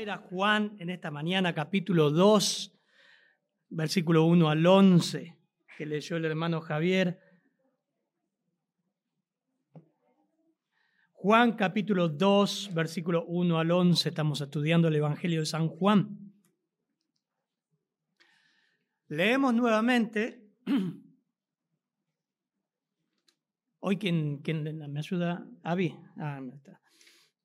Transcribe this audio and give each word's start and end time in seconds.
ir 0.00 0.10
a 0.10 0.18
Juan 0.18 0.76
en 0.78 0.90
esta 0.90 1.10
mañana, 1.10 1.54
capítulo 1.54 2.10
2, 2.10 2.72
versículo 3.70 4.24
1 4.24 4.48
al 4.48 4.66
11, 4.66 5.38
que 5.76 5.86
leyó 5.86 6.16
el 6.16 6.24
hermano 6.24 6.60
Javier. 6.60 7.20
Juan 11.12 11.52
capítulo 11.52 12.08
2, 12.08 12.70
versículo 12.74 13.24
1 13.26 13.58
al 13.58 13.70
11, 13.70 14.08
estamos 14.08 14.40
estudiando 14.40 14.88
el 14.88 14.96
Evangelio 14.96 15.40
de 15.40 15.46
San 15.46 15.68
Juan. 15.68 16.32
Leemos 19.08 19.54
nuevamente. 19.54 20.50
Hoy, 23.80 23.98
¿quién, 23.98 24.42
me 24.42 24.98
ayuda? 24.98 25.46
Avi. 25.62 25.94
Ah, 26.16 26.40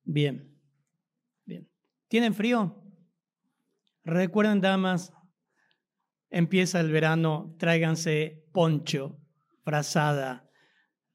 Bien. 0.03 0.58
¿Tienen 2.09 2.33
frío? 2.33 2.75
Recuerden, 4.03 4.59
damas, 4.59 5.13
empieza 6.29 6.79
el 6.81 6.91
verano, 6.91 7.55
tráiganse 7.57 8.45
poncho, 8.51 9.17
frazada, 9.63 10.49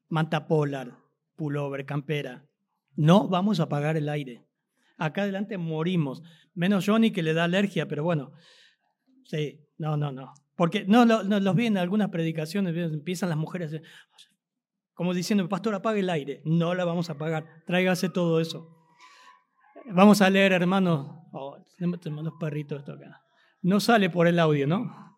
manta 0.09 0.47
polar, 0.47 0.97
pullover, 1.35 1.85
campera. 1.85 2.47
No 2.95 3.27
vamos 3.27 3.59
a 3.59 3.63
apagar 3.63 3.97
el 3.97 4.09
aire. 4.09 4.47
Acá 4.97 5.23
adelante 5.23 5.57
morimos. 5.57 6.23
Menos 6.53 6.85
Johnny 6.85 7.11
que 7.11 7.21
le 7.21 7.33
da 7.33 7.43
alergia, 7.43 7.87
pero 7.87 8.03
bueno. 8.03 8.31
Sí, 9.25 9.59
no, 9.77 9.97
no, 9.97 10.11
no. 10.11 10.33
Porque 10.55 10.85
no, 10.85 11.05
no, 11.05 11.21
los 11.23 11.55
vi 11.55 11.65
en 11.65 11.77
algunas 11.77 12.09
predicaciones, 12.09 12.73
empiezan 12.73 13.27
las 13.27 13.37
mujeres 13.37 13.81
como 14.95 15.13
diciendo, 15.13 15.47
pastor, 15.49 15.75
apague 15.75 15.99
el 15.99 16.09
aire. 16.09 16.41
No 16.45 16.73
la 16.73 16.85
vamos 16.85 17.09
a 17.09 17.13
apagar. 17.13 17.45
Tráigase 17.67 18.09
todo 18.09 18.39
eso. 18.39 18.74
Vamos 19.91 20.21
a 20.21 20.29
leer, 20.29 20.51
hermano. 20.51 21.29
Oh, 21.31 21.57
tenemos 21.77 22.23
los 22.23 22.33
perritos 22.39 22.79
esto 22.79 22.93
acá. 22.93 23.21
No 23.61 23.79
sale 23.79 24.09
por 24.09 24.27
el 24.27 24.39
audio, 24.39 24.65
¿no? 24.67 25.15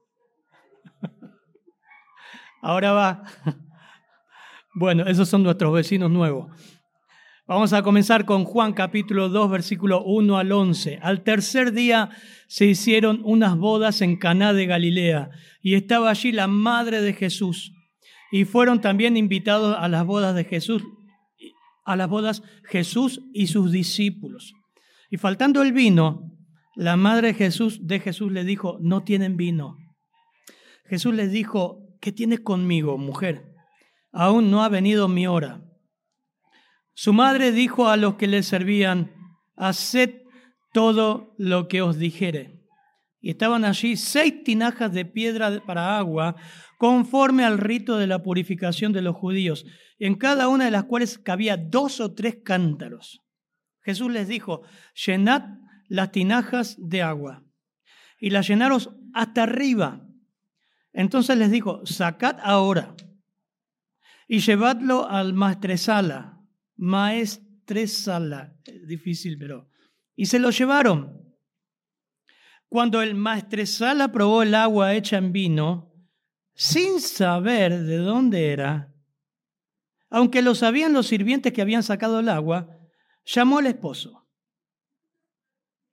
Ahora 2.62 2.92
va. 2.92 3.24
Bueno, 4.80 5.08
esos 5.08 5.28
son 5.28 5.42
nuestros 5.42 5.74
vecinos 5.74 6.12
nuevos. 6.12 6.56
Vamos 7.48 7.74
a 7.74 7.82
comenzar 7.82 8.26
con 8.26 8.44
Juan 8.44 8.74
capítulo 8.74 9.28
2, 9.28 9.50
versículo 9.50 10.04
1 10.04 10.38
al 10.38 10.52
11. 10.52 11.00
Al 11.02 11.24
tercer 11.24 11.72
día 11.72 12.12
se 12.48 12.68
hicieron 12.68 13.22
unas 13.24 13.58
bodas 13.58 14.02
en 14.02 14.18
Caná 14.18 14.54
de 14.54 14.68
Galilea 14.68 15.32
y 15.64 15.74
estaba 15.74 16.12
allí 16.12 16.32
la 16.32 16.46
madre 16.46 17.02
de 17.02 17.14
Jesús. 17.14 17.74
Y 18.32 18.46
fueron 18.46 18.80
también 18.80 19.18
invitados 19.18 19.76
a 19.80 19.88
las 19.88 20.06
bodas 20.06 20.36
de 20.36 20.44
Jesús, 20.44 20.84
a 21.84 21.96
las 21.96 22.08
bodas 22.08 22.44
Jesús 22.66 23.24
y 23.34 23.48
sus 23.48 23.72
discípulos. 23.72 24.54
Y 25.10 25.18
faltando 25.18 25.62
el 25.62 25.72
vino, 25.72 26.34
la 26.76 26.96
madre 26.96 27.34
Jesús, 27.34 27.88
de 27.88 28.00
Jesús 28.00 28.32
le 28.32 28.44
dijo, 28.44 28.78
no 28.82 29.04
tienen 29.04 29.38
vino. 29.38 29.78
Jesús 30.86 31.14
les 31.14 31.32
dijo, 31.32 31.80
¿qué 32.00 32.12
tienes 32.12 32.42
conmigo, 32.42 32.98
mujer? 32.98 33.54
Aún 34.12 34.52
no 34.52 34.64
ha 34.64 34.70
venido 34.70 35.08
mi 35.08 35.28
hora. 35.28 35.62
Su 36.94 37.14
madre 37.14 37.52
dijo 37.52 37.90
a 37.90 37.98
los 37.98 38.16
que 38.16 38.28
le 38.28 38.44
servían, 38.44 39.12
haced 39.56 40.22
todo 40.74 41.34
lo 41.38 41.68
que 41.68 41.82
os 41.82 41.98
dijere. 41.98 42.62
Y 43.20 43.32
estaban 43.32 43.66
allí 43.66 43.98
seis 43.98 44.44
tinajas 44.44 44.94
de 44.94 45.06
piedra 45.06 45.64
para 45.66 45.98
agua, 45.98 46.36
conforme 46.78 47.44
al 47.44 47.58
rito 47.58 47.98
de 47.98 48.08
la 48.08 48.22
purificación 48.22 48.94
de 48.94 49.02
los 49.02 49.16
judíos, 49.16 49.66
en 50.00 50.16
cada 50.16 50.48
una 50.48 50.66
de 50.66 50.72
las 50.72 50.84
cuales 50.84 51.18
cabía 51.18 51.58
dos 51.58 52.00
o 52.00 52.14
tres 52.14 52.38
cántaros. 52.44 53.27
Jesús 53.88 54.12
les 54.12 54.28
dijo, 54.28 54.64
llenad 55.06 55.60
las 55.88 56.12
tinajas 56.12 56.76
de 56.78 57.02
agua. 57.02 57.46
Y 58.20 58.32
las 58.32 58.46
llenaros 58.46 58.90
hasta 59.14 59.44
arriba. 59.44 60.06
Entonces 60.92 61.38
les 61.38 61.52
dijo, 61.52 61.86
sacad 61.86 62.36
ahora 62.44 62.98
y 64.28 64.40
llevadlo 64.40 65.10
al 65.10 65.32
maestresala. 65.34 66.38
Maestresala, 66.76 68.58
difícil, 68.86 69.38
pero... 69.38 69.70
Y 70.18 70.26
se 70.26 70.40
lo 70.40 70.50
llevaron. 70.50 71.22
Cuando 72.68 73.02
el 73.02 73.16
maestresala 73.16 74.12
probó 74.12 74.44
el 74.44 74.54
agua 74.54 74.96
hecha 74.96 75.18
en 75.18 75.32
vino, 75.32 75.94
sin 76.56 77.00
saber 77.00 77.84
de 77.84 78.00
dónde 78.00 78.52
era, 78.52 78.94
aunque 80.10 80.42
lo 80.42 80.56
sabían 80.56 80.92
los 80.92 81.08
sirvientes 81.08 81.54
que 81.54 81.62
habían 81.62 81.84
sacado 81.84 82.20
el 82.20 82.28
agua, 82.28 82.77
llamó 83.28 83.60
al 83.60 83.68
esposo 83.68 84.28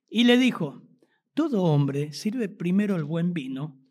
y 0.07 0.23
le 0.23 0.37
dijo, 0.37 0.81
todo 1.33 1.63
hombre 1.63 2.13
sirve 2.13 2.47
primero 2.47 2.95
el 2.95 3.03
buen 3.03 3.33
vino 3.33 3.81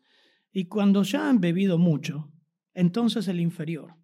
y 0.51 0.65
cuando 0.65 1.03
ya 1.03 1.29
han 1.29 1.39
bebido 1.39 1.77
mucho, 1.77 2.33
entonces 2.73 3.27
el 3.27 3.39
inferior. 3.39 3.95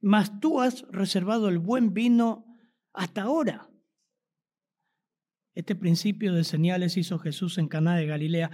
Mas 0.00 0.40
tú 0.40 0.60
has 0.60 0.82
reservado 0.90 1.48
el 1.48 1.58
buen 1.58 1.94
vino 1.94 2.46
hasta 2.92 3.22
ahora. 3.22 3.70
Este 5.54 5.74
principio 5.74 6.34
de 6.34 6.44
señales 6.44 6.96
hizo 6.96 7.18
Jesús 7.18 7.58
en 7.58 7.68
Caná 7.68 7.96
de 7.96 8.06
Galilea 8.06 8.50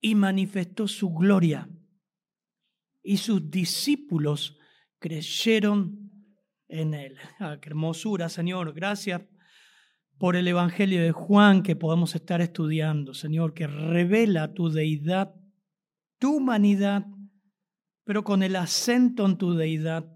y 0.00 0.14
manifestó 0.14 0.88
su 0.88 1.10
gloria. 1.10 1.70
Y 3.02 3.18
sus 3.18 3.50
discípulos 3.50 4.58
creyeron 4.98 6.17
en 6.68 6.94
él. 6.94 7.16
Ah, 7.40 7.58
qué 7.60 7.70
hermosura, 7.70 8.28
Señor. 8.28 8.72
Gracias 8.74 9.22
por 10.18 10.36
el 10.36 10.48
Evangelio 10.48 11.02
de 11.02 11.12
Juan 11.12 11.62
que 11.62 11.76
podamos 11.76 12.14
estar 12.14 12.40
estudiando, 12.40 13.14
Señor, 13.14 13.54
que 13.54 13.66
revela 13.66 14.52
tu 14.52 14.68
deidad, 14.68 15.34
tu 16.18 16.36
humanidad, 16.36 17.06
pero 18.04 18.24
con 18.24 18.42
el 18.42 18.56
acento 18.56 19.26
en 19.26 19.38
tu 19.38 19.54
deidad. 19.54 20.10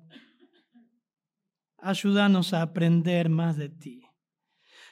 Ayúdanos 1.78 2.52
a 2.52 2.62
aprender 2.62 3.28
más 3.28 3.56
de 3.56 3.68
ti. 3.68 4.02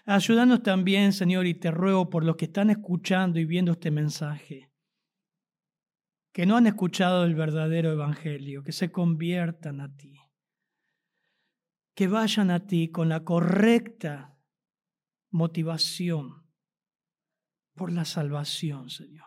Ayúdanos 0.06 0.62
también, 0.62 1.12
Señor, 1.12 1.46
y 1.46 1.54
te 1.54 1.70
ruego 1.70 2.08
por 2.08 2.24
los 2.24 2.36
que 2.36 2.46
están 2.46 2.70
escuchando 2.70 3.38
y 3.38 3.44
viendo 3.44 3.72
este 3.72 3.90
mensaje, 3.90 4.72
que 6.32 6.46
no 6.46 6.56
han 6.56 6.66
escuchado 6.66 7.24
el 7.24 7.34
verdadero 7.34 7.92
Evangelio, 7.92 8.62
que 8.62 8.72
se 8.72 8.90
conviertan 8.90 9.80
a 9.80 9.94
ti 9.94 10.19
que 11.94 12.08
vayan 12.08 12.50
a 12.50 12.66
ti 12.66 12.90
con 12.90 13.08
la 13.08 13.24
correcta 13.24 14.38
motivación 15.30 16.46
por 17.74 17.92
la 17.92 18.04
salvación, 18.04 18.90
Señor. 18.90 19.26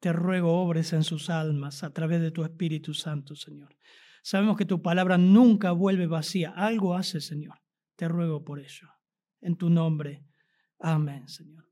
Te 0.00 0.12
ruego 0.12 0.62
obres 0.62 0.92
en 0.94 1.04
sus 1.04 1.28
almas 1.28 1.84
a 1.84 1.92
través 1.92 2.20
de 2.20 2.30
tu 2.30 2.42
Espíritu 2.42 2.94
Santo, 2.94 3.36
Señor. 3.36 3.76
Sabemos 4.22 4.56
que 4.56 4.64
tu 4.64 4.80
palabra 4.80 5.18
nunca 5.18 5.72
vuelve 5.72 6.06
vacía. 6.06 6.50
Algo 6.50 6.94
hace, 6.94 7.20
Señor. 7.20 7.60
Te 7.96 8.08
ruego 8.08 8.44
por 8.44 8.60
ello. 8.60 8.88
En 9.40 9.56
tu 9.56 9.68
nombre. 9.68 10.24
Amén, 10.78 11.28
Señor. 11.28 11.66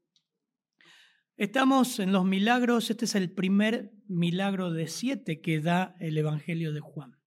Estamos 1.37 1.99
en 2.01 2.13
los 2.13 2.25
milagros. 2.25 2.91
Este 2.91 3.07
es 3.07 3.15
el 3.15 3.33
primer 3.33 3.93
milagro 4.09 4.73
de 4.73 4.89
siete 4.89 5.41
que 5.41 5.61
da 5.61 5.95
el 6.01 6.19
Evangelio 6.19 6.73
de 6.73 6.81
Juan. 6.81 7.19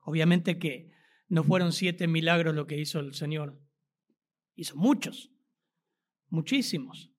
Obviamente 0.00 0.58
que 0.58 0.93
no 1.34 1.42
fueron 1.42 1.72
siete 1.72 2.06
milagros 2.06 2.54
lo 2.54 2.68
que 2.68 2.80
hizo 2.80 3.00
el 3.00 3.12
Señor. 3.12 3.60
Hizo 4.54 4.76
muchos, 4.76 5.32
muchísimos. 6.28 7.10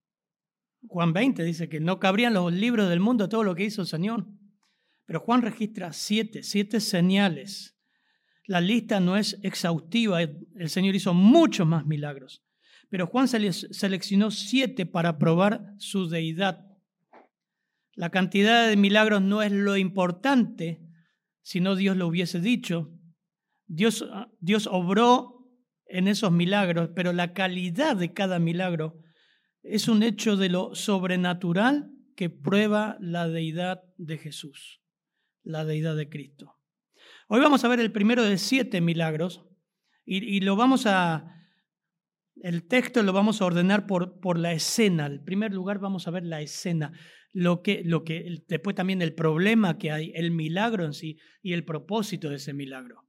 Juan 0.87 1.11
20 1.11 1.43
dice 1.43 1.67
que 1.67 1.81
no 1.81 1.99
cabrían 1.99 2.33
los 2.33 2.53
libros 2.53 2.87
del 2.87 3.01
mundo 3.01 3.27
todo 3.27 3.43
lo 3.43 3.55
que 3.55 3.65
hizo 3.65 3.81
el 3.81 3.87
Señor. 3.87 4.25
Pero 5.05 5.19
Juan 5.19 5.41
registra 5.41 5.91
siete, 5.91 6.43
siete 6.43 6.79
señales. 6.79 7.77
La 8.45 8.61
lista 8.61 9.01
no 9.01 9.17
es 9.17 9.37
exhaustiva. 9.43 10.21
El 10.21 10.69
Señor 10.69 10.95
hizo 10.95 11.13
muchos 11.13 11.67
más 11.67 11.85
milagros. 11.85 12.41
Pero 12.89 13.07
Juan 13.07 13.27
seleccionó 13.27 14.31
siete 14.31 14.85
para 14.85 15.17
probar 15.17 15.73
su 15.77 16.07
deidad. 16.07 16.65
La 17.95 18.11
cantidad 18.11 18.69
de 18.69 18.77
milagros 18.77 19.21
no 19.21 19.41
es 19.41 19.51
lo 19.51 19.75
importante, 19.75 20.87
si 21.41 21.59
no 21.59 21.75
Dios 21.75 21.97
lo 21.97 22.07
hubiese 22.07 22.39
dicho. 22.39 22.94
Dios, 23.67 24.05
ah, 24.11 24.29
Dios 24.39 24.67
obró 24.71 25.35
en 25.87 26.07
esos 26.07 26.31
milagros, 26.31 26.89
pero 26.95 27.13
la 27.13 27.33
calidad 27.33 27.95
de 27.95 28.13
cada 28.13 28.39
milagro 28.39 28.99
es 29.63 29.87
un 29.87 30.03
hecho 30.03 30.37
de 30.37 30.49
lo 30.49 30.75
sobrenatural 30.75 31.91
que 32.15 32.29
prueba 32.29 32.97
la 32.99 33.27
deidad 33.27 33.81
de 33.97 34.17
Jesús, 34.17 34.81
la 35.43 35.65
deidad 35.65 35.95
de 35.95 36.09
Cristo. 36.09 36.55
Hoy 37.27 37.39
vamos 37.39 37.63
a 37.63 37.67
ver 37.67 37.79
el 37.79 37.91
primero 37.91 38.23
de 38.23 38.37
siete 38.37 38.81
milagros 38.81 39.45
y, 40.05 40.39
lo 40.41 40.55
vamos 40.55 40.85
a, 40.85 41.25
el 42.35 42.67
texto 42.67 43.01
lo 43.01 43.11
vamos 43.11 43.41
a 43.41 43.45
ordenar 43.45 43.87
por, 43.87 44.19
por 44.19 44.37
la 44.37 44.53
escena. 44.53 45.07
En 45.07 45.23
primer 45.25 45.51
lugar 45.51 45.79
vamos 45.79 46.07
a 46.07 46.11
ver 46.11 46.23
la 46.23 46.41
escena, 46.41 46.93
lo 47.33 47.63
que, 47.63 47.81
lo 47.83 48.03
que, 48.03 48.43
después 48.47 48.75
también 48.75 49.01
el 49.01 49.15
problema 49.15 49.79
que 49.79 49.91
hay, 49.91 50.11
el 50.13 50.29
milagro 50.29 50.85
en 50.85 50.93
sí 50.93 51.17
y 51.41 51.53
el 51.53 51.65
propósito 51.65 52.29
de 52.29 52.35
ese 52.35 52.53
milagro. 52.53 53.04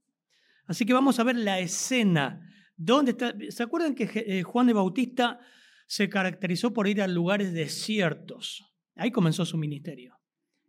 Así 0.66 0.84
que 0.84 0.92
vamos 0.92 1.18
a 1.18 1.24
ver 1.24 1.36
la 1.36 1.58
escena. 1.60 2.48
¿Dónde 2.76 3.12
está? 3.12 3.34
¿Se 3.50 3.62
acuerdan 3.62 3.94
que 3.94 4.10
eh, 4.14 4.42
Juan 4.42 4.66
de 4.66 4.72
Bautista 4.72 5.40
se 5.86 6.08
caracterizó 6.08 6.72
por 6.72 6.88
ir 6.88 7.00
a 7.00 7.06
lugares 7.06 7.52
desiertos. 7.52 8.64
Ahí 8.94 9.10
comenzó 9.10 9.44
su 9.44 9.56
ministerio, 9.56 10.18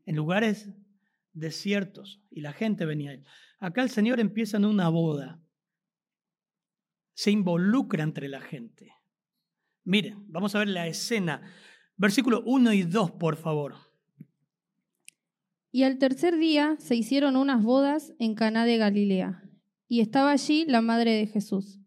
en 0.06 0.16
lugares 0.16 0.70
desiertos, 1.34 2.22
y 2.30 2.42
la 2.42 2.54
gente 2.54 2.86
venía 2.86 3.12
a 3.12 3.14
él. 3.14 3.24
Acá 3.60 3.82
el 3.82 3.90
Señor 3.90 4.20
empieza 4.20 4.58
en 4.58 4.66
una 4.66 4.90
boda, 4.90 5.42
se 7.14 7.32
involucra 7.32 8.04
entre 8.04 8.28
la 8.28 8.42
gente. 8.42 8.94
Miren, 9.84 10.26
vamos 10.28 10.54
a 10.54 10.60
ver 10.60 10.68
la 10.68 10.88
escena. 10.88 11.42
Versículo 11.96 12.44
1 12.46 12.74
y 12.74 12.84
2, 12.84 13.12
por 13.12 13.38
favor. 13.38 13.76
Y 15.72 15.84
al 15.84 15.98
tercer 15.98 16.38
día 16.38 16.76
se 16.80 16.96
hicieron 16.96 17.36
unas 17.36 17.64
bodas 17.64 18.14
en 18.20 18.36
Caná 18.36 18.66
de 18.66 18.78
Galilea, 18.78 19.47
y 19.88 20.02
estaba 20.02 20.32
allí 20.32 20.66
la 20.68 20.82
madre 20.82 21.12
de 21.14 21.28
Jesús. 21.28 21.80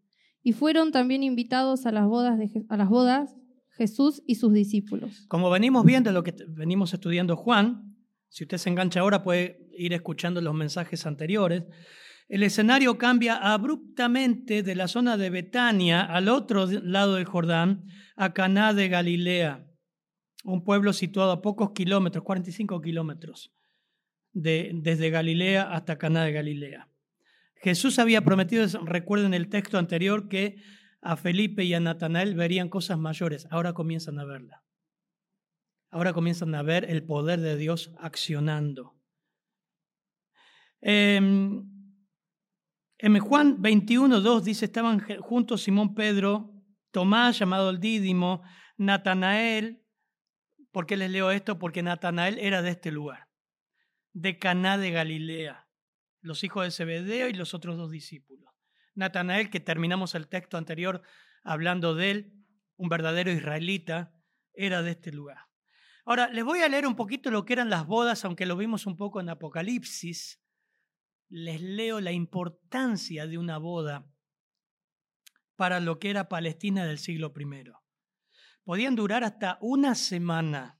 Y 0.43 0.53
fueron 0.53 0.91
también 0.91 1.23
invitados 1.23 1.85
a 1.85 1.91
las 1.91 2.07
bodas, 2.07 2.39
a 2.69 2.77
las 2.77 2.89
bodas 2.89 3.35
Jesús 3.69 4.21
y 4.25 4.35
sus 4.35 4.53
discípulos. 4.53 5.25
Como 5.27 5.49
venimos 5.49 5.85
viendo 5.85 6.11
lo 6.11 6.23
que 6.23 6.35
venimos 6.49 6.93
estudiando 6.93 7.35
Juan, 7.35 7.95
si 8.29 8.43
usted 8.43 8.57
se 8.57 8.69
engancha 8.69 9.01
ahora 9.01 9.23
puede 9.23 9.67
ir 9.77 9.93
escuchando 9.93 10.41
los 10.41 10.53
mensajes 10.53 11.05
anteriores. 11.05 11.63
El 12.27 12.43
escenario 12.43 12.97
cambia 12.97 13.35
abruptamente 13.35 14.63
de 14.63 14.75
la 14.75 14.87
zona 14.87 15.17
de 15.17 15.29
Betania 15.29 16.01
al 16.01 16.29
otro 16.29 16.65
lado 16.65 17.15
del 17.15 17.25
Jordán, 17.25 17.85
a 18.15 18.33
Caná 18.33 18.73
de 18.73 18.87
Galilea, 18.87 19.67
un 20.43 20.63
pueblo 20.63 20.93
situado 20.93 21.31
a 21.31 21.41
pocos 21.41 21.71
kilómetros, 21.71 22.23
45 22.23 22.81
kilómetros, 22.81 23.51
de, 24.31 24.71
desde 24.75 25.09
Galilea 25.09 25.73
hasta 25.73 25.97
Caná 25.97 26.23
de 26.23 26.31
Galilea. 26.31 26.90
Jesús 27.61 27.99
había 27.99 28.21
prometido, 28.21 28.65
recuerden 28.85 29.35
el 29.35 29.47
texto 29.47 29.77
anterior, 29.77 30.27
que 30.27 30.57
a 31.01 31.15
Felipe 31.15 31.63
y 31.63 31.73
a 31.75 31.79
Natanael 31.79 32.33
verían 32.35 32.69
cosas 32.69 32.97
mayores. 32.97 33.47
Ahora 33.51 33.73
comienzan 33.73 34.17
a 34.17 34.25
verla. 34.25 34.63
Ahora 35.91 36.13
comienzan 36.13 36.55
a 36.55 36.63
ver 36.63 36.89
el 36.89 37.03
poder 37.03 37.39
de 37.39 37.57
Dios 37.57 37.93
accionando. 37.99 38.95
Em, 40.81 41.63
en 42.97 43.19
Juan 43.19 43.61
21, 43.61 44.21
2 44.21 44.43
dice, 44.43 44.65
estaban 44.65 44.99
juntos 45.19 45.61
Simón 45.61 45.93
Pedro, 45.93 46.51
Tomás, 46.89 47.37
llamado 47.37 47.69
el 47.69 47.79
Dídimo, 47.79 48.41
Natanael. 48.77 49.83
¿Por 50.71 50.87
qué 50.87 50.97
les 50.97 51.11
leo 51.11 51.29
esto? 51.29 51.59
Porque 51.59 51.83
Natanael 51.83 52.39
era 52.39 52.63
de 52.63 52.71
este 52.71 52.91
lugar, 52.91 53.27
de 54.13 54.39
Caná 54.39 54.79
de 54.79 54.91
Galilea 54.91 55.70
los 56.21 56.43
hijos 56.43 56.63
de 56.63 56.71
Zebedeo 56.71 57.27
y 57.27 57.33
los 57.33 57.53
otros 57.53 57.77
dos 57.77 57.91
discípulos. 57.91 58.49
Natanael, 58.95 59.49
que 59.49 59.59
terminamos 59.59 60.15
el 60.15 60.27
texto 60.27 60.57
anterior 60.57 61.01
hablando 61.43 61.95
de 61.95 62.11
él, 62.11 62.33
un 62.77 62.89
verdadero 62.89 63.31
israelita, 63.31 64.13
era 64.53 64.81
de 64.81 64.91
este 64.91 65.11
lugar. 65.11 65.37
Ahora, 66.05 66.29
les 66.29 66.43
voy 66.43 66.59
a 66.59 66.69
leer 66.69 66.87
un 66.87 66.95
poquito 66.95 67.31
lo 67.31 67.45
que 67.45 67.53
eran 67.53 67.69
las 67.69 67.85
bodas, 67.85 68.25
aunque 68.25 68.45
lo 68.45 68.57
vimos 68.57 68.85
un 68.85 68.97
poco 68.97 69.19
en 69.19 69.29
Apocalipsis. 69.29 70.41
Les 71.29 71.61
leo 71.61 72.01
la 72.01 72.11
importancia 72.11 73.27
de 73.27 73.37
una 73.37 73.57
boda 73.57 74.11
para 75.55 75.79
lo 75.79 75.99
que 75.99 76.09
era 76.09 76.27
Palestina 76.27 76.85
del 76.85 76.97
siglo 76.97 77.31
I. 77.37 77.71
Podían 78.63 78.95
durar 78.95 79.23
hasta 79.23 79.57
una 79.61 79.95
semana. 79.95 80.79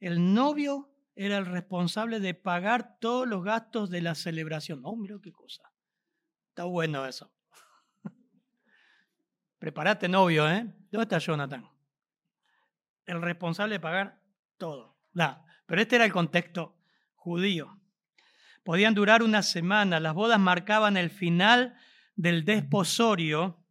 El 0.00 0.32
novio 0.34 0.93
era 1.16 1.38
el 1.38 1.46
responsable 1.46 2.20
de 2.20 2.34
pagar 2.34 2.98
todos 2.98 3.26
los 3.26 3.44
gastos 3.44 3.90
de 3.90 4.02
la 4.02 4.14
celebración. 4.14 4.80
Oh, 4.84 4.96
mira 4.96 5.16
qué 5.22 5.32
cosa. 5.32 5.62
Está 6.48 6.64
bueno 6.64 7.06
eso. 7.06 7.32
Prepárate, 9.58 10.08
novio, 10.08 10.50
¿eh? 10.50 10.66
¿Dónde 10.90 11.02
está 11.02 11.18
Jonathan? 11.18 11.68
El 13.06 13.22
responsable 13.22 13.74
de 13.74 13.80
pagar 13.80 14.20
todo. 14.56 14.96
Da. 15.12 15.44
Pero 15.66 15.80
este 15.80 15.96
era 15.96 16.04
el 16.04 16.12
contexto 16.12 16.76
judío. 17.14 17.80
Podían 18.64 18.94
durar 18.94 19.22
una 19.22 19.42
semana. 19.42 20.00
Las 20.00 20.14
bodas 20.14 20.40
marcaban 20.40 20.96
el 20.96 21.10
final 21.10 21.76
del 22.16 22.44
desposorio 22.44 23.64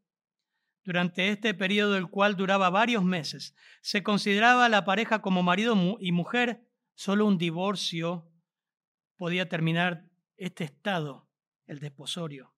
durante 0.83 1.29
este 1.29 1.53
periodo, 1.53 1.97
el 1.97 2.09
cual 2.09 2.35
duraba 2.35 2.69
varios 2.69 3.03
meses. 3.03 3.55
Se 3.81 4.03
consideraba 4.03 4.65
a 4.65 4.69
la 4.69 4.85
pareja 4.85 5.21
como 5.21 5.43
marido 5.43 5.97
y 5.99 6.11
mujer 6.11 6.62
Solo 6.95 7.25
un 7.25 7.37
divorcio 7.37 8.31
podía 9.17 9.49
terminar 9.49 10.09
este 10.37 10.63
estado, 10.63 11.29
el 11.65 11.79
desposorio. 11.79 12.53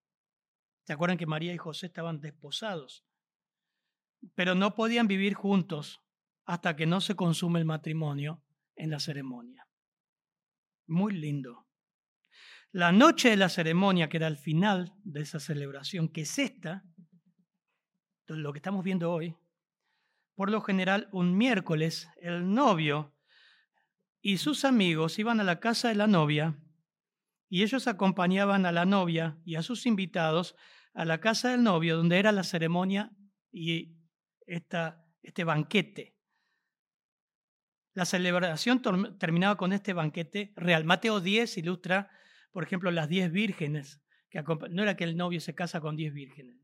¿Se 0.84 0.94
acuerdan 0.94 1.18
que 1.18 1.26
María 1.26 1.54
y 1.54 1.58
José 1.58 1.88
estaban 1.88 2.22
desposados? 2.22 3.06
Pero 4.36 4.56
no 4.56 4.76
podían 4.76 5.08
vivir 5.08 5.34
juntos 5.34 6.02
hasta 6.46 6.76
que 6.76 6.86
no 6.86 7.02
se 7.02 7.16
consume 7.16 7.60
el 7.60 7.66
matrimonio 7.66 8.44
en 8.76 8.92
la 8.92 9.00
ceremonia. 9.00 9.68
Muy 10.88 11.14
lindo. 11.14 11.68
La 12.72 12.92
noche 12.92 13.30
de 13.30 13.38
la 13.38 13.50
ceremonia, 13.50 14.10
que 14.10 14.18
era 14.18 14.28
el 14.28 14.38
final 14.38 14.94
de 15.04 15.22
esa 15.22 15.40
celebración, 15.40 16.10
que 16.10 16.22
es 16.22 16.38
esta, 16.38 16.84
lo 18.28 18.52
que 18.52 18.60
estamos 18.60 18.84
viendo 18.84 19.12
hoy, 19.12 19.36
por 20.36 20.52
lo 20.52 20.62
general 20.62 21.08
un 21.12 21.38
miércoles 21.38 22.10
el 22.18 22.54
novio 22.54 23.15
y 24.26 24.40
sus 24.40 24.66
amigos 24.66 25.20
iban 25.20 25.40
a 25.40 25.44
la 25.44 25.60
casa 25.60 25.90
de 25.90 25.94
la 25.94 26.08
novia 26.08 26.58
y 27.48 27.62
ellos 27.62 27.86
acompañaban 27.86 28.66
a 28.66 28.72
la 28.72 28.84
novia 28.84 29.38
y 29.46 29.54
a 29.54 29.62
sus 29.62 29.86
invitados 29.86 30.56
a 30.96 31.06
la 31.06 31.20
casa 31.20 31.52
del 31.52 31.62
novio, 31.62 31.96
donde 31.96 32.18
era 32.18 32.32
la 32.32 32.44
ceremonia 32.44 33.12
y 33.52 34.00
esta, 34.48 35.06
este 35.22 35.44
banquete. 35.44 36.18
La 37.94 38.06
celebración 38.06 38.82
terminaba 39.20 39.58
con 39.58 39.74
este 39.74 39.94
banquete 39.94 40.54
real. 40.56 40.86
Mateo 40.86 41.20
10 41.20 41.60
ilustra, 41.60 42.10
por 42.52 42.64
ejemplo, 42.64 42.90
las 42.90 43.08
10 43.08 43.32
vírgenes. 43.32 44.02
No 44.72 44.82
era 44.82 44.98
que 44.98 45.04
el 45.04 45.18
novio 45.18 45.40
se 45.40 45.54
casa 45.54 45.82
con 45.82 45.96
10 45.96 46.16
vírgenes. 46.16 46.58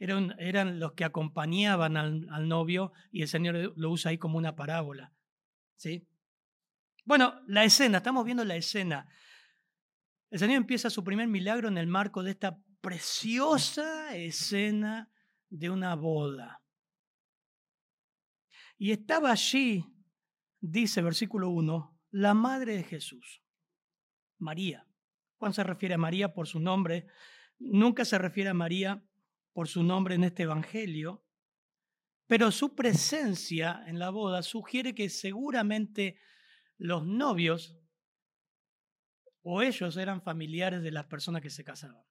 Eran, 0.00 0.34
eran 0.40 0.80
los 0.80 0.94
que 0.94 1.04
acompañaban 1.04 1.96
al, 1.96 2.26
al 2.32 2.48
novio 2.48 2.92
y 3.12 3.22
el 3.22 3.28
Señor 3.28 3.74
lo 3.76 3.90
usa 3.90 4.10
ahí 4.10 4.18
como 4.18 4.38
una 4.38 4.56
parábola. 4.56 5.12
¿Sí? 5.76 6.08
Bueno, 7.06 7.40
la 7.46 7.62
escena, 7.62 7.98
estamos 7.98 8.24
viendo 8.24 8.44
la 8.44 8.56
escena. 8.56 9.08
El 10.28 10.40
Señor 10.40 10.56
empieza 10.56 10.90
su 10.90 11.04
primer 11.04 11.28
milagro 11.28 11.68
en 11.68 11.78
el 11.78 11.86
marco 11.86 12.24
de 12.24 12.32
esta 12.32 12.58
preciosa 12.80 14.16
escena 14.16 15.08
de 15.48 15.70
una 15.70 15.94
boda. 15.94 16.64
Y 18.76 18.90
estaba 18.90 19.30
allí, 19.30 19.84
dice 20.60 21.00
versículo 21.00 21.50
1, 21.50 21.96
la 22.10 22.34
madre 22.34 22.76
de 22.76 22.82
Jesús, 22.82 23.40
María. 24.38 24.84
Juan 25.38 25.54
se 25.54 25.62
refiere 25.62 25.94
a 25.94 25.98
María 25.98 26.34
por 26.34 26.48
su 26.48 26.58
nombre, 26.58 27.06
nunca 27.60 28.04
se 28.04 28.18
refiere 28.18 28.50
a 28.50 28.54
María 28.54 29.00
por 29.52 29.68
su 29.68 29.84
nombre 29.84 30.16
en 30.16 30.24
este 30.24 30.42
Evangelio, 30.42 31.24
pero 32.26 32.50
su 32.50 32.74
presencia 32.74 33.84
en 33.86 34.00
la 34.00 34.10
boda 34.10 34.42
sugiere 34.42 34.92
que 34.92 35.08
seguramente 35.08 36.18
los 36.78 37.06
novios 37.06 37.78
o 39.42 39.62
ellos 39.62 39.96
eran 39.96 40.22
familiares 40.22 40.82
de 40.82 40.90
las 40.90 41.06
personas 41.06 41.40
que 41.40 41.50
se 41.50 41.64
casaban. 41.64 42.02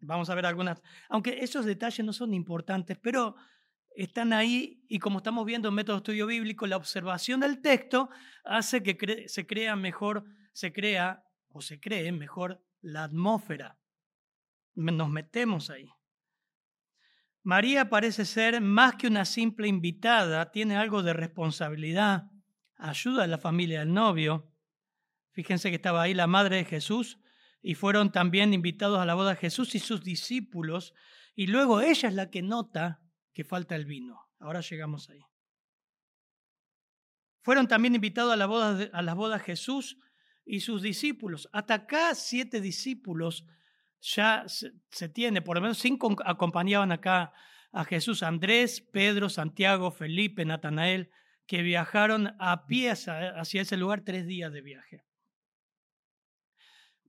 Vamos 0.00 0.30
a 0.30 0.34
ver 0.34 0.46
algunas, 0.46 0.82
aunque 1.08 1.44
esos 1.44 1.64
detalles 1.64 2.04
no 2.04 2.12
son 2.12 2.34
importantes, 2.34 2.98
pero 2.98 3.36
están 3.94 4.32
ahí 4.32 4.84
y 4.88 4.98
como 4.98 5.18
estamos 5.18 5.44
viendo 5.44 5.68
en 5.68 5.74
método 5.74 5.96
de 5.96 6.00
estudio 6.00 6.26
bíblico, 6.26 6.66
la 6.66 6.76
observación 6.76 7.40
del 7.40 7.60
texto 7.60 8.08
hace 8.44 8.82
que 8.82 9.28
se 9.28 9.46
crea 9.46 9.76
mejor, 9.76 10.24
se 10.52 10.72
crea 10.72 11.22
o 11.50 11.60
se 11.60 11.78
cree 11.78 12.10
mejor 12.10 12.64
la 12.80 13.04
atmósfera. 13.04 13.78
Nos 14.74 15.10
metemos 15.10 15.70
ahí. 15.70 15.88
María 17.44 17.90
parece 17.90 18.24
ser 18.24 18.60
más 18.60 18.94
que 18.94 19.06
una 19.06 19.24
simple 19.24 19.68
invitada, 19.68 20.50
tiene 20.50 20.76
algo 20.76 21.02
de 21.02 21.12
responsabilidad 21.12 22.31
ayuda 22.82 23.24
a 23.24 23.26
la 23.26 23.38
familia 23.38 23.80
del 23.80 23.92
novio. 23.92 24.52
Fíjense 25.30 25.70
que 25.70 25.76
estaba 25.76 26.02
ahí 26.02 26.14
la 26.14 26.26
madre 26.26 26.56
de 26.56 26.64
Jesús 26.64 27.18
y 27.62 27.74
fueron 27.74 28.10
también 28.10 28.52
invitados 28.52 28.98
a 28.98 29.06
la 29.06 29.14
boda 29.14 29.36
Jesús 29.36 29.74
y 29.74 29.78
sus 29.78 30.02
discípulos. 30.02 30.92
Y 31.34 31.46
luego 31.46 31.80
ella 31.80 32.08
es 32.08 32.14
la 32.14 32.30
que 32.30 32.42
nota 32.42 33.00
que 33.32 33.44
falta 33.44 33.76
el 33.76 33.86
vino. 33.86 34.20
Ahora 34.40 34.60
llegamos 34.60 35.08
ahí. 35.08 35.20
Fueron 37.42 37.68
también 37.68 37.94
invitados 37.94 38.32
a, 38.32 38.36
la 38.36 38.46
boda, 38.46 38.90
a 38.92 39.02
las 39.02 39.14
bodas 39.14 39.42
Jesús 39.42 39.96
y 40.44 40.60
sus 40.60 40.82
discípulos. 40.82 41.48
Hasta 41.52 41.74
acá 41.74 42.14
siete 42.14 42.60
discípulos 42.60 43.46
ya 44.00 44.44
se, 44.48 44.72
se 44.90 45.08
tiene, 45.08 45.40
por 45.40 45.56
lo 45.56 45.62
menos 45.62 45.78
cinco 45.78 46.16
acompañaban 46.24 46.90
acá 46.92 47.32
a 47.72 47.84
Jesús, 47.84 48.22
Andrés, 48.22 48.80
Pedro, 48.80 49.28
Santiago, 49.28 49.90
Felipe, 49.90 50.44
Natanael, 50.44 51.10
que 51.46 51.62
viajaron 51.62 52.34
a 52.38 52.66
pie 52.66 52.90
hacia 52.90 53.62
ese 53.62 53.76
lugar 53.76 54.02
tres 54.02 54.26
días 54.26 54.52
de 54.52 54.60
viaje. 54.62 55.04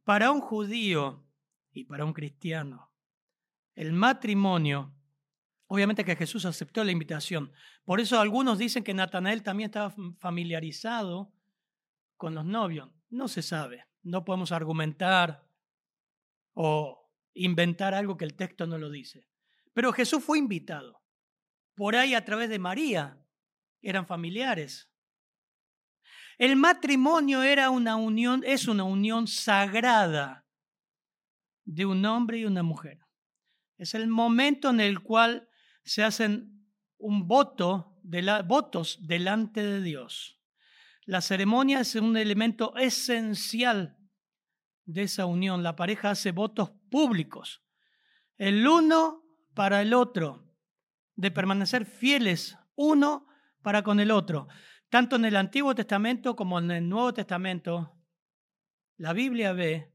Para 0.03 0.31
un 0.31 0.41
judío 0.41 1.25
y 1.71 1.85
para 1.85 2.05
un 2.05 2.13
cristiano, 2.13 2.91
el 3.75 3.93
matrimonio 3.93 4.93
Obviamente 5.73 6.05
que 6.05 6.15
Jesús 6.15 6.45
aceptó 6.45 6.83
la 6.83 6.91
invitación. 6.91 7.51
Por 7.83 7.99
eso 7.99 8.19
algunos 8.19 8.59
dicen 8.59 8.83
que 8.83 8.93
Natanael 8.93 9.41
también 9.41 9.71
estaba 9.71 9.91
familiarizado 10.19 11.33
con 12.15 12.35
los 12.35 12.45
novios. 12.45 12.91
No 13.09 13.27
se 13.27 13.41
sabe. 13.41 13.87
No 14.03 14.23
podemos 14.23 14.51
argumentar 14.51 15.47
o 16.53 17.11
inventar 17.33 17.95
algo 17.95 18.17
que 18.17 18.25
el 18.25 18.35
texto 18.35 18.67
no 18.67 18.77
lo 18.77 18.91
dice. 18.91 19.27
Pero 19.73 19.91
Jesús 19.93 20.23
fue 20.23 20.37
invitado. 20.37 21.01
Por 21.73 21.95
ahí 21.95 22.13
a 22.13 22.23
través 22.23 22.49
de 22.49 22.59
María 22.59 23.22
eran 23.83 24.07
familiares. 24.07 24.89
El 26.37 26.55
matrimonio 26.55 27.43
era 27.43 27.69
una 27.69 27.95
unión, 27.95 28.43
es 28.45 28.67
una 28.67 28.83
unión 28.83 29.27
sagrada 29.27 30.47
de 31.65 31.85
un 31.85 32.03
hombre 32.05 32.39
y 32.39 32.45
una 32.45 32.63
mujer. 32.63 32.99
Es 33.77 33.93
el 33.93 34.07
momento 34.07 34.69
en 34.69 34.79
el 34.79 35.01
cual 35.01 35.47
se 35.83 36.03
hacen 36.03 36.67
un 36.97 37.27
voto 37.27 37.99
de 38.01 38.21
la, 38.21 38.41
votos 38.41 38.99
delante 39.01 39.63
de 39.63 39.81
Dios. 39.81 40.39
La 41.05 41.21
ceremonia 41.21 41.81
es 41.81 41.95
un 41.95 42.15
elemento 42.15 42.75
esencial 42.77 43.97
de 44.85 45.03
esa 45.03 45.25
unión. 45.25 45.63
La 45.63 45.75
pareja 45.75 46.11
hace 46.11 46.31
votos 46.31 46.71
públicos, 46.89 47.61
el 48.37 48.65
uno 48.67 49.23
para 49.53 49.81
el 49.81 49.93
otro, 49.93 50.49
de 51.15 51.29
permanecer 51.29 51.85
fieles 51.85 52.57
uno 52.75 53.27
para 53.63 53.81
con 53.81 53.99
el 53.99 54.11
otro. 54.11 54.47
Tanto 54.89 55.15
en 55.15 55.25
el 55.25 55.35
Antiguo 55.35 55.73
Testamento 55.73 56.35
como 56.35 56.59
en 56.59 56.69
el 56.69 56.87
Nuevo 56.87 57.13
Testamento, 57.13 57.97
la 58.97 59.13
Biblia 59.13 59.53
ve 59.53 59.91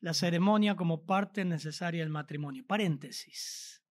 la 0.00 0.14
ceremonia 0.14 0.76
como 0.76 1.04
parte 1.04 1.44
necesaria 1.44 2.02
del 2.02 2.10
matrimonio. 2.10 2.64
Paréntesis. 2.64 3.82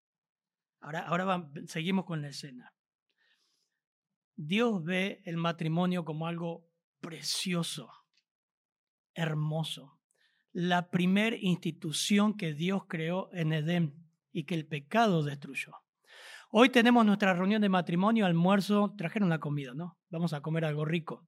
Ahora, 0.80 1.02
ahora 1.02 1.52
seguimos 1.66 2.06
con 2.06 2.22
la 2.22 2.30
escena. 2.30 2.74
Dios 4.36 4.84
ve 4.84 5.22
el 5.26 5.36
matrimonio 5.36 6.06
como 6.06 6.28
algo 6.28 6.70
precioso, 7.02 7.92
hermoso. 9.16 10.00
La 10.54 10.90
primera 10.90 11.36
institución 11.36 12.38
que 12.38 12.54
Dios 12.54 12.84
creó 12.88 13.30
en 13.34 13.52
Edén 13.52 14.08
y 14.32 14.46
que 14.46 14.56
el 14.56 14.68
pecado 14.68 15.24
destruyó. 15.24 15.74
Hoy 16.50 16.70
tenemos 16.70 17.06
nuestra 17.06 17.34
reunión 17.34 17.62
de 17.62 17.68
matrimonio, 17.68 18.25
almuerzo, 18.25 18.94
trajeron 18.98 19.30
la 19.30 19.39
comida, 19.39 19.74
¿no? 19.74 20.00
Vamos 20.10 20.32
a 20.32 20.42
comer 20.42 20.63
algo 20.63 20.86
rico. 20.86 21.27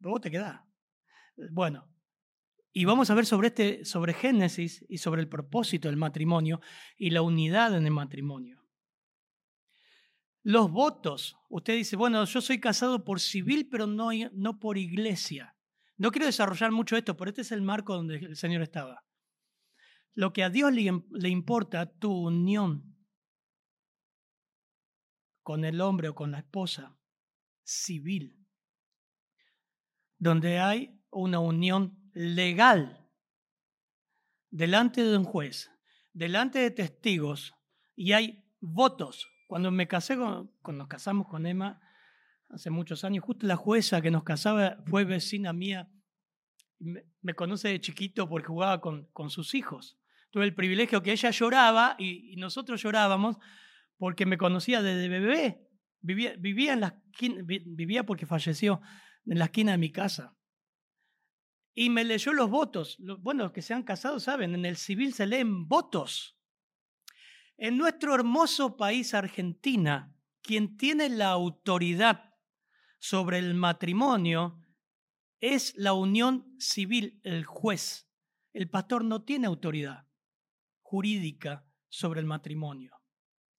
¿Vos 0.00 0.20
te 0.20 0.30
quedás? 0.30 0.60
Bueno, 1.50 1.88
y 2.72 2.84
vamos 2.84 3.08
a 3.08 3.14
ver 3.14 3.24
sobre, 3.24 3.48
este, 3.48 3.84
sobre 3.86 4.12
Génesis 4.12 4.84
y 4.88 4.98
sobre 4.98 5.22
el 5.22 5.28
propósito 5.28 5.88
del 5.88 5.96
matrimonio 5.96 6.60
y 6.98 7.10
la 7.10 7.22
unidad 7.22 7.74
en 7.74 7.86
el 7.86 7.92
matrimonio. 7.92 8.60
Los 10.42 10.70
votos. 10.70 11.38
Usted 11.48 11.74
dice, 11.74 11.96
bueno, 11.96 12.22
yo 12.26 12.42
soy 12.42 12.60
casado 12.60 13.02
por 13.02 13.18
civil, 13.18 13.68
pero 13.70 13.86
no, 13.86 14.10
no 14.32 14.58
por 14.58 14.76
iglesia. 14.76 15.56
No 15.96 16.10
quiero 16.10 16.26
desarrollar 16.26 16.70
mucho 16.70 16.98
esto, 16.98 17.16
pero 17.16 17.30
este 17.30 17.40
es 17.40 17.52
el 17.52 17.62
marco 17.62 17.94
donde 17.94 18.16
el 18.16 18.36
Señor 18.36 18.60
estaba. 18.60 19.04
Lo 20.12 20.34
que 20.34 20.44
a 20.44 20.50
Dios 20.50 20.70
le, 20.70 21.02
le 21.12 21.28
importa, 21.30 21.90
tu 21.90 22.12
unión 22.12 22.93
con 25.44 25.64
el 25.64 25.80
hombre 25.80 26.08
o 26.08 26.14
con 26.16 26.32
la 26.32 26.38
esposa, 26.38 26.98
civil, 27.62 28.44
donde 30.18 30.58
hay 30.58 31.00
una 31.10 31.38
unión 31.38 32.10
legal 32.12 33.08
delante 34.50 35.04
de 35.04 35.16
un 35.16 35.24
juez, 35.24 35.70
delante 36.12 36.58
de 36.58 36.72
testigos, 36.72 37.54
y 37.94 38.12
hay 38.12 38.44
votos. 38.60 39.28
Cuando 39.46 39.70
me 39.70 39.86
casé, 39.86 40.16
con, 40.16 40.50
cuando 40.62 40.82
nos 40.82 40.88
casamos 40.88 41.28
con 41.28 41.46
Emma, 41.46 41.80
hace 42.48 42.70
muchos 42.70 43.04
años, 43.04 43.24
justo 43.24 43.46
la 43.46 43.56
jueza 43.56 44.00
que 44.00 44.10
nos 44.10 44.24
casaba 44.24 44.78
fue 44.86 45.04
vecina 45.04 45.52
mía, 45.52 45.88
me, 46.78 47.34
conoce 47.34 47.68
de 47.68 47.80
chiquito 47.80 48.28
porque 48.28 48.48
jugaba 48.48 48.80
con, 48.80 49.06
con, 49.12 49.30
sus 49.30 49.54
hijos. 49.54 49.98
Tuve 50.30 50.44
el 50.44 50.54
privilegio 50.54 51.02
que 51.02 51.12
ella 51.12 51.30
lloraba 51.30 51.96
y, 51.98 52.34
nosotros 52.36 52.82
llorábamos 52.82 53.36
porque 53.96 54.26
me 54.26 54.38
conocía 54.38 54.82
desde 54.82 55.08
bebé. 55.08 55.68
Vivía, 56.00 56.72
en 56.72 56.80
la, 56.80 57.02
vivía 57.18 58.04
porque 58.04 58.26
falleció 58.26 58.80
en 59.24 59.38
la 59.38 59.46
esquina 59.46 59.72
de 59.72 59.78
mi 59.78 59.90
casa 59.90 60.36
y 61.74 61.90
me 61.90 62.04
leyó 62.04 62.32
los 62.32 62.48
votos. 62.48 62.96
Bueno, 63.20 63.44
los 63.44 63.52
que 63.52 63.62
se 63.62 63.74
han 63.74 63.82
casado 63.82 64.20
saben, 64.20 64.54
en 64.54 64.64
el 64.64 64.76
civil 64.76 65.12
se 65.12 65.26
leen 65.26 65.66
votos. 65.66 66.38
En 67.56 67.76
nuestro 67.76 68.14
hermoso 68.14 68.76
país, 68.76 69.12
Argentina, 69.14 70.14
quien 70.40 70.76
tiene 70.76 71.08
la 71.08 71.30
autoridad 71.30 72.34
sobre 72.98 73.38
el 73.38 73.54
matrimonio 73.54 74.60
es 75.40 75.74
la 75.76 75.92
unión 75.92 76.54
civil, 76.58 77.20
el 77.24 77.44
juez. 77.44 78.08
El 78.52 78.70
pastor 78.70 79.04
no 79.04 79.24
tiene 79.24 79.46
autoridad 79.46 80.06
jurídica 80.80 81.66
sobre 81.88 82.20
el 82.20 82.26
matrimonio. 82.26 83.03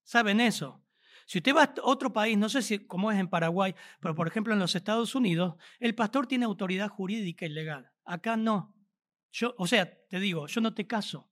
¿Saben 0.05 0.39
eso? 0.39 0.83
Si 1.25 1.39
usted 1.39 1.55
va 1.55 1.63
a 1.63 1.74
otro 1.81 2.13
país, 2.13 2.38
no 2.38 2.47
sé 2.47 2.62
si 2.62 2.85
cómo 2.85 3.12
es 3.12 3.19
en 3.19 3.27
Paraguay, 3.27 3.74
pero 4.00 4.13
por 4.13 4.27
ejemplo 4.27 4.53
en 4.53 4.59
los 4.59 4.75
Estados 4.75 5.15
Unidos, 5.15 5.55
el 5.79 5.95
pastor 5.95 6.27
tiene 6.27 6.45
autoridad 6.45 6.89
jurídica 6.89 7.47
y 7.47 7.50
legal. 7.50 7.91
Acá 8.05 8.38
no. 8.38 8.75
Yo, 9.31 9.55
o 9.57 9.65
sea, 9.65 9.91
te 10.07 10.19
digo, 10.19 10.45
yo 10.45 10.62
no 10.62 10.75
te 10.75 10.85
caso. 10.85 11.31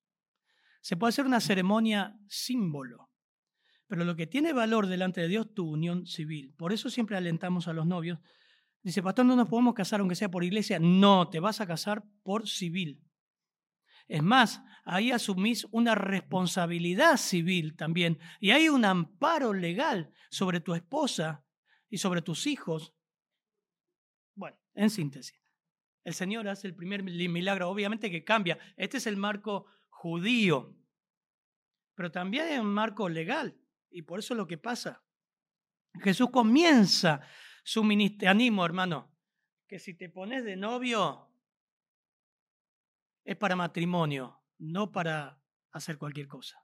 Se 0.82 0.98
puede 0.98 1.10
hacer 1.10 1.26
una 1.26 1.40
ceremonia 1.40 2.20
símbolo, 2.28 3.12
pero 3.88 4.04
lo 4.04 4.16
que 4.16 4.26
tiene 4.26 4.52
valor 4.52 4.88
delante 4.88 5.22
de 5.22 5.28
Dios, 5.28 5.54
tu 5.54 5.70
unión 5.70 6.08
civil. 6.08 6.56
Por 6.58 6.74
eso 6.74 6.90
siempre 6.90 7.16
alentamos 7.16 7.68
a 7.68 7.74
los 7.74 7.86
novios. 7.86 8.18
Dice, 8.82 9.04
pastor, 9.04 9.26
no 9.26 9.36
nos 9.36 9.48
podemos 9.48 9.76
casar 9.76 10.00
aunque 10.00 10.16
sea 10.16 10.32
por 10.32 10.44
iglesia. 10.44 10.80
No, 10.80 11.30
te 11.30 11.40
vas 11.40 11.62
a 11.62 11.68
casar 11.68 12.04
por 12.24 12.50
civil. 12.50 13.02
Es 14.14 14.22
más, 14.22 14.62
ahí 14.86 15.10
asumís 15.10 15.66
una 15.72 15.96
responsabilidad 15.96 17.18
civil 17.18 17.76
también 17.76 18.20
y 18.40 18.52
hay 18.52 18.70
un 18.70 18.86
amparo 18.86 19.56
legal 19.56 20.14
sobre 20.30 20.60
tu 20.60 20.76
esposa 20.76 21.44
y 21.90 21.98
sobre 21.98 22.22
tus 22.22 22.46
hijos. 22.46 22.94
Bueno, 24.36 24.56
en 24.76 24.92
síntesis. 24.92 25.42
El 26.04 26.14
Señor 26.14 26.48
hace 26.48 26.68
el 26.68 26.76
primer 26.76 27.02
milagro, 27.02 27.68
obviamente 27.68 28.12
que 28.12 28.24
cambia. 28.24 28.60
Este 28.78 28.98
es 28.98 29.08
el 29.08 29.18
marco 29.18 29.66
judío, 29.90 30.78
pero 31.96 32.12
también 32.12 32.46
hay 32.46 32.60
un 32.60 32.72
marco 32.72 33.10
legal, 33.10 33.58
y 33.90 34.04
por 34.04 34.20
eso 34.20 34.36
es 34.36 34.38
lo 34.38 34.46
que 34.46 34.60
pasa. 34.60 35.04
Jesús 36.04 36.30
comienza 36.30 37.22
su 37.64 37.84
ministerio. 37.84 38.30
animo, 38.30 38.64
hermano, 38.64 39.12
que 39.68 39.80
si 39.80 39.96
te 39.96 40.08
pones 40.08 40.44
de 40.44 40.56
novio, 40.56 41.33
es 43.24 43.36
para 43.36 43.56
matrimonio, 43.56 44.42
no 44.58 44.92
para 44.92 45.42
hacer 45.72 45.98
cualquier 45.98 46.28
cosa. 46.28 46.58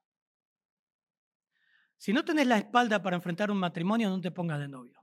Si 1.98 2.14
no 2.14 2.24
tenés 2.24 2.48
la 2.48 2.58
espalda 2.58 3.02
para 3.02 3.16
enfrentar 3.16 3.52
un 3.52 3.58
matrimonio, 3.58 4.10
no 4.10 4.22
te 4.22 4.32
pongas 4.32 4.60
de 4.60 4.68
novio 4.68 5.00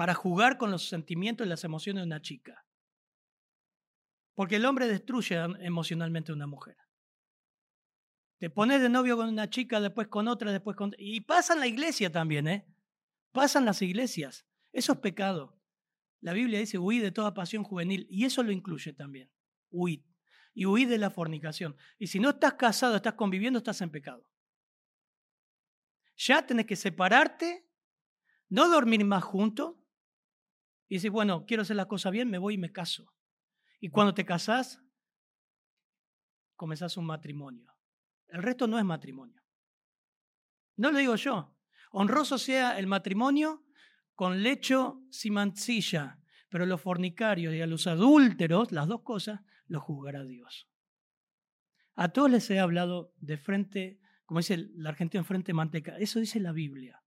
para 0.00 0.14
jugar 0.14 0.56
con 0.56 0.70
los 0.70 0.88
sentimientos 0.88 1.46
y 1.46 1.50
las 1.50 1.62
emociones 1.62 2.00
de 2.00 2.06
una 2.06 2.22
chica. 2.22 2.64
Porque 4.34 4.56
el 4.56 4.64
hombre 4.64 4.86
destruye 4.88 5.36
emocionalmente 5.60 6.32
a 6.32 6.34
una 6.36 6.46
mujer. 6.46 6.78
Te 8.38 8.48
pones 8.48 8.80
de 8.80 8.88
novio 8.88 9.18
con 9.18 9.28
una 9.28 9.50
chica, 9.50 9.78
después 9.78 10.08
con 10.08 10.26
otra, 10.26 10.52
después 10.52 10.74
con... 10.74 10.94
Y 10.96 11.20
pasa 11.20 11.52
en 11.52 11.60
la 11.60 11.66
iglesia 11.66 12.10
también, 12.10 12.48
¿eh? 12.48 12.66
Pasan 13.30 13.66
las 13.66 13.82
iglesias. 13.82 14.46
Eso 14.72 14.94
es 14.94 14.98
pecado. 15.00 15.59
La 16.20 16.32
Biblia 16.32 16.58
dice, 16.58 16.78
huí 16.78 16.98
de 16.98 17.12
toda 17.12 17.34
pasión 17.34 17.64
juvenil. 17.64 18.06
Y 18.10 18.24
eso 18.24 18.42
lo 18.42 18.52
incluye 18.52 18.92
también. 18.92 19.30
Huid. 19.70 20.02
Y 20.52 20.66
huí 20.66 20.84
de 20.84 20.98
la 20.98 21.10
fornicación. 21.10 21.76
Y 21.98 22.08
si 22.08 22.18
no 22.18 22.30
estás 22.30 22.54
casado, 22.54 22.96
estás 22.96 23.14
conviviendo, 23.14 23.58
estás 23.58 23.80
en 23.80 23.90
pecado. 23.90 24.26
Ya 26.16 26.46
tenés 26.46 26.66
que 26.66 26.76
separarte, 26.76 27.66
no 28.48 28.68
dormir 28.68 29.04
más 29.04 29.24
juntos, 29.24 29.76
y 30.90 30.96
dices, 30.96 31.10
bueno, 31.10 31.46
quiero 31.46 31.62
hacer 31.62 31.76
las 31.76 31.86
cosas 31.86 32.10
bien, 32.10 32.28
me 32.28 32.38
voy 32.38 32.54
y 32.54 32.58
me 32.58 32.72
caso. 32.72 33.14
Y 33.78 33.90
cuando 33.90 34.12
te 34.12 34.26
casas, 34.26 34.82
comenzás 36.56 36.96
un 36.96 37.06
matrimonio. 37.06 37.72
El 38.26 38.42
resto 38.42 38.66
no 38.66 38.76
es 38.76 38.84
matrimonio. 38.84 39.40
No 40.76 40.90
lo 40.90 40.98
digo 40.98 41.14
yo. 41.14 41.56
Honroso 41.92 42.38
sea 42.38 42.76
el 42.78 42.88
matrimonio 42.88 43.64
con 44.20 44.42
lecho 44.42 45.00
sin 45.10 45.32
mancilla, 45.32 46.18
pero 46.50 46.66
los 46.66 46.82
fornicarios 46.82 47.54
y 47.54 47.62
a 47.62 47.66
los 47.66 47.86
adúlteros, 47.86 48.70
las 48.70 48.86
dos 48.86 49.00
cosas, 49.00 49.40
los 49.66 49.82
juzgará 49.82 50.24
Dios. 50.24 50.68
A 51.94 52.10
todos 52.10 52.30
les 52.30 52.50
he 52.50 52.60
hablado 52.60 53.14
de 53.16 53.38
frente, 53.38 53.98
como 54.26 54.40
dice 54.40 54.68
la 54.74 54.90
Argentina, 54.90 55.24
frente 55.24 55.54
manteca. 55.54 55.96
Eso 55.96 56.20
dice 56.20 56.38
la 56.38 56.52
Biblia. 56.52 57.02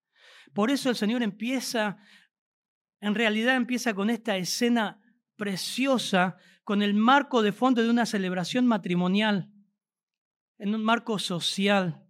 Por 0.55 0.71
eso 0.71 0.89
el 0.89 0.95
Señor 0.95 1.21
empieza 1.21 1.99
en 2.99 3.13
realidad 3.13 3.57
empieza 3.57 3.93
con 3.93 4.09
esta 4.09 4.35
escena 4.35 4.99
preciosa, 5.35 6.37
con 6.63 6.81
el 6.81 6.95
marco 6.95 7.43
de 7.43 7.51
fondo 7.51 7.83
de 7.83 7.91
una 7.91 8.07
celebración 8.07 8.65
matrimonial, 8.65 9.51
en 10.57 10.73
un 10.73 10.83
marco 10.83 11.19
social. 11.19 12.07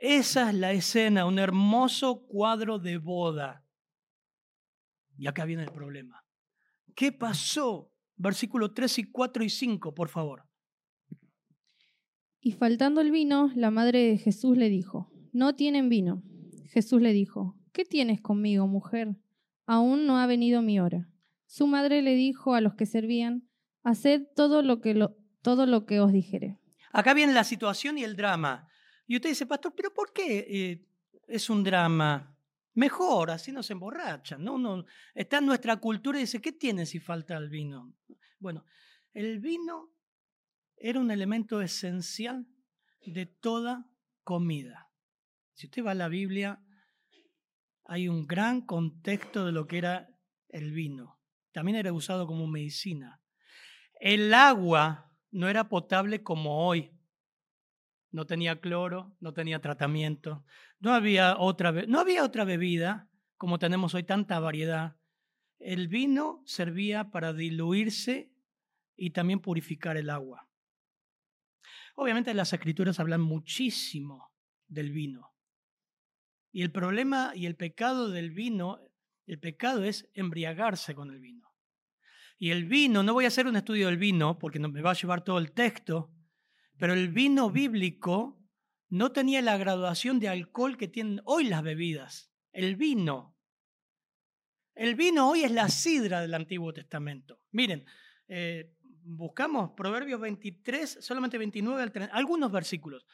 Esa 0.00 0.48
es 0.48 0.54
la 0.54 0.72
escena, 0.72 1.26
un 1.26 1.38
hermoso 1.38 2.24
cuadro 2.26 2.78
de 2.78 2.96
boda. 2.96 3.66
Y 5.20 5.26
acá 5.26 5.44
viene 5.44 5.64
el 5.64 5.70
problema. 5.70 6.24
¿Qué 6.96 7.12
pasó? 7.12 7.92
Versículo 8.16 8.72
3 8.72 9.00
y 9.00 9.04
4 9.04 9.44
y 9.44 9.50
5, 9.50 9.94
por 9.94 10.08
favor. 10.08 10.46
Y 12.40 12.52
faltando 12.52 13.02
el 13.02 13.10
vino, 13.10 13.52
la 13.54 13.70
madre 13.70 13.98
de 13.98 14.16
Jesús 14.16 14.56
le 14.56 14.70
dijo, 14.70 15.12
no 15.34 15.54
tienen 15.54 15.90
vino. 15.90 16.22
Jesús 16.70 17.02
le 17.02 17.12
dijo, 17.12 17.54
¿qué 17.72 17.84
tienes 17.84 18.22
conmigo, 18.22 18.66
mujer? 18.66 19.14
Aún 19.66 20.06
no 20.06 20.16
ha 20.16 20.26
venido 20.26 20.62
mi 20.62 20.80
hora. 20.80 21.10
Su 21.44 21.66
madre 21.66 22.00
le 22.00 22.14
dijo 22.14 22.54
a 22.54 22.62
los 22.62 22.74
que 22.74 22.86
servían, 22.86 23.46
haced 23.82 24.22
todo 24.34 24.62
lo 24.62 24.80
que, 24.80 25.06
todo 25.42 25.66
lo 25.66 25.84
que 25.84 26.00
os 26.00 26.12
dijere. 26.12 26.56
Acá 26.92 27.12
viene 27.12 27.34
la 27.34 27.44
situación 27.44 27.98
y 27.98 28.04
el 28.04 28.16
drama. 28.16 28.70
Y 29.06 29.16
usted 29.16 29.28
dice, 29.28 29.44
pastor, 29.44 29.74
pero 29.76 29.92
¿por 29.92 30.14
qué 30.14 30.46
eh, 30.48 30.86
es 31.28 31.50
un 31.50 31.62
drama? 31.62 32.34
Mejor, 32.80 33.30
así 33.30 33.52
no 33.52 33.62
se 33.62 33.74
emborrachan. 33.74 34.42
¿no? 34.42 34.56
No, 34.56 34.86
está 35.14 35.36
en 35.36 35.44
nuestra 35.44 35.76
cultura 35.76 36.16
y 36.16 36.22
dice, 36.22 36.40
¿qué 36.40 36.50
tiene 36.50 36.86
si 36.86 36.98
falta 36.98 37.36
el 37.36 37.50
vino? 37.50 37.94
Bueno, 38.38 38.64
el 39.12 39.38
vino 39.38 39.90
era 40.78 40.98
un 40.98 41.10
elemento 41.10 41.60
esencial 41.60 42.46
de 43.04 43.26
toda 43.26 43.86
comida. 44.24 44.90
Si 45.52 45.66
usted 45.66 45.84
va 45.84 45.90
a 45.90 45.94
la 45.94 46.08
Biblia, 46.08 46.64
hay 47.84 48.08
un 48.08 48.26
gran 48.26 48.62
contexto 48.62 49.44
de 49.44 49.52
lo 49.52 49.66
que 49.66 49.76
era 49.76 50.08
el 50.48 50.72
vino. 50.72 51.20
También 51.52 51.76
era 51.76 51.92
usado 51.92 52.26
como 52.26 52.46
medicina. 52.46 53.20
El 54.00 54.32
agua 54.32 55.12
no 55.30 55.50
era 55.50 55.68
potable 55.68 56.22
como 56.22 56.66
hoy. 56.66 56.98
No 58.10 58.26
tenía 58.26 58.60
cloro, 58.60 59.16
no 59.20 59.32
tenía 59.32 59.60
tratamiento, 59.60 60.44
no 60.80 60.92
había 60.92 61.38
otra, 61.38 61.72
no 61.72 62.00
había 62.00 62.24
otra 62.24 62.44
bebida 62.44 63.08
como 63.36 63.58
tenemos 63.58 63.94
hoy 63.94 64.02
tanta 64.02 64.38
variedad. 64.38 64.96
El 65.58 65.88
vino 65.88 66.42
servía 66.44 67.10
para 67.10 67.32
diluirse 67.32 68.30
y 68.96 69.10
también 69.10 69.40
purificar 69.40 69.96
el 69.96 70.10
agua. 70.10 70.50
Obviamente 71.94 72.34
las 72.34 72.52
escrituras 72.52 73.00
hablan 73.00 73.20
muchísimo 73.20 74.32
del 74.68 74.90
vino. 74.92 75.34
Y 76.52 76.62
el 76.62 76.72
problema 76.72 77.32
y 77.34 77.46
el 77.46 77.56
pecado 77.56 78.10
del 78.10 78.30
vino, 78.30 78.80
el 79.26 79.38
pecado 79.38 79.84
es 79.84 80.08
embriagarse 80.14 80.94
con 80.94 81.10
el 81.10 81.20
vino. 81.20 81.50
Y 82.38 82.50
el 82.50 82.64
vino, 82.64 83.02
no 83.02 83.12
voy 83.12 83.24
a 83.24 83.28
hacer 83.28 83.46
un 83.46 83.56
estudio 83.56 83.86
del 83.86 83.98
vino 83.98 84.38
porque 84.38 84.58
me 84.58 84.82
va 84.82 84.90
a 84.90 84.94
llevar 84.94 85.22
todo 85.22 85.38
el 85.38 85.52
texto, 85.52 86.10
pero 86.80 86.94
el 86.94 87.08
vino 87.10 87.50
bíblico 87.50 88.42
no 88.88 89.12
tenía 89.12 89.42
la 89.42 89.58
graduación 89.58 90.18
de 90.18 90.30
alcohol 90.30 90.78
que 90.78 90.88
tienen 90.88 91.20
hoy 91.26 91.44
las 91.44 91.62
bebidas. 91.62 92.32
El 92.52 92.74
vino. 92.74 93.36
El 94.74 94.94
vino 94.94 95.28
hoy 95.28 95.44
es 95.44 95.52
la 95.52 95.68
sidra 95.68 96.22
del 96.22 96.32
Antiguo 96.32 96.72
Testamento. 96.72 97.38
Miren, 97.52 97.84
eh, 98.28 98.74
buscamos 99.04 99.72
Proverbios 99.76 100.20
23, 100.20 100.98
solamente 101.00 101.36
29 101.36 101.82
al 101.82 101.92
30, 101.92 102.14
algunos 102.14 102.50
versículos. 102.50 103.06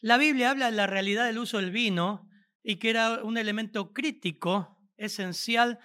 La 0.00 0.16
Biblia 0.16 0.50
habla 0.50 0.70
de 0.70 0.76
la 0.76 0.86
realidad 0.86 1.26
del 1.26 1.38
uso 1.38 1.58
del 1.58 1.70
vino 1.70 2.30
y 2.62 2.76
que 2.76 2.90
era 2.90 3.22
un 3.22 3.36
elemento 3.36 3.92
crítico, 3.92 4.80
esencial 4.96 5.78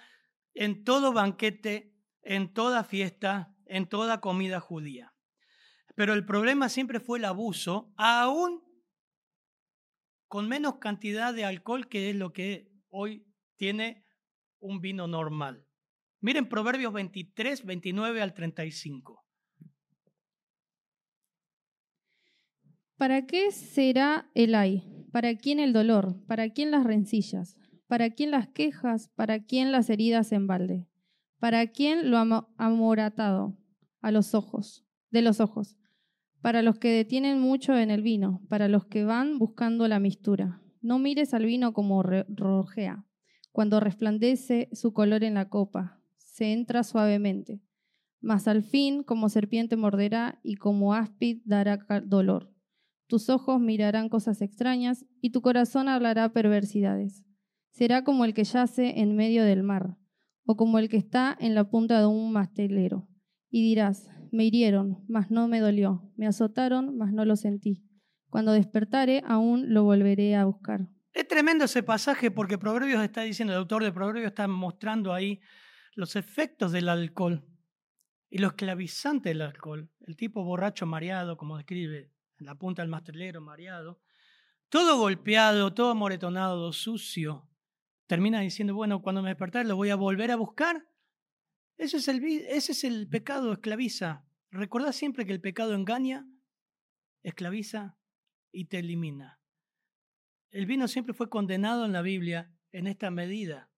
en 0.54 0.82
todo 0.82 1.12
banquete, 1.12 1.94
en 2.22 2.54
toda 2.54 2.84
fiesta, 2.84 3.54
en 3.66 3.86
toda 3.86 4.20
comida 4.20 4.60
judía. 4.60 5.11
Pero 5.94 6.14
el 6.14 6.24
problema 6.24 6.68
siempre 6.68 7.00
fue 7.00 7.18
el 7.18 7.24
abuso, 7.24 7.92
aún 7.96 8.62
con 10.28 10.48
menos 10.48 10.76
cantidad 10.76 11.34
de 11.34 11.44
alcohol 11.44 11.88
que 11.88 12.08
es 12.08 12.16
lo 12.16 12.32
que 12.32 12.72
hoy 12.88 13.26
tiene 13.56 14.06
un 14.60 14.80
vino 14.80 15.06
normal. 15.06 15.66
Miren 16.20 16.48
Proverbios 16.48 16.92
23, 16.92 17.66
29 17.66 18.22
al 18.22 18.32
35. 18.32 19.22
¿Para 22.96 23.26
qué 23.26 23.50
será 23.50 24.30
el 24.34 24.54
ay? 24.54 25.06
¿Para 25.10 25.36
quién 25.36 25.58
el 25.58 25.72
dolor? 25.72 26.24
¿Para 26.26 26.50
quién 26.50 26.70
las 26.70 26.84
rencillas? 26.84 27.56
¿Para 27.88 28.10
quién 28.10 28.30
las 28.30 28.48
quejas? 28.48 29.08
¿Para 29.16 29.44
quién 29.44 29.72
las 29.72 29.90
heridas 29.90 30.32
en 30.32 30.46
balde? 30.46 30.86
¿Para 31.38 31.66
quién 31.66 32.10
lo 32.10 32.18
amoratado 32.56 33.58
a 34.00 34.12
los 34.12 34.34
ojos, 34.34 34.86
de 35.10 35.22
los 35.22 35.40
ojos? 35.40 35.76
Para 36.42 36.60
los 36.62 36.78
que 36.78 36.88
detienen 36.88 37.40
mucho 37.40 37.76
en 37.76 37.90
el 37.90 38.02
vino, 38.02 38.42
para 38.48 38.68
los 38.68 38.84
que 38.84 39.04
van 39.04 39.38
buscando 39.38 39.88
la 39.88 40.00
mistura. 40.00 40.60
No 40.80 40.98
mires 40.98 41.32
al 41.34 41.46
vino 41.46 41.72
como 41.72 42.02
rojea, 42.02 43.06
cuando 43.52 43.80
resplandece 43.80 44.68
su 44.72 44.92
color 44.92 45.24
en 45.24 45.34
la 45.34 45.48
copa, 45.48 46.00
se 46.16 46.52
entra 46.52 46.82
suavemente, 46.82 47.62
mas 48.20 48.48
al 48.48 48.62
fin 48.62 49.02
como 49.02 49.28
serpiente 49.28 49.76
morderá 49.76 50.40
y 50.42 50.56
como 50.56 50.94
áspid 50.94 51.42
dará 51.44 51.78
dolor. 52.04 52.50
Tus 53.06 53.28
ojos 53.28 53.60
mirarán 53.60 54.08
cosas 54.08 54.40
extrañas 54.40 55.04
y 55.20 55.30
tu 55.30 55.42
corazón 55.42 55.88
hablará 55.88 56.32
perversidades. 56.32 57.24
Será 57.70 58.04
como 58.04 58.24
el 58.24 58.32
que 58.32 58.44
yace 58.44 59.00
en 59.00 59.14
medio 59.14 59.44
del 59.44 59.62
mar, 59.62 59.98
o 60.44 60.56
como 60.56 60.78
el 60.78 60.88
que 60.88 60.96
está 60.96 61.36
en 61.38 61.54
la 61.54 61.68
punta 61.70 62.00
de 62.00 62.06
un 62.06 62.32
mastelero. 62.32 63.06
Y 63.50 63.62
dirás, 63.62 64.08
me 64.32 64.44
hirieron, 64.44 65.04
mas 65.08 65.30
no 65.30 65.46
me 65.46 65.60
dolió, 65.60 66.10
me 66.16 66.26
azotaron, 66.26 66.96
mas 66.96 67.12
no 67.12 67.24
lo 67.24 67.36
sentí. 67.36 67.84
Cuando 68.30 68.52
despertare, 68.52 69.22
aún 69.26 69.72
lo 69.74 69.84
volveré 69.84 70.34
a 70.34 70.46
buscar. 70.46 70.88
Es 71.12 71.28
tremendo 71.28 71.66
ese 71.66 71.82
pasaje 71.82 72.30
porque 72.30 72.56
Proverbios 72.56 73.04
está 73.04 73.22
diciendo, 73.22 73.52
el 73.52 73.58
autor 73.58 73.84
de 73.84 73.92
Proverbios 73.92 74.26
está 74.26 74.48
mostrando 74.48 75.12
ahí 75.12 75.40
los 75.94 76.16
efectos 76.16 76.72
del 76.72 76.88
alcohol 76.88 77.44
y 78.30 78.38
lo 78.38 78.48
esclavizante 78.48 79.28
del 79.28 79.42
alcohol. 79.42 79.90
El 80.00 80.16
tipo 80.16 80.42
borracho 80.42 80.86
mareado, 80.86 81.36
como 81.36 81.58
describe 81.58 82.10
en 82.38 82.46
la 82.46 82.54
punta 82.54 82.80
del 82.80 82.90
mastelero, 82.90 83.42
mareado, 83.42 84.00
todo 84.70 84.96
golpeado, 84.96 85.74
todo 85.74 85.90
amoretonado, 85.90 86.72
sucio, 86.72 87.46
termina 88.06 88.40
diciendo, 88.40 88.74
bueno, 88.74 89.02
cuando 89.02 89.22
me 89.22 89.28
despertar 89.28 89.66
lo 89.66 89.76
voy 89.76 89.90
a 89.90 89.96
volver 89.96 90.30
a 90.30 90.36
buscar. 90.36 90.88
Ese 91.82 91.96
es 91.96 92.06
el, 92.06 92.22
ese 92.48 92.70
es 92.70 92.84
el 92.84 93.08
pecado, 93.08 93.52
esclaviza. 93.52 94.24
Recordá 94.52 94.92
siempre 94.92 95.26
que 95.26 95.32
el 95.32 95.40
pecado 95.40 95.74
engaña, 95.74 96.28
esclaviza 97.24 97.98
y 98.52 98.66
te 98.66 98.78
elimina. 98.78 99.40
El 100.52 100.66
vino 100.66 100.86
siempre 100.86 101.12
fue 101.12 101.28
condenado 101.28 101.84
en 101.84 101.90
la 101.90 102.00
Biblia 102.00 102.54
en 102.70 102.86
esta 102.86 103.10
medida. 103.10 103.68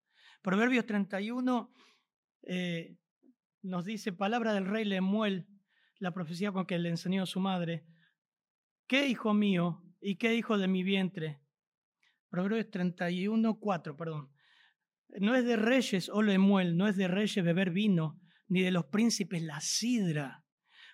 Proverbios 0.42 0.84
31 0.84 1.72
eh, 2.42 2.98
nos 3.62 3.86
dice, 3.86 4.12
palabra 4.12 4.52
del 4.52 4.66
rey 4.66 4.84
Lemuel, 4.84 5.48
la 5.98 6.12
profecía 6.12 6.52
con 6.52 6.66
que 6.66 6.78
le 6.78 6.90
enseñó 6.90 7.24
su 7.24 7.40
madre, 7.40 7.86
¿qué 8.86 9.08
hijo 9.08 9.32
mío 9.32 9.82
y 10.02 10.16
qué 10.16 10.34
hijo 10.34 10.58
de 10.58 10.68
mi 10.68 10.82
vientre? 10.82 11.40
Proverbios 12.28 12.70
31, 12.70 13.58
4, 13.58 13.96
perdón. 13.96 14.33
No 15.20 15.34
es 15.34 15.44
de 15.44 15.56
reyes, 15.56 16.08
oh 16.08 16.22
Lemuel, 16.22 16.76
no 16.76 16.88
es 16.88 16.96
de 16.96 17.08
reyes 17.08 17.44
beber 17.44 17.70
vino, 17.70 18.20
ni 18.48 18.62
de 18.62 18.70
los 18.70 18.86
príncipes 18.86 19.42
la 19.42 19.60
sidra. 19.60 20.44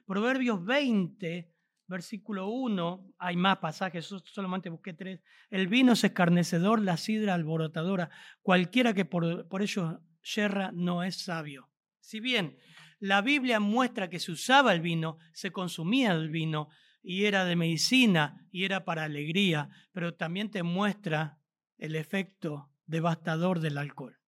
Proverbios 0.07 0.65
20, 0.65 1.51
versículo 1.87 2.49
1, 2.49 3.15
hay 3.19 3.37
más 3.37 3.59
pasajes, 3.59 4.13
solamente 4.25 4.69
busqué 4.69 4.93
tres. 4.93 5.21
El 5.51 5.69
vino 5.69 5.93
es 5.93 6.05
escarnecedor, 6.05 6.83
la 6.83 6.97
sidra 6.97 7.35
alborotadora. 7.35 8.11
Cualquiera 8.43 8.93
que 8.93 9.05
por, 9.05 9.49
por 9.49 9.63
ello 9.63 10.01
yerra 10.23 10.71
no 10.73 11.03
es 11.03 11.17
sabio. 11.17 11.71
Si 12.01 12.21
bien 12.21 12.57
la 12.99 13.23
Biblia 13.23 13.59
muestra 13.61 14.11
que 14.11 14.19
se 14.19 14.33
usaba 14.33 14.73
el 14.73 14.81
vino, 14.81 15.17
se 15.33 15.51
consumía 15.51 16.13
el 16.13 16.29
vino 16.29 16.69
y 17.03 17.25
era 17.25 17.45
de 17.47 17.57
medicina 17.57 18.47
y 18.51 18.65
era 18.65 18.85
para 18.85 19.05
alegría, 19.05 19.71
pero 19.93 20.15
también 20.15 20.51
te 20.51 20.63
muestra 20.63 21.39
el 21.79 21.97
efecto 21.97 22.70
devastador 22.91 23.61
del 23.61 23.79
alcohol. 23.79 24.19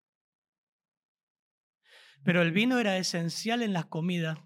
Pero 2.25 2.43
el 2.43 2.53
vino 2.53 2.79
era 2.79 2.97
esencial 2.97 3.63
en 3.63 3.73
las 3.73 3.87
comidas 3.87 4.39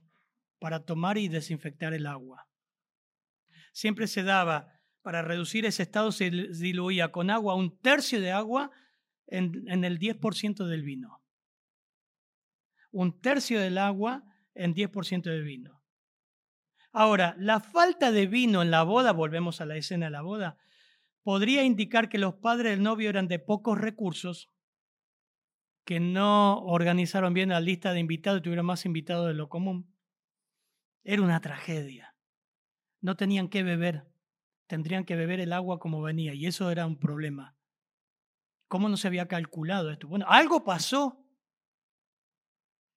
para 0.58 0.84
tomar 0.84 1.18
y 1.18 1.28
desinfectar 1.28 1.92
el 1.94 2.06
agua. 2.06 2.48
Siempre 3.72 4.06
se 4.06 4.22
daba, 4.22 4.80
para 5.02 5.22
reducir 5.22 5.66
ese 5.66 5.82
estado 5.82 6.10
se 6.10 6.30
diluía 6.30 7.12
con 7.12 7.30
agua 7.30 7.54
un 7.54 7.78
tercio 7.80 8.20
de 8.20 8.32
agua 8.32 8.70
en, 9.26 9.68
en 9.68 9.84
el 9.84 9.98
10% 9.98 10.66
del 10.66 10.82
vino 10.82 11.22
un 12.96 13.20
tercio 13.20 13.60
del 13.60 13.76
agua 13.76 14.24
en 14.54 14.74
10% 14.74 15.22
de 15.24 15.42
vino. 15.42 15.82
Ahora, 16.92 17.36
la 17.38 17.60
falta 17.60 18.10
de 18.10 18.26
vino 18.26 18.62
en 18.62 18.70
la 18.70 18.84
boda, 18.84 19.12
volvemos 19.12 19.60
a 19.60 19.66
la 19.66 19.76
escena 19.76 20.06
de 20.06 20.12
la 20.12 20.22
boda, 20.22 20.56
podría 21.26 21.64
indicar 21.64 22.08
que 22.08 22.18
los 22.18 22.34
padres 22.36 22.70
del 22.70 22.84
novio 22.84 23.10
eran 23.10 23.26
de 23.26 23.40
pocos 23.40 23.76
recursos, 23.76 24.48
que 25.84 25.98
no 25.98 26.62
organizaron 26.62 27.34
bien 27.34 27.48
la 27.48 27.58
lista 27.58 27.92
de 27.92 27.98
invitados 27.98 28.38
y 28.38 28.42
tuvieron 28.44 28.66
más 28.66 28.86
invitados 28.86 29.26
de 29.26 29.34
lo 29.34 29.48
común. 29.48 29.92
Era 31.02 31.22
una 31.22 31.40
tragedia. 31.40 32.14
No 33.00 33.16
tenían 33.16 33.48
que 33.48 33.64
beber. 33.64 34.06
tendrían 34.68 35.04
que 35.04 35.16
beber 35.16 35.40
el 35.40 35.52
agua 35.52 35.80
como 35.80 36.00
venía 36.00 36.32
y 36.32 36.46
eso 36.46 36.70
era 36.70 36.86
un 36.86 36.96
problema. 36.96 37.56
¿Cómo 38.68 38.88
no 38.88 38.96
se 38.96 39.08
había 39.08 39.26
calculado 39.26 39.90
esto? 39.90 40.06
Bueno, 40.06 40.26
algo 40.28 40.62
pasó. 40.62 41.26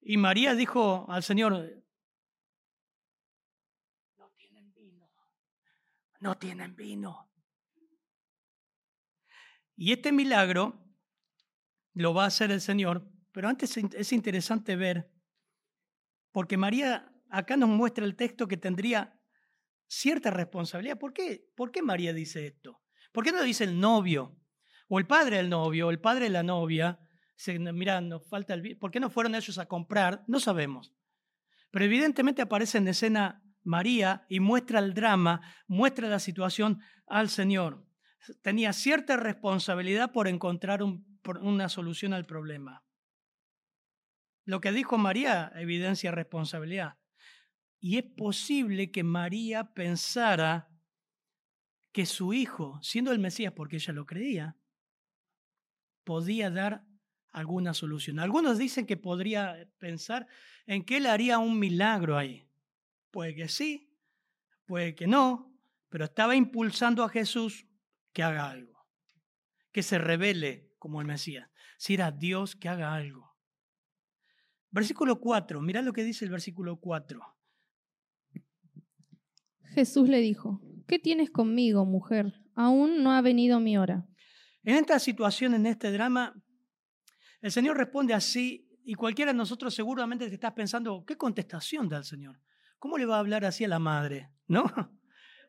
Y 0.02 0.18
María 0.18 0.54
dijo 0.54 1.08
al 1.10 1.24
Señor, 1.24 1.84
no 4.20 4.30
tienen 4.38 4.72
vino, 4.76 5.10
no 6.20 6.38
tienen 6.38 6.76
vino. 6.76 7.29
Y 9.82 9.94
este 9.94 10.12
milagro 10.12 10.78
lo 11.94 12.14
va 12.14 12.26
a 12.26 12.28
hacer 12.28 12.52
el 12.52 12.60
Señor, 12.60 13.10
pero 13.32 13.48
antes 13.48 13.78
es 13.78 14.12
interesante 14.12 14.76
ver, 14.76 15.10
porque 16.34 16.58
María 16.58 17.10
acá 17.30 17.56
nos 17.56 17.70
muestra 17.70 18.04
el 18.04 18.18
texto 18.18 18.46
que 18.46 18.58
tendría 18.58 19.18
cierta 19.88 20.32
responsabilidad. 20.32 21.00
¿Por 21.00 21.14
qué? 21.14 21.50
¿Por 21.56 21.72
qué 21.72 21.82
María 21.82 22.12
dice 22.12 22.46
esto? 22.46 22.82
¿Por 23.14 23.24
qué 23.24 23.32
no 23.32 23.42
dice 23.42 23.64
el 23.64 23.80
novio? 23.80 24.38
O 24.90 25.00
el 25.00 25.08
padre 25.08 25.38
del 25.38 25.50
novio, 25.50 25.88
o 25.88 25.92
el 25.92 26.02
padre 26.02 26.26
de 26.26 26.32
la 26.32 26.44
novia. 26.44 27.00
mira, 27.74 28.02
nos 28.02 28.28
falta 28.28 28.56
el... 28.56 28.78
¿Por 28.78 28.92
qué 28.92 29.00
no 29.00 29.10
fueron 29.10 29.34
ellos 29.34 29.60
a 29.60 29.68
comprar? 29.68 30.26
No 30.28 30.42
sabemos. 30.42 30.94
Pero 31.72 31.86
evidentemente 31.86 32.42
aparece 32.42 32.80
en 32.80 32.90
escena 32.90 33.42
María 33.64 34.26
y 34.28 34.42
muestra 34.42 34.80
el 34.80 34.94
drama, 34.94 35.40
muestra 35.68 36.10
la 36.10 36.20
situación 36.20 36.82
al 37.08 37.30
Señor. 37.30 37.89
Tenía 38.42 38.74
cierta 38.74 39.18
responsabilidad 39.18 40.12
por 40.12 40.28
encontrar 40.28 40.82
una 40.84 41.70
solución 41.70 42.14
al 42.14 42.26
problema. 42.26 42.84
Lo 44.46 44.62
que 44.62 44.72
dijo 44.72 44.98
María 44.98 45.52
evidencia 45.56 46.12
responsabilidad. 46.12 46.98
Y 47.80 47.98
es 47.98 48.04
posible 48.04 48.92
que 48.92 49.04
María 49.04 49.74
pensara 49.74 50.70
que 51.92 52.06
su 52.06 52.34
hijo, 52.34 52.80
siendo 52.82 53.12
el 53.12 53.20
Mesías 53.20 53.54
porque 53.54 53.78
ella 53.78 53.94
lo 53.94 54.06
creía, 54.06 54.58
podía 56.04 56.50
dar 56.50 56.86
alguna 57.32 57.74
solución. 57.74 58.20
Algunos 58.20 58.58
dicen 58.58 58.86
que 58.86 58.98
podría 58.98 59.70
pensar 59.78 60.28
en 60.66 60.84
que 60.84 60.98
él 60.98 61.06
haría 61.06 61.38
un 61.38 61.60
milagro 61.60 62.18
ahí. 62.18 62.48
Puede 63.12 63.36
que 63.36 63.48
sí, 63.48 63.96
puede 64.66 64.96
que 64.96 65.08
no, 65.08 65.56
pero 65.90 66.06
estaba 66.06 66.36
impulsando 66.36 67.04
a 67.04 67.10
Jesús 67.10 67.69
que 68.20 68.24
haga 68.24 68.50
algo, 68.50 68.86
que 69.72 69.82
se 69.82 69.98
revele 69.98 70.74
como 70.78 71.00
el 71.00 71.08
Mesías. 71.08 71.50
Si 71.78 71.94
era 71.94 72.12
Dios, 72.12 72.54
que 72.58 72.68
haga 72.68 72.94
algo. 72.94 73.34
Versículo 74.72 75.22
4, 75.22 75.62
mirad 75.62 75.86
lo 75.86 75.94
que 75.94 76.04
dice 76.04 76.26
el 76.26 76.32
versículo 76.32 76.82
4. 76.82 77.22
Jesús 79.74 80.10
le 80.10 80.20
dijo, 80.20 80.62
¿qué 80.86 81.00
tienes 81.00 81.32
conmigo, 81.32 81.86
mujer? 81.86 82.34
Aún 82.56 83.04
no 83.04 83.14
ha 83.14 83.22
venido 83.22 83.62
mi 83.62 83.78
hora. 83.78 84.06
En 84.64 84.76
esta 84.76 85.00
situación, 85.00 85.54
en 85.54 85.66
este 85.66 85.90
drama, 85.90 86.44
el 87.40 87.54
Señor 87.54 87.78
responde 87.78 88.14
así 88.14 88.70
y 88.84 88.96
cualquiera 88.96 89.32
de 89.32 89.38
nosotros 89.38 89.74
seguramente 89.74 90.28
te 90.28 90.34
está 90.34 90.54
pensando, 90.54 91.06
¿qué 91.06 91.16
contestación 91.16 91.88
da 91.88 92.00
el 92.00 92.04
Señor? 92.04 92.42
¿Cómo 92.80 92.98
le 92.98 93.06
va 93.06 93.16
a 93.16 93.20
hablar 93.20 93.46
así 93.46 93.64
a 93.64 93.70
la 93.70 93.80
madre? 93.80 94.30
¿No? 94.46 94.66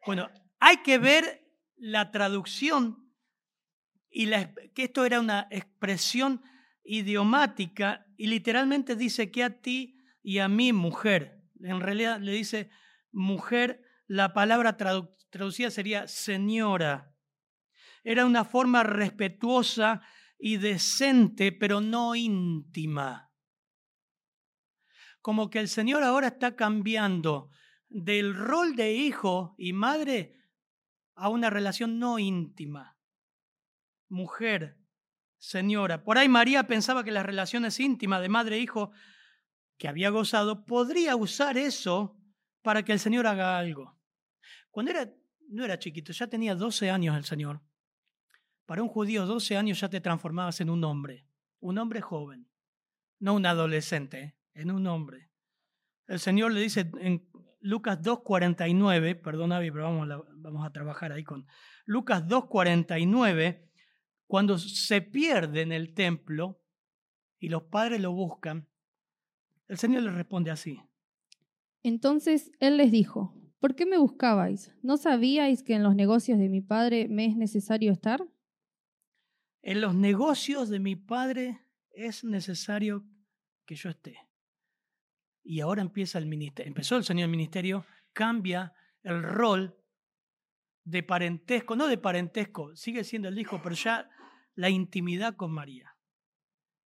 Bueno, 0.07 0.31
hay 0.61 0.79
que 0.79 0.97
ver 0.97 1.50
la 1.81 2.11
traducción 2.11 3.11
y 4.11 4.29
que 4.75 4.85
esto 4.85 5.05
era 5.05 5.19
una 5.19 5.49
expresión 5.51 6.43
idiomática 6.85 8.07
y 8.17 8.27
literalmente 8.27 8.97
dice 8.97 9.31
que 9.31 9.45
a 9.45 9.61
ti 9.61 9.97
y 10.23 10.39
a 10.39 10.49
mí, 10.49 10.73
mujer. 10.73 11.43
En 11.61 11.81
realidad 11.81 12.21
le 12.21 12.33
dice 12.33 12.71
mujer 13.11 13.83
la 14.07 14.35
palabra 14.35 14.77
traducida 14.77 15.71
sería 15.71 16.07
señora. 16.07 17.15
Era 18.05 18.27
una 18.27 18.45
forma 18.45 18.83
respetuosa 18.83 20.03
y 20.39 20.57
decente, 20.57 21.53
pero 21.53 21.81
no 21.81 22.15
íntima. 22.15 23.31
Como 25.23 25.49
que 25.49 25.61
el 25.61 25.69
Señor 25.69 26.03
ahora 26.03 26.29
está 26.29 26.57
cambiando 26.57 27.51
del 27.89 28.35
rol 28.35 28.75
de 28.75 28.95
hijo 28.95 29.55
y 29.59 29.73
madre 29.73 30.40
a 31.21 31.29
una 31.29 31.51
relación 31.51 31.99
no 31.99 32.19
íntima. 32.19 32.97
Mujer, 34.09 34.79
señora. 35.37 36.03
Por 36.03 36.17
ahí 36.17 36.29
María 36.29 36.67
pensaba 36.67 37.05
que 37.05 37.11
las 37.11 37.27
relaciones 37.27 37.79
íntimas 37.79 38.23
de 38.23 38.31
madre 38.31 38.57
e 38.57 38.61
hijo 38.61 38.91
que 39.77 39.87
había 39.87 40.09
gozado 40.09 40.65
podría 40.65 41.17
usar 41.17 41.59
eso 41.59 42.19
para 42.63 42.83
que 42.83 42.93
el 42.93 42.99
Señor 42.99 43.27
haga 43.27 43.59
algo. 43.59 43.99
Cuando 44.71 44.93
era, 44.93 45.13
no 45.49 45.65
era 45.65 45.79
chiquito, 45.79 46.13
ya 46.13 46.27
tenía 46.27 46.55
12 46.55 46.91
años 46.91 47.15
el 47.17 47.25
Señor. 47.25 47.61
Para 48.65 48.83
un 48.83 48.89
judío, 48.89 49.27
12 49.27 49.59
años 49.59 49.81
ya 49.81 49.91
te 49.91 50.01
transformabas 50.01 50.61
en 50.63 50.71
un 50.71 50.83
hombre, 50.85 51.27
un 51.61 51.77
hombre 51.77 52.01
joven, 52.01 52.49
no 53.19 53.35
un 53.35 53.45
adolescente, 53.45 54.37
en 54.55 54.71
un 54.71 54.87
hombre. 54.87 55.31
El 56.07 56.19
Señor 56.19 56.53
le 56.53 56.61
dice 56.61 56.91
Lucas 57.61 58.01
2.49, 58.01 59.21
perdón 59.21 59.53
Avi, 59.53 59.71
pero 59.71 59.85
vamos 59.85 60.27
vamos 60.37 60.67
a 60.67 60.73
trabajar 60.73 61.13
ahí 61.13 61.25
con 61.25 61.47
Lucas 61.85 62.27
2.49, 62.27 63.69
cuando 64.27 64.59
se 64.59 65.03
pierde 65.03 65.63
en 65.63 65.73
el 65.73 65.93
templo 65.95 66.63
y 67.39 67.49
los 67.49 67.65
padres 67.65 68.01
lo 68.01 68.13
buscan, 68.13 68.69
el 69.69 69.79
Señor 69.79 70.03
le 70.03 70.11
responde 70.11 70.51
así. 70.51 70.81
Entonces 71.83 72.51
Él 72.61 72.77
les 72.77 72.91
dijo, 72.91 73.35
¿Por 73.61 73.75
qué 73.75 73.85
me 73.85 73.99
buscabais? 73.99 74.75
¿No 74.83 74.97
sabíais 74.97 75.63
que 75.63 75.75
en 75.75 75.83
los 75.83 75.95
negocios 75.95 76.39
de 76.39 76.49
mi 76.49 76.63
padre 76.63 77.09
me 77.09 77.27
es 77.27 77.37
necesario 77.37 77.93
estar? 77.93 78.27
En 79.61 79.83
los 79.83 79.95
negocios 79.95 80.71
de 80.71 80.79
mi 80.81 80.97
padre 80.97 81.61
es 81.91 82.25
necesario 82.25 83.05
que 83.67 83.75
yo 83.75 83.91
esté. 83.91 84.30
Y 85.51 85.61
ahora 85.61 85.83
empieza 85.83 86.19
el 86.19 86.27
ministerio. 86.27 86.69
Empezó 86.69 86.97
el 86.97 87.03
Señor 87.03 87.25
el 87.25 87.31
ministerio, 87.31 87.85
cambia 88.13 88.73
el 89.03 89.21
rol 89.23 89.77
de 90.85 91.03
parentesco, 91.03 91.75
no 91.75 91.89
de 91.89 91.99
parentesco, 91.99 92.77
sigue 92.77 93.03
siendo 93.03 93.29
el 93.29 93.39
hijo, 93.39 93.61
pero 93.63 93.75
ya 93.75 94.09
la 94.55 94.71
intimidad 94.71 95.35
con 95.35 95.51
María. 95.51 95.97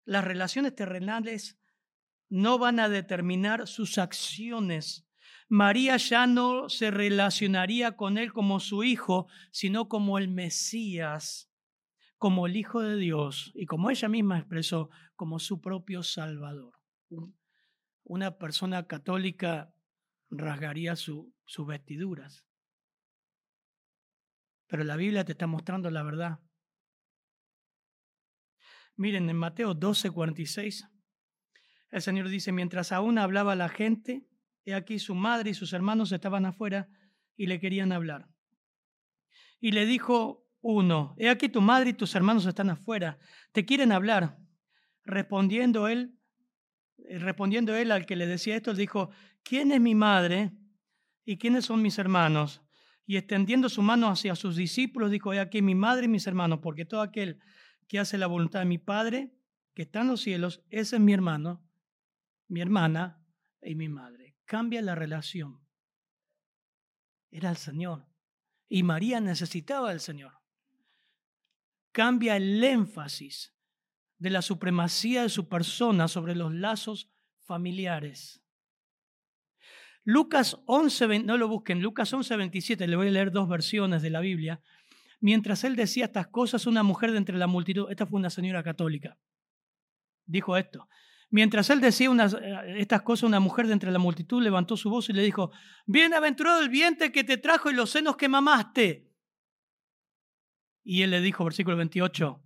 Las 0.05 0.23
relaciones 0.23 0.75
terrenales 0.75 1.59
no 2.29 2.57
van 2.57 2.79
a 2.79 2.87
determinar 2.87 3.67
sus 3.67 3.97
acciones 3.97 5.05
María 5.49 5.97
ya 5.97 6.25
no 6.25 6.69
se 6.69 6.89
relacionaría 6.89 7.95
con 7.95 8.17
él 8.17 8.33
como 8.33 8.59
su 8.59 8.83
hijo, 8.83 9.27
sino 9.51 9.87
como 9.87 10.17
el 10.17 10.27
Mesías, 10.27 11.51
como 12.17 12.47
el 12.47 12.55
Hijo 12.55 12.81
de 12.81 12.95
Dios 12.95 13.51
y 13.53 13.65
como 13.65 13.89
ella 13.89 14.07
misma 14.07 14.39
expresó, 14.39 14.89
como 15.15 15.37
su 15.39 15.61
propio 15.61 16.01
Salvador. 16.01 16.73
Una 18.03 18.37
persona 18.37 18.87
católica 18.87 19.73
rasgaría 20.29 20.95
sus 20.95 21.67
vestiduras. 21.67 22.45
Pero 24.67 24.83
la 24.83 24.95
Biblia 24.95 25.25
te 25.25 25.33
está 25.33 25.47
mostrando 25.47 25.89
la 25.89 26.03
verdad. 26.03 26.39
Miren, 28.95 29.29
en 29.29 29.37
Mateo 29.37 29.73
12, 29.73 30.11
46, 30.11 30.87
el 31.89 32.01
Señor 32.01 32.29
dice, 32.29 32.51
mientras 32.51 32.91
aún 32.91 33.17
hablaba 33.17 33.55
la 33.55 33.69
gente, 33.69 34.27
He 34.65 34.73
aquí 34.73 34.99
su 34.99 35.15
madre 35.15 35.49
y 35.49 35.53
sus 35.53 35.73
hermanos 35.73 36.11
estaban 36.11 36.45
afuera 36.45 36.89
y 37.35 37.47
le 37.47 37.59
querían 37.59 37.91
hablar. 37.91 38.29
Y 39.59 39.71
le 39.71 39.85
dijo 39.85 40.47
uno, 40.61 41.15
he 41.17 41.29
aquí 41.29 41.49
tu 41.49 41.61
madre 41.61 41.89
y 41.89 41.93
tus 41.93 42.15
hermanos 42.15 42.45
están 42.45 42.69
afuera, 42.69 43.19
te 43.51 43.65
quieren 43.65 43.91
hablar. 43.91 44.37
Respondiendo 45.03 45.89
él, 45.89 46.17
respondiendo 47.09 47.75
él 47.75 47.91
al 47.91 48.05
que 48.05 48.15
le 48.15 48.27
decía 48.27 48.55
esto, 48.55 48.73
dijo, 48.73 49.09
¿quién 49.43 49.71
es 49.71 49.81
mi 49.81 49.95
madre 49.95 50.51
y 51.25 51.37
quiénes 51.37 51.65
son 51.65 51.81
mis 51.81 51.97
hermanos? 51.97 52.61
Y 53.05 53.17
extendiendo 53.17 53.69
su 53.69 53.81
mano 53.81 54.07
hacia 54.07 54.35
sus 54.35 54.55
discípulos, 54.55 55.11
dijo, 55.11 55.33
he 55.33 55.39
aquí 55.39 55.61
mi 55.61 55.75
madre 55.75 56.05
y 56.05 56.09
mis 56.09 56.25
hermanos, 56.27 56.59
porque 56.61 56.85
todo 56.85 57.01
aquel 57.01 57.39
que 57.87 57.99
hace 57.99 58.17
la 58.17 58.27
voluntad 58.27 58.59
de 58.59 58.65
mi 58.65 58.77
Padre, 58.77 59.33
que 59.73 59.81
está 59.81 60.01
en 60.01 60.07
los 60.07 60.21
cielos, 60.21 60.63
ese 60.69 60.95
es 60.95 61.01
mi 61.01 61.13
hermano, 61.13 61.67
mi 62.47 62.61
hermana 62.61 63.21
y 63.61 63.75
mi 63.75 63.89
madre 63.89 64.23
cambia 64.45 64.81
la 64.81 64.95
relación. 64.95 65.65
Era 67.31 67.49
el 67.49 67.57
Señor. 67.57 68.07
Y 68.69 68.83
María 68.83 69.19
necesitaba 69.19 69.89
al 69.89 69.99
Señor. 69.99 70.33
Cambia 71.91 72.37
el 72.37 72.63
énfasis 72.63 73.52
de 74.23 74.29
la 74.29 74.41
supremacía 74.41 75.23
de 75.23 75.29
su 75.29 75.49
persona 75.49 76.07
sobre 76.07 76.33
los 76.33 76.53
lazos 76.53 77.11
familiares. 77.41 78.41
Lucas 80.05 80.61
11, 80.65 81.19
no 81.19 81.37
lo 81.37 81.49
busquen, 81.49 81.81
Lucas 81.81 82.13
11, 82.13 82.37
27, 82.37 82.87
le 82.87 82.95
voy 82.95 83.09
a 83.09 83.11
leer 83.11 83.31
dos 83.31 83.49
versiones 83.49 84.01
de 84.01 84.09
la 84.09 84.21
Biblia. 84.21 84.61
Mientras 85.19 85.65
él 85.65 85.75
decía 85.75 86.05
estas 86.05 86.27
cosas, 86.27 86.65
una 86.67 86.83
mujer 86.83 87.11
de 87.11 87.17
entre 87.17 87.37
la 87.37 87.47
multitud, 87.47 87.91
esta 87.91 88.05
fue 88.05 88.17
una 88.17 88.29
señora 88.29 88.63
católica, 88.63 89.17
dijo 90.25 90.55
esto, 90.55 90.87
Mientras 91.29 91.69
él 91.71 91.81
decía 91.81 92.09
eh, 92.09 92.75
estas 92.77 93.01
cosas, 93.01 93.23
una 93.23 93.39
mujer 93.39 93.65
de 93.65 93.73
entre 93.73 93.91
la 93.91 93.97
multitud 93.97 94.41
levantó 94.41 94.77
su 94.77 94.91
voz 94.91 95.09
y 95.09 95.13
le 95.13 95.23
dijo, 95.23 95.51
Bienaventurado 95.87 96.61
el 96.61 96.69
vientre 96.69 97.11
que 97.11 97.23
te 97.23 97.37
trajo 97.37 97.71
y 97.71 97.73
los 97.73 97.89
senos 97.89 98.15
que 98.17 98.29
mamaste. 98.29 99.11
Y 100.83 101.01
él 101.01 101.09
le 101.09 101.21
dijo, 101.21 101.43
versículo 101.43 101.75
28, 101.75 102.42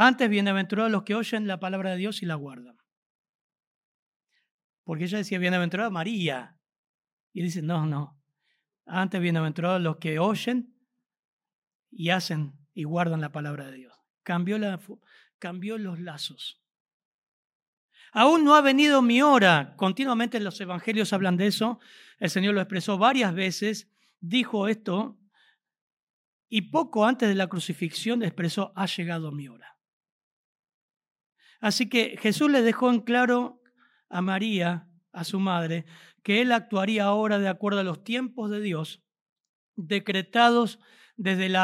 antes 0.00 0.30
bienaventurados 0.30 0.92
los 0.92 1.02
que 1.02 1.16
oyen 1.16 1.48
la 1.48 1.58
palabra 1.58 1.90
de 1.90 1.96
Dios 1.96 2.22
y 2.22 2.26
la 2.26 2.36
guardan. 2.36 2.78
Porque 4.84 5.04
ella 5.04 5.18
decía, 5.18 5.40
bienaventurada 5.40 5.90
María. 5.90 6.56
Y 7.32 7.42
dice, 7.42 7.62
no, 7.62 7.84
no. 7.84 8.16
Antes 8.86 9.20
bienaventurados 9.20 9.82
los 9.82 9.96
que 9.96 10.20
oyen 10.20 10.72
y 11.90 12.10
hacen 12.10 12.52
y 12.74 12.84
guardan 12.84 13.20
la 13.20 13.32
palabra 13.32 13.72
de 13.72 13.78
Dios. 13.78 13.94
Cambió, 14.22 14.56
la, 14.56 14.78
cambió 15.40 15.78
los 15.78 15.98
lazos. 15.98 16.62
Aún 18.12 18.44
no 18.44 18.54
ha 18.54 18.60
venido 18.60 19.02
mi 19.02 19.20
hora. 19.20 19.74
Continuamente 19.76 20.38
los 20.38 20.60
evangelios 20.60 21.12
hablan 21.12 21.36
de 21.36 21.48
eso. 21.48 21.80
El 22.20 22.30
Señor 22.30 22.54
lo 22.54 22.60
expresó 22.60 22.98
varias 22.98 23.34
veces. 23.34 23.90
Dijo 24.20 24.68
esto. 24.68 25.18
Y 26.48 26.70
poco 26.70 27.04
antes 27.04 27.28
de 27.28 27.34
la 27.34 27.48
crucifixión 27.48 28.22
expresó, 28.22 28.72
ha 28.76 28.86
llegado 28.86 29.32
mi 29.32 29.48
hora. 29.48 29.77
Así 31.60 31.88
que 31.88 32.16
Jesús 32.18 32.50
le 32.50 32.62
dejó 32.62 32.90
en 32.90 33.00
claro 33.00 33.62
a 34.08 34.22
María, 34.22 34.88
a 35.12 35.24
su 35.24 35.40
madre, 35.40 35.84
que 36.22 36.40
él 36.40 36.52
actuaría 36.52 37.04
ahora 37.04 37.38
de 37.38 37.48
acuerdo 37.48 37.80
a 37.80 37.84
los 37.84 38.04
tiempos 38.04 38.50
de 38.50 38.60
Dios, 38.60 39.02
decretados 39.76 40.78
desde, 41.16 41.54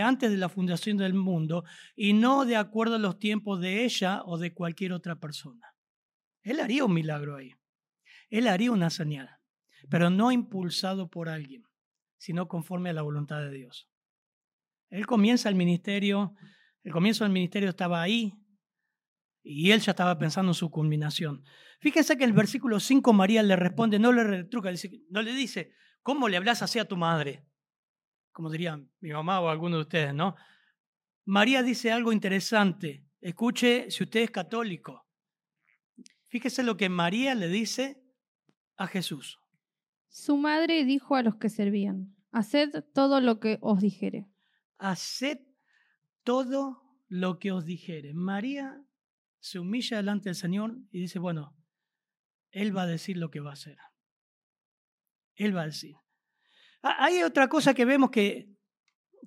antes 0.00 0.30
de 0.30 0.36
la 0.36 0.48
fundación 0.48 0.96
del 0.96 1.14
mundo 1.14 1.64
y 1.96 2.12
no 2.12 2.44
de 2.44 2.56
acuerdo 2.56 2.96
a 2.96 3.00
los 3.00 3.18
tiempos 3.18 3.60
de 3.60 3.84
ella 3.84 4.22
o 4.24 4.38
de 4.38 4.54
cualquier 4.54 4.92
otra 4.92 5.18
persona. 5.18 5.74
Él 6.42 6.60
haría 6.60 6.84
un 6.84 6.94
milagro 6.94 7.36
ahí. 7.36 7.52
Él 8.30 8.46
haría 8.46 8.70
una 8.70 8.90
señal, 8.90 9.28
pero 9.90 10.10
no 10.10 10.30
impulsado 10.30 11.08
por 11.08 11.28
alguien, 11.28 11.64
sino 12.16 12.46
conforme 12.46 12.90
a 12.90 12.92
la 12.92 13.02
voluntad 13.02 13.40
de 13.40 13.50
Dios. 13.50 13.88
Él 14.88 15.06
comienza 15.06 15.48
el 15.48 15.56
ministerio, 15.56 16.34
el 16.84 16.92
comienzo 16.92 17.24
del 17.24 17.32
ministerio 17.32 17.68
estaba 17.68 18.00
ahí 18.00 18.34
y 19.48 19.70
él 19.70 19.80
ya 19.80 19.92
estaba 19.92 20.18
pensando 20.18 20.50
en 20.50 20.54
su 20.54 20.70
culminación. 20.70 21.44
Fíjense 21.80 22.16
que 22.16 22.24
en 22.24 22.30
el 22.30 22.36
versículo 22.36 22.80
5 22.80 23.12
María 23.12 23.42
le 23.42 23.56
responde, 23.56 23.98
no 23.98 24.12
le 24.12 24.24
retruca, 24.24 24.70
no 25.10 25.22
le 25.22 25.32
dice, 25.32 25.72
¿cómo 26.02 26.28
le 26.28 26.36
hablas 26.36 26.62
así 26.62 26.78
a 26.78 26.86
tu 26.86 26.96
madre? 26.96 27.46
como 28.36 28.50
dirían 28.50 28.92
mi 29.00 29.12
mamá 29.12 29.40
o 29.40 29.48
alguno 29.48 29.76
de 29.76 29.82
ustedes, 29.82 30.12
¿no? 30.12 30.36
María 31.24 31.62
dice 31.62 31.90
algo 31.90 32.12
interesante. 32.12 33.08
Escuche 33.22 33.90
si 33.90 34.04
usted 34.04 34.20
es 34.20 34.30
católico. 34.30 35.06
Fíjese 36.26 36.62
lo 36.62 36.76
que 36.76 36.90
María 36.90 37.34
le 37.34 37.48
dice 37.48 38.04
a 38.76 38.88
Jesús. 38.88 39.38
Su 40.10 40.36
madre 40.36 40.84
dijo 40.84 41.16
a 41.16 41.22
los 41.22 41.36
que 41.36 41.48
servían, 41.48 42.14
haced 42.30 42.84
todo 42.92 43.22
lo 43.22 43.40
que 43.40 43.56
os 43.62 43.80
dijere. 43.80 44.28
Haced 44.76 45.38
todo 46.22 46.82
lo 47.08 47.38
que 47.38 47.52
os 47.52 47.64
dijere. 47.64 48.12
María 48.12 48.85
se 49.46 49.60
humilla 49.60 49.98
delante 49.98 50.28
del 50.28 50.34
Señor 50.34 50.76
y 50.90 50.98
dice, 50.98 51.20
bueno, 51.20 51.56
Él 52.50 52.76
va 52.76 52.82
a 52.82 52.86
decir 52.86 53.16
lo 53.16 53.30
que 53.30 53.38
va 53.38 53.50
a 53.50 53.52
hacer. 53.52 53.78
Él 55.36 55.56
va 55.56 55.62
a 55.62 55.66
decir. 55.66 55.94
Ah, 56.82 56.96
hay 56.98 57.22
otra 57.22 57.48
cosa 57.48 57.72
que 57.72 57.84
vemos 57.84 58.10
que, 58.10 58.48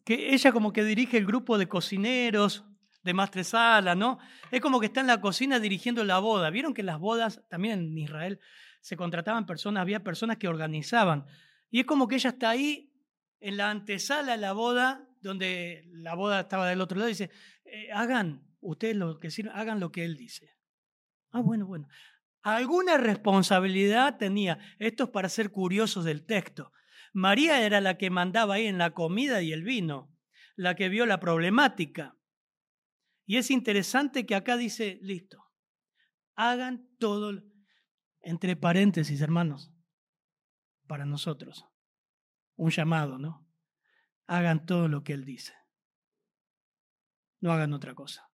que 0.03 0.33
ella 0.33 0.51
como 0.51 0.73
que 0.73 0.83
dirige 0.83 1.17
el 1.17 1.25
grupo 1.25 1.57
de 1.57 1.69
cocineros 1.69 2.65
de 3.01 3.13
Mastresala, 3.13 3.95
¿no? 3.95 4.19
Es 4.51 4.59
como 4.59 4.81
que 4.81 4.87
está 4.87 4.99
en 4.99 5.07
la 5.07 5.21
cocina 5.21 5.57
dirigiendo 5.57 6.03
la 6.03 6.19
boda. 6.19 6.49
Vieron 6.49 6.73
que 6.73 6.83
las 6.83 6.99
bodas, 6.99 7.41
también 7.47 7.79
en 7.79 7.97
Israel, 7.97 8.41
se 8.81 8.97
contrataban 8.97 9.45
personas, 9.45 9.79
había 9.79 10.03
personas 10.03 10.35
que 10.35 10.49
organizaban. 10.49 11.27
Y 11.69 11.79
es 11.79 11.85
como 11.85 12.09
que 12.09 12.15
ella 12.15 12.31
está 12.31 12.49
ahí 12.49 12.91
en 13.39 13.55
la 13.55 13.69
antesala 13.69 14.33
de 14.33 14.37
la 14.39 14.51
boda, 14.51 15.07
donde 15.21 15.87
la 15.93 16.13
boda 16.13 16.41
estaba 16.41 16.67
del 16.67 16.81
otro 16.81 16.97
lado, 16.97 17.07
y 17.07 17.13
dice, 17.13 17.31
eh, 17.63 17.89
hagan, 17.93 18.48
ustedes 18.61 18.95
lo 18.95 19.19
que 19.19 19.31
sirven, 19.31 19.53
hagan 19.55 19.79
lo 19.79 19.91
que 19.91 20.03
él 20.03 20.15
dice. 20.15 20.55
Ah, 21.31 21.41
bueno, 21.41 21.65
bueno. 21.65 21.87
Alguna 22.41 22.97
responsabilidad 22.97 24.17
tenía. 24.17 24.59
Esto 24.79 25.05
es 25.05 25.09
para 25.09 25.29
ser 25.29 25.51
curiosos 25.51 26.05
del 26.05 26.25
texto. 26.25 26.71
María 27.13 27.65
era 27.65 27.81
la 27.81 27.97
que 27.97 28.09
mandaba 28.09 28.55
ahí 28.55 28.67
en 28.67 28.77
la 28.77 28.91
comida 28.91 29.41
y 29.41 29.51
el 29.51 29.63
vino, 29.63 30.15
la 30.55 30.75
que 30.75 30.89
vio 30.89 31.05
la 31.05 31.19
problemática. 31.19 32.15
Y 33.25 33.37
es 33.37 33.51
interesante 33.51 34.25
que 34.25 34.35
acá 34.35 34.57
dice, 34.57 34.99
listo, 35.01 35.43
hagan 36.35 36.89
todo, 36.97 37.43
entre 38.21 38.55
paréntesis, 38.55 39.21
hermanos, 39.21 39.71
para 40.87 41.05
nosotros. 41.05 41.65
Un 42.55 42.71
llamado, 42.71 43.19
¿no? 43.19 43.47
Hagan 44.25 44.65
todo 44.65 44.87
lo 44.87 45.03
que 45.03 45.13
Él 45.13 45.25
dice. 45.25 45.53
No 47.39 47.51
hagan 47.51 47.73
otra 47.73 47.93
cosa. 47.93 48.28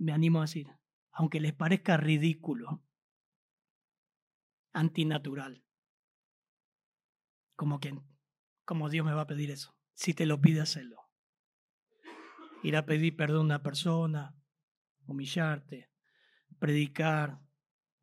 Me 0.00 0.12
animo 0.12 0.38
a 0.38 0.44
decir, 0.44 0.66
aunque 1.12 1.40
les 1.40 1.52
parezca 1.52 1.98
ridículo, 1.98 2.82
antinatural. 4.72 5.62
Como 7.54 7.80
que, 7.80 8.00
como 8.64 8.88
Dios 8.88 9.04
me 9.04 9.12
va 9.12 9.22
a 9.22 9.26
pedir 9.26 9.50
eso. 9.50 9.76
Si 9.92 10.14
te 10.14 10.24
lo 10.24 10.40
pide, 10.40 10.62
hacerlo. 10.62 11.02
Ir 12.62 12.76
a 12.76 12.86
pedir 12.86 13.14
perdón 13.14 13.42
a 13.42 13.56
una 13.56 13.62
persona, 13.62 14.34
humillarte, 15.04 15.90
predicar, 16.58 17.38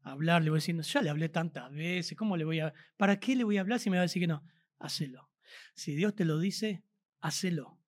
hablar, 0.01 0.43
le 0.43 0.51
voy 0.51 0.57
diciendo, 0.57 0.83
ya 0.83 1.01
le 1.01 1.09
hablé 1.09 1.29
tantas 1.29 1.71
veces, 1.71 2.15
¿cómo 2.15 2.37
le 2.37 2.45
voy 2.45 2.59
a, 2.59 2.75
para 2.95 3.19
qué 3.19 3.35
le 3.35 3.43
voy 3.43 3.57
a 3.57 3.61
hablar 3.61 3.79
si 3.79 3.89
me 3.89 3.97
va 3.97 4.01
a 4.01 4.03
decir 4.03 4.21
que 4.21 4.27
no? 4.27 4.43
Hacelo. 4.77 5.31
Si 5.73 5.95
Dios 5.95 6.13
te 6.13 6.25
lo 6.25 6.37
dice, 6.37 6.83
hacelo, 7.21 7.79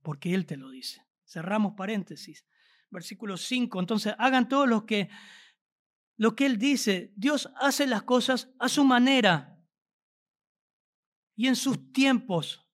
porque 0.00 0.32
Él 0.32 0.46
te 0.46 0.56
lo 0.56 0.70
dice. 0.70 1.04
Cerramos 1.26 1.74
paréntesis. 1.76 2.46
Versículo 2.90 3.36
5. 3.36 3.80
Entonces, 3.80 4.14
hagan 4.18 4.48
todos 4.48 4.68
los 4.68 4.84
que 4.84 5.08
lo 6.18 6.34
que 6.34 6.46
Él 6.46 6.58
dice. 6.58 7.12
Dios 7.16 7.50
hace 7.56 7.86
las 7.86 8.02
cosas 8.02 8.50
a 8.58 8.68
su 8.68 8.84
manera 8.84 9.56
y 11.36 11.46
en 11.46 11.56
sus 11.56 11.92
tiempos. 11.92 12.66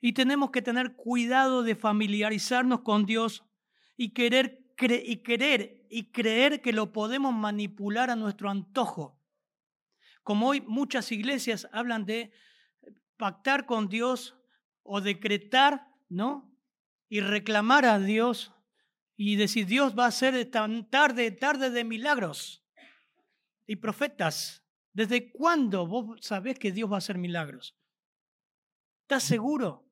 Y 0.00 0.12
tenemos 0.12 0.50
que 0.50 0.62
tener 0.62 0.94
cuidado 0.94 1.62
de 1.62 1.74
familiarizarnos 1.74 2.82
con 2.82 3.06
Dios 3.06 3.44
y 3.96 4.12
querer, 4.12 4.70
y 4.78 5.16
querer 5.22 5.86
y 5.88 6.12
creer 6.12 6.60
que 6.60 6.72
lo 6.72 6.92
podemos 6.92 7.34
manipular 7.34 8.10
a 8.10 8.16
nuestro 8.16 8.50
antojo. 8.50 9.18
Como 10.22 10.48
hoy 10.48 10.60
muchas 10.60 11.10
iglesias 11.12 11.68
hablan 11.72 12.04
de 12.04 12.32
pactar 13.16 13.64
con 13.64 13.88
Dios 13.88 14.36
o 14.82 15.00
decretar, 15.00 15.88
¿no? 16.08 16.52
Y 17.08 17.20
reclamar 17.20 17.86
a 17.86 17.98
Dios 17.98 18.52
y 19.16 19.36
decir, 19.36 19.66
Dios 19.66 19.94
va 19.98 20.06
a 20.06 20.12
ser 20.12 20.50
tan 20.50 20.88
tarde, 20.90 21.30
tarde 21.30 21.70
de 21.70 21.84
milagros 21.84 22.64
y 23.66 23.76
profetas. 23.76 24.62
¿Desde 24.92 25.32
cuándo 25.32 25.86
vos 25.86 26.20
sabés 26.20 26.58
que 26.58 26.72
Dios 26.72 26.90
va 26.90 26.96
a 26.96 26.98
hacer 26.98 27.18
milagros? 27.18 27.76
¿Estás 29.02 29.22
seguro? 29.22 29.90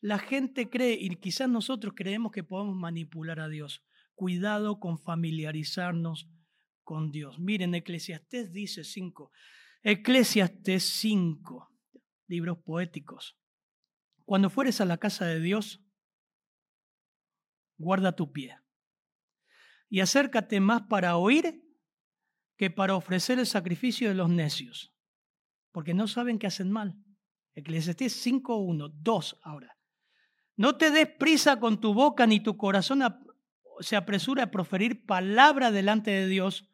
La 0.00 0.18
gente 0.18 0.70
cree, 0.70 0.96
y 0.98 1.16
quizás 1.16 1.48
nosotros 1.48 1.92
creemos 1.94 2.32
que 2.32 2.42
podemos 2.42 2.74
manipular 2.76 3.40
a 3.40 3.48
Dios. 3.48 3.84
Cuidado 4.14 4.80
con 4.80 4.98
familiarizarnos 4.98 6.30
con 6.82 7.10
Dios. 7.10 7.38
Miren, 7.38 7.74
Eclesiastés 7.74 8.52
dice 8.52 8.84
5. 8.84 9.30
Eclesiastés 9.82 10.84
5, 10.84 11.70
libros 12.28 12.58
poéticos. 12.58 13.38
Cuando 14.24 14.48
fueres 14.48 14.80
a 14.80 14.84
la 14.84 14.98
casa 14.98 15.26
de 15.26 15.40
Dios, 15.40 15.82
guarda 17.80 18.12
tu 18.12 18.30
pie. 18.30 18.56
Y 19.88 20.00
acércate 20.00 20.60
más 20.60 20.82
para 20.82 21.16
oír 21.16 21.64
que 22.56 22.70
para 22.70 22.94
ofrecer 22.94 23.38
el 23.38 23.46
sacrificio 23.46 24.08
de 24.08 24.14
los 24.14 24.28
necios, 24.28 24.92
porque 25.72 25.94
no 25.94 26.06
saben 26.06 26.38
que 26.38 26.46
hacen 26.46 26.70
mal. 26.70 26.96
Eclesiastés 27.54 28.24
5.1, 28.24 28.92
2 28.92 29.40
ahora. 29.42 29.76
No 30.56 30.76
te 30.76 30.90
des 30.90 31.08
prisa 31.08 31.58
con 31.58 31.80
tu 31.80 31.94
boca 31.94 32.26
ni 32.26 32.40
tu 32.40 32.56
corazón 32.56 33.02
se 33.80 33.96
apresura 33.96 34.44
a 34.44 34.50
proferir 34.50 35.06
palabra 35.06 35.70
delante 35.70 36.10
de 36.10 36.28
Dios, 36.28 36.68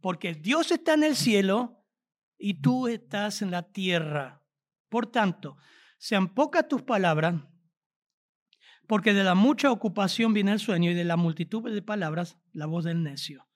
porque 0.00 0.34
Dios 0.34 0.70
está 0.70 0.94
en 0.94 1.02
el 1.02 1.16
cielo 1.16 1.84
y 2.38 2.60
tú 2.60 2.86
estás 2.86 3.42
en 3.42 3.50
la 3.50 3.72
tierra. 3.72 4.42
Por 4.88 5.08
tanto, 5.08 5.56
sean 5.98 6.32
pocas 6.32 6.68
tus 6.68 6.82
palabras 6.82 7.42
porque 8.86 9.14
de 9.14 9.24
la 9.24 9.34
mucha 9.34 9.70
ocupación 9.70 10.32
viene 10.32 10.52
el 10.52 10.60
sueño 10.60 10.90
y 10.90 10.94
de 10.94 11.04
la 11.04 11.16
multitud 11.16 11.70
de 11.70 11.82
palabras 11.82 12.38
la 12.52 12.66
voz 12.66 12.84
del 12.84 13.02
necio. 13.02 13.48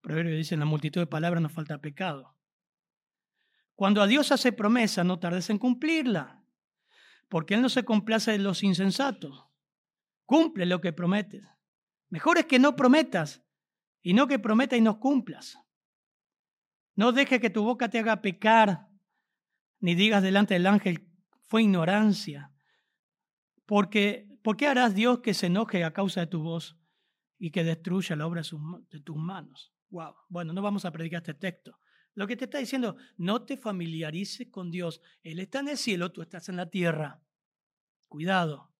Proverbio 0.00 0.36
dice, 0.36 0.54
en 0.54 0.60
la 0.60 0.66
multitud 0.66 1.00
de 1.00 1.06
palabras 1.06 1.42
no 1.42 1.48
falta 1.48 1.80
pecado. 1.80 2.36
Cuando 3.74 4.00
a 4.00 4.06
Dios 4.06 4.32
hace 4.32 4.52
promesa, 4.52 5.04
no 5.04 5.18
tardes 5.18 5.50
en 5.50 5.58
cumplirla, 5.58 6.42
porque 7.28 7.54
Él 7.54 7.62
no 7.62 7.68
se 7.68 7.84
complace 7.84 8.32
de 8.32 8.38
los 8.38 8.62
insensatos. 8.62 9.46
Cumple 10.24 10.66
lo 10.66 10.80
que 10.80 10.92
prometes. 10.92 11.46
Mejor 12.08 12.38
es 12.38 12.46
que 12.46 12.58
no 12.58 12.76
prometas 12.76 13.42
y 14.00 14.14
no 14.14 14.26
que 14.28 14.38
prometas 14.38 14.78
y 14.78 14.82
no 14.82 15.00
cumplas. 15.00 15.58
No 16.94 17.12
dejes 17.12 17.40
que 17.40 17.50
tu 17.50 17.64
boca 17.64 17.90
te 17.90 17.98
haga 17.98 18.22
pecar, 18.22 18.88
ni 19.80 19.94
digas 19.94 20.22
delante 20.22 20.54
del 20.54 20.66
ángel 20.66 21.06
fue 21.46 21.62
ignorancia. 21.62 22.52
Porque, 23.66 24.35
¿Por 24.46 24.56
qué 24.56 24.68
harás 24.68 24.94
Dios 24.94 25.18
que 25.22 25.34
se 25.34 25.46
enoje 25.46 25.82
a 25.82 25.92
causa 25.92 26.20
de 26.20 26.28
tu 26.28 26.40
voz 26.40 26.78
y 27.36 27.50
que 27.50 27.64
destruya 27.64 28.14
la 28.14 28.28
obra 28.28 28.42
de 28.92 29.00
tus 29.00 29.16
manos? 29.16 29.74
Wow. 29.90 30.14
Bueno, 30.28 30.52
no 30.52 30.62
vamos 30.62 30.84
a 30.84 30.92
predicar 30.92 31.20
este 31.20 31.34
texto. 31.34 31.80
Lo 32.14 32.28
que 32.28 32.36
te 32.36 32.44
está 32.44 32.58
diciendo, 32.58 32.96
no 33.16 33.44
te 33.44 33.56
familiarices 33.56 34.46
con 34.52 34.70
Dios. 34.70 35.00
Él 35.24 35.40
está 35.40 35.58
en 35.58 35.70
el 35.70 35.76
cielo, 35.76 36.12
tú 36.12 36.22
estás 36.22 36.48
en 36.48 36.54
la 36.54 36.70
tierra. 36.70 37.20
Cuidado. 38.06 38.72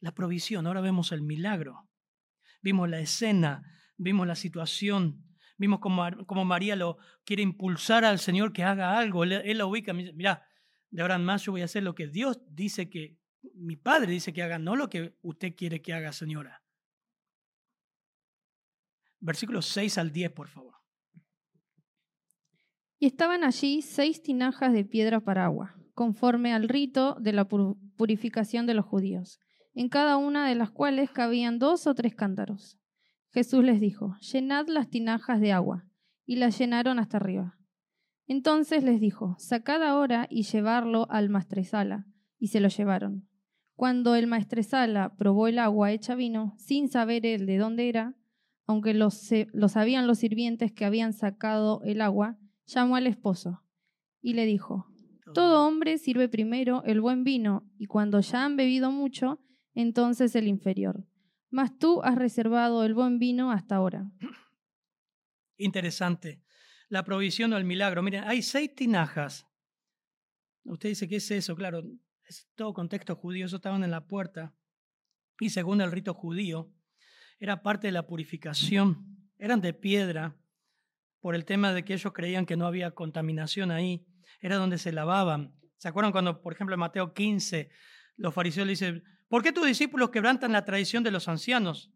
La 0.00 0.14
provisión, 0.14 0.66
ahora 0.66 0.82
vemos 0.82 1.10
el 1.12 1.22
milagro. 1.22 1.88
Vimos 2.60 2.86
la 2.90 3.00
escena, 3.00 3.62
vimos 3.96 4.26
la 4.26 4.34
situación, 4.34 5.24
vimos 5.56 5.80
cómo, 5.80 6.44
María 6.44 6.76
lo 6.76 6.98
quiere 7.24 7.42
impulsar 7.42 8.04
al 8.04 8.18
Señor 8.18 8.52
que 8.52 8.62
haga 8.62 8.98
algo. 8.98 9.24
Él, 9.24 9.32
él 9.32 9.56
lo 9.56 9.68
ubica, 9.68 9.94
mira, 9.94 10.46
de 10.90 11.00
ahora 11.00 11.14
en 11.14 11.24
más 11.24 11.44
yo 11.44 11.52
voy 11.52 11.62
a 11.62 11.64
hacer 11.64 11.82
lo 11.82 11.94
que 11.94 12.08
Dios 12.08 12.42
dice 12.50 12.90
que, 12.90 13.23
mi 13.54 13.76
Padre 13.76 14.12
dice 14.12 14.32
que 14.32 14.42
haga, 14.42 14.58
no 14.58 14.76
lo 14.76 14.88
que 14.88 15.16
usted 15.22 15.54
quiere 15.54 15.82
que 15.82 15.92
haga, 15.92 16.12
señora. 16.12 16.62
Versículos 19.20 19.66
6 19.66 19.98
al 19.98 20.12
10, 20.12 20.32
por 20.32 20.48
favor. 20.48 20.74
Y 22.98 23.06
estaban 23.06 23.44
allí 23.44 23.82
seis 23.82 24.22
tinajas 24.22 24.72
de 24.72 24.84
piedra 24.84 25.20
para 25.20 25.44
agua, 25.44 25.76
conforme 25.94 26.52
al 26.52 26.68
rito 26.68 27.16
de 27.20 27.32
la 27.32 27.46
purificación 27.46 28.66
de 28.66 28.74
los 28.74 28.86
judíos, 28.86 29.40
en 29.74 29.88
cada 29.88 30.16
una 30.16 30.48
de 30.48 30.54
las 30.54 30.70
cuales 30.70 31.10
cabían 31.10 31.58
dos 31.58 31.86
o 31.86 31.94
tres 31.94 32.14
cántaros. 32.14 32.78
Jesús 33.32 33.64
les 33.64 33.80
dijo, 33.80 34.16
llenad 34.20 34.68
las 34.68 34.88
tinajas 34.88 35.40
de 35.40 35.52
agua, 35.52 35.86
y 36.24 36.36
las 36.36 36.58
llenaron 36.58 36.98
hasta 36.98 37.16
arriba. 37.16 37.58
Entonces 38.26 38.84
les 38.84 39.00
dijo, 39.00 39.36
sacad 39.38 39.82
ahora 39.82 40.26
y 40.30 40.44
llevarlo 40.44 41.06
al 41.10 41.28
maestresala, 41.28 42.06
y 42.38 42.48
se 42.48 42.60
lo 42.60 42.68
llevaron. 42.68 43.28
Cuando 43.74 44.14
el 44.14 44.26
maestresala 44.26 45.16
probó 45.16 45.48
el 45.48 45.58
agua 45.58 45.92
hecha 45.92 46.14
vino, 46.14 46.54
sin 46.58 46.88
saber 46.88 47.26
él 47.26 47.46
de 47.46 47.58
dónde 47.58 47.88
era, 47.88 48.14
aunque 48.66 48.94
lo, 48.94 49.10
sabían 49.10 50.06
los 50.06 50.18
sirvientes 50.18 50.72
que 50.72 50.84
habían 50.84 51.12
sacado 51.12 51.82
el 51.84 52.00
agua, 52.00 52.38
llamó 52.66 52.96
al 52.96 53.06
esposo 53.06 53.62
y 54.22 54.34
le 54.34 54.46
dijo, 54.46 54.86
todo 55.34 55.66
hombre 55.66 55.98
sirve 55.98 56.28
primero 56.28 56.82
el 56.84 57.00
buen 57.00 57.24
vino, 57.24 57.70
y 57.76 57.86
cuando 57.86 58.20
ya 58.20 58.44
han 58.44 58.56
bebido 58.56 58.90
mucho, 58.90 59.40
entonces 59.74 60.34
el 60.36 60.48
inferior. 60.48 61.06
Mas 61.50 61.76
tú 61.78 62.00
has 62.02 62.14
reservado 62.14 62.84
el 62.84 62.94
buen 62.94 63.18
vino 63.18 63.50
hasta 63.50 63.76
ahora. 63.76 64.10
Interesante 65.56 66.44
la 66.88 67.04
provisión 67.04 67.52
o 67.52 67.56
el 67.56 67.64
milagro. 67.64 68.02
Miren, 68.02 68.24
hay 68.24 68.40
seis 68.40 68.74
tinajas. 68.74 69.46
Usted 70.64 70.90
dice, 70.90 71.08
¿qué 71.08 71.16
es 71.16 71.30
eso? 71.30 71.56
Claro, 71.56 71.82
es 72.26 72.48
todo 72.54 72.72
contexto 72.72 73.16
judío, 73.16 73.46
eso 73.46 73.56
estaban 73.56 73.84
en 73.84 73.90
la 73.90 74.06
puerta. 74.06 74.54
Y 75.40 75.50
según 75.50 75.80
el 75.80 75.92
rito 75.92 76.14
judío, 76.14 76.70
era 77.38 77.62
parte 77.62 77.88
de 77.88 77.92
la 77.92 78.06
purificación. 78.06 79.30
Eran 79.38 79.60
de 79.60 79.74
piedra 79.74 80.36
por 81.20 81.34
el 81.34 81.44
tema 81.44 81.72
de 81.72 81.84
que 81.84 81.94
ellos 81.94 82.12
creían 82.12 82.46
que 82.46 82.56
no 82.56 82.66
había 82.66 82.92
contaminación 82.92 83.70
ahí. 83.70 84.06
Era 84.40 84.56
donde 84.56 84.78
se 84.78 84.92
lavaban. 84.92 85.54
¿Se 85.76 85.88
acuerdan 85.88 86.12
cuando, 86.12 86.40
por 86.40 86.52
ejemplo, 86.52 86.74
en 86.74 86.80
Mateo 86.80 87.12
15, 87.12 87.70
los 88.16 88.32
fariseos 88.32 88.66
le 88.66 88.72
dicen, 88.72 89.04
¿por 89.28 89.42
qué 89.42 89.52
tus 89.52 89.66
discípulos 89.66 90.10
quebrantan 90.10 90.52
la 90.52 90.64
tradición 90.64 91.02
de 91.02 91.10
los 91.10 91.28
ancianos? 91.28 91.92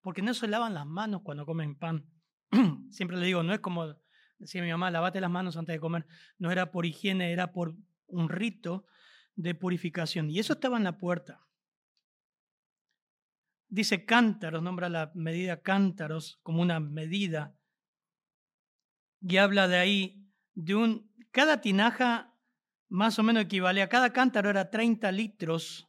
Porque 0.00 0.22
no 0.22 0.34
se 0.34 0.46
lavan 0.46 0.74
las 0.74 0.86
manos 0.86 1.22
cuando 1.22 1.46
comen 1.46 1.76
pan. 1.76 2.06
Siempre 2.90 3.16
le 3.16 3.26
digo, 3.26 3.42
no 3.42 3.54
es 3.54 3.60
como 3.60 3.96
decía 4.38 4.62
mi 4.62 4.70
mamá, 4.70 4.90
lavate 4.90 5.20
las 5.20 5.30
manos 5.30 5.56
antes 5.56 5.74
de 5.74 5.80
comer. 5.80 6.06
No 6.38 6.52
era 6.52 6.70
por 6.70 6.86
higiene, 6.86 7.32
era 7.32 7.52
por 7.52 7.74
un 8.06 8.28
rito 8.28 8.84
de 9.36 9.54
purificación. 9.54 10.30
Y 10.30 10.38
eso 10.38 10.54
estaba 10.54 10.76
en 10.76 10.84
la 10.84 10.98
puerta. 10.98 11.46
Dice 13.68 14.04
cántaros, 14.04 14.62
nombra 14.62 14.88
la 14.88 15.10
medida 15.14 15.62
cántaros 15.62 16.38
como 16.42 16.62
una 16.62 16.80
medida. 16.80 17.58
Y 19.20 19.36
habla 19.38 19.68
de 19.68 19.76
ahí 19.76 20.30
de 20.54 20.74
un, 20.74 21.12
cada 21.30 21.60
tinaja 21.60 22.34
más 22.88 23.18
o 23.18 23.22
menos 23.22 23.42
equivale 23.42 23.82
a 23.82 23.88
cada 23.88 24.12
cántaro 24.12 24.50
era 24.50 24.70
30 24.70 25.10
litros 25.10 25.88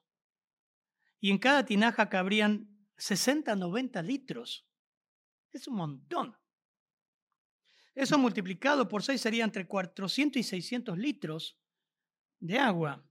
y 1.19 1.31
en 1.31 1.37
cada 1.37 1.65
tinaja 1.65 2.09
cabrían 2.09 2.69
60, 2.97 3.55
90 3.55 4.01
litros. 4.01 4.67
Es 5.51 5.67
un 5.67 5.75
montón. 5.75 6.37
Eso 7.93 8.17
multiplicado 8.17 8.87
por 8.87 9.03
6 9.03 9.19
sería 9.19 9.43
entre 9.43 9.67
400 9.67 10.39
y 10.39 10.43
600 10.43 10.97
litros 10.97 11.59
de 12.39 12.59
agua. 12.59 13.03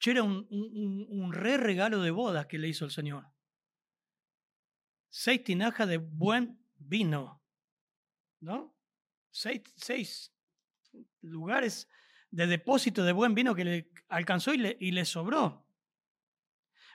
Yo 0.00 0.12
era 0.12 0.22
un, 0.22 1.32
re 1.32 1.56
regalo 1.56 2.02
de 2.02 2.10
bodas 2.10 2.46
que 2.46 2.58
le 2.58 2.68
hizo 2.68 2.84
el 2.84 2.90
Señor. 2.90 3.26
Seis 5.08 5.42
tinajas 5.42 5.88
de 5.88 5.98
buen 5.98 6.64
vino, 6.76 7.42
¿no? 8.40 8.76
Seis, 9.30 9.62
seis 9.76 10.32
lugares 11.22 11.88
de 12.30 12.46
depósito 12.46 13.04
de 13.04 13.12
buen 13.12 13.34
vino 13.34 13.54
que 13.54 13.64
le 13.64 13.90
alcanzó 14.08 14.54
y 14.54 14.58
le, 14.58 15.04
sobró. 15.04 15.66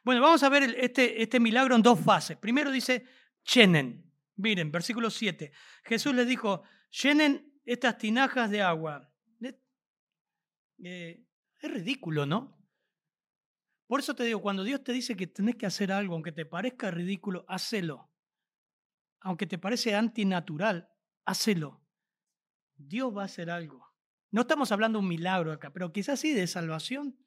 Bueno, 0.04 0.22
vamos 0.22 0.44
a 0.44 0.50
ver 0.50 0.76
este, 0.78 1.22
este 1.22 1.40
milagro 1.40 1.76
en 1.76 1.82
dos 1.82 2.00
fases. 2.00 2.38
Primero 2.38 2.72
dice, 2.72 3.06
chenen. 3.44 4.06
Miren, 4.38 4.72
versículo 4.72 5.10
7. 5.10 5.52
Jesús 5.84 6.14
les 6.14 6.28
dijo, 6.28 6.64
llenen 6.92 7.54
estas 7.66 7.98
tinajas 7.98 8.50
de 8.50 8.62
agua. 8.62 9.12
Eh, 10.84 11.26
es 11.62 11.72
ridículo, 11.72 12.26
¿no? 12.26 12.55
Por 13.88 14.00
eso 14.00 14.16
te 14.16 14.24
digo, 14.24 14.42
cuando 14.42 14.64
Dios 14.64 14.84
te 14.84 14.94
dice 14.94 15.16
que 15.16 15.28
tenés 15.28 15.56
que 15.56 15.66
hacer 15.66 15.92
algo, 15.92 16.16
aunque 16.16 16.32
te 16.32 16.46
parezca 16.46 16.90
ridículo, 16.90 17.46
hacelo. 17.48 18.10
Aunque 19.22 19.46
te 19.46 19.58
parece 19.58 19.96
antinatural, 19.96 20.90
hacelo. 21.26 21.84
Dios 22.76 23.16
va 23.16 23.24
a 23.24 23.26
hacer 23.26 23.50
algo. 23.50 23.86
No 24.32 24.42
estamos 24.42 24.72
hablando 24.72 25.00
de 25.00 25.04
un 25.04 25.10
milagro 25.10 25.52
acá, 25.52 25.72
pero 25.72 25.94
quizás 25.94 26.20
sí 26.20 26.34
de 26.34 26.48
salvación. 26.48 27.18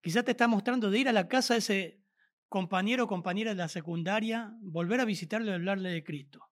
Quizás 0.00 0.24
te 0.24 0.32
está 0.32 0.46
mostrando 0.46 0.90
de 0.90 0.98
ir 0.98 1.08
a 1.08 1.12
la 1.12 1.28
casa 1.28 1.54
de 1.54 1.58
ese 1.58 2.02
compañero 2.48 3.04
o 3.04 3.08
compañera 3.08 3.50
de 3.50 3.56
la 3.56 3.68
secundaria, 3.68 4.52
volver 4.60 5.00
a 5.00 5.04
visitarle 5.04 5.50
y 5.50 5.54
hablarle 5.54 5.90
de 5.90 6.04
Cristo. 6.04 6.50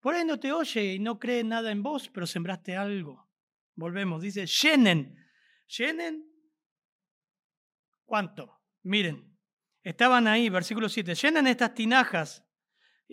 Por 0.00 0.14
ahí 0.14 0.24
no 0.24 0.38
te 0.38 0.52
oye 0.52 0.94
y 0.94 0.98
no 0.98 1.18
cree 1.18 1.42
nada 1.42 1.72
en 1.72 1.82
vos, 1.82 2.08
pero 2.08 2.26
sembraste 2.26 2.76
algo. 2.76 3.28
Volvemos, 3.74 4.22
dice, 4.22 4.46
llenen. 4.46 5.16
¿Llenen? 5.66 6.25
¿Cuánto? 8.06 8.62
Miren, 8.82 9.36
estaban 9.82 10.28
ahí, 10.28 10.48
versículo 10.48 10.88
7, 10.88 11.14
llenen 11.14 11.46
estas 11.48 11.74
tinajas. 11.74 12.44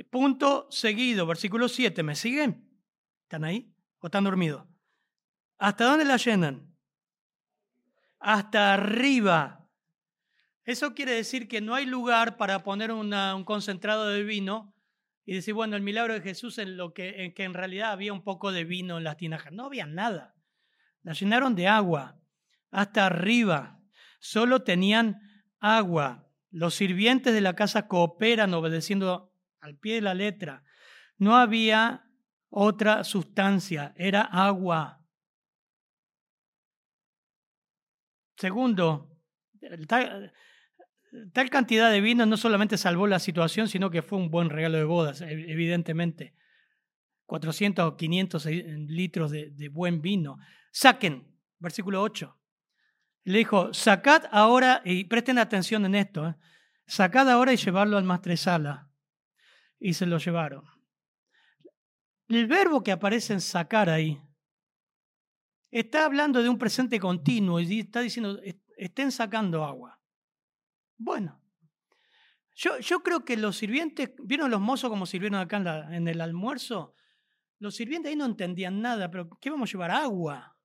Punto 0.10 0.68
seguido, 0.72 1.26
versículo 1.26 1.68
7, 1.68 2.02
¿me 2.04 2.16
siguen? 2.16 2.70
¿Están 3.24 3.44
ahí 3.44 3.76
o 4.00 4.08
están 4.08 4.24
dormidos? 4.24 4.66
¿Hasta 5.58 5.86
dónde 5.86 6.06
la 6.06 6.18
llenan? 6.18 6.76
Hasta 8.20 8.74
arriba. 8.74 9.70
Eso 10.64 10.94
quiere 10.94 11.14
decir 11.14 11.48
que 11.48 11.60
no 11.60 11.76
hay 11.76 11.86
lugar 11.86 12.38
para 12.38 12.64
poner 12.64 12.92
un 12.92 13.44
concentrado 13.44 14.08
de 14.08 14.24
vino 14.24 14.74
y 15.26 15.34
decir, 15.34 15.54
bueno, 15.54 15.76
el 15.76 15.82
milagro 15.82 16.14
de 16.14 16.22
Jesús 16.22 16.58
en 16.58 16.78
lo 16.78 16.94
que 16.94 17.26
en, 17.26 17.34
que 17.34 17.44
en 17.44 17.54
realidad 17.54 17.92
había 17.92 18.14
un 18.14 18.24
poco 18.24 18.52
de 18.52 18.64
vino 18.64 18.98
en 18.98 19.04
las 19.04 19.18
tinajas. 19.18 19.52
No 19.52 19.66
había 19.66 19.86
nada. 19.86 20.36
La 21.02 21.14
llenaron 21.14 21.56
de 21.56 21.68
agua 21.68 22.20
hasta 22.72 23.06
arriba. 23.06 23.83
Solo 24.24 24.64
tenían 24.64 25.20
agua. 25.60 26.30
Los 26.50 26.76
sirvientes 26.76 27.34
de 27.34 27.42
la 27.42 27.58
casa 27.58 27.90
cooperan 27.90 28.54
obedeciendo 28.54 29.36
al 29.60 29.76
pie 29.78 29.96
de 29.96 30.02
la 30.02 30.14
letra. 30.14 30.64
No 31.18 31.36
había 31.36 32.06
otra 32.50 33.04
sustancia, 33.04 33.94
era 33.98 34.22
agua. 34.22 35.06
Segundo, 38.38 39.12
tal 41.34 41.50
cantidad 41.50 41.92
de 41.92 42.00
vino 42.00 42.26
no 42.26 42.38
solamente 42.38 42.78
salvó 42.78 43.08
la 43.08 43.20
situación, 43.20 43.68
sino 43.68 43.90
que 43.90 44.04
fue 44.04 44.20
un 44.20 44.32
buen 44.32 44.50
regalo 44.50 44.78
de 44.78 44.86
bodas, 44.86 45.20
evidentemente. 45.20 46.34
400 47.26 47.86
o 47.86 47.98
500 47.98 48.46
litros 48.88 49.32
de, 49.32 49.50
de, 49.50 49.68
buen 49.68 50.02
vino. 50.02 50.38
Saquen, 50.72 51.28
versículo 51.60 52.02
8. 52.02 52.40
Le 53.24 53.40
dijo, 53.40 53.74
sacad 53.74 54.26
ahora, 54.32 54.82
y 54.84 55.06
presten 55.06 55.38
atención 55.38 55.86
en 55.86 55.96
esto, 55.96 56.28
¿eh? 56.28 56.36
sacad 56.86 57.30
ahora 57.30 57.54
y 57.54 57.58
llevarlo 57.58 57.98
al 57.98 58.04
mastresala. 58.04 58.90
Y 59.80 59.94
se 59.94 60.06
lo 60.06 60.18
llevaron. 60.18 60.66
El 62.28 62.48
verbo 62.48 62.84
que 62.84 62.92
aparece 62.92 63.34
en 63.34 63.42
sacar 63.42 63.90
ahí 63.90 64.22
está 65.70 66.06
hablando 66.06 66.42
de 66.42 66.50
un 66.50 66.58
presente 66.58 67.00
continuo 67.00 67.60
y 67.60 67.80
está 67.80 68.02
diciendo, 68.02 68.40
estén 68.78 69.12
sacando 69.12 69.64
agua. 69.64 70.00
Bueno, 70.98 71.42
yo, 72.56 72.80
yo 72.80 73.02
creo 73.02 73.26
que 73.26 73.36
los 73.38 73.58
sirvientes, 73.58 74.12
¿vieron 74.24 74.52
los 74.52 74.62
mozos 74.62 74.90
como 74.90 75.06
sirvieron 75.06 75.40
acá 75.40 75.58
en 75.92 76.08
el 76.08 76.22
almuerzo? 76.22 76.94
Los 77.60 77.76
sirvientes 77.76 78.10
ahí 78.10 78.16
no 78.16 78.26
entendían 78.26 78.82
nada, 78.82 79.10
pero 79.10 79.30
¿qué 79.40 79.50
vamos 79.50 79.70
a 79.70 79.72
llevar? 79.72 79.92
Agua. 79.92 80.58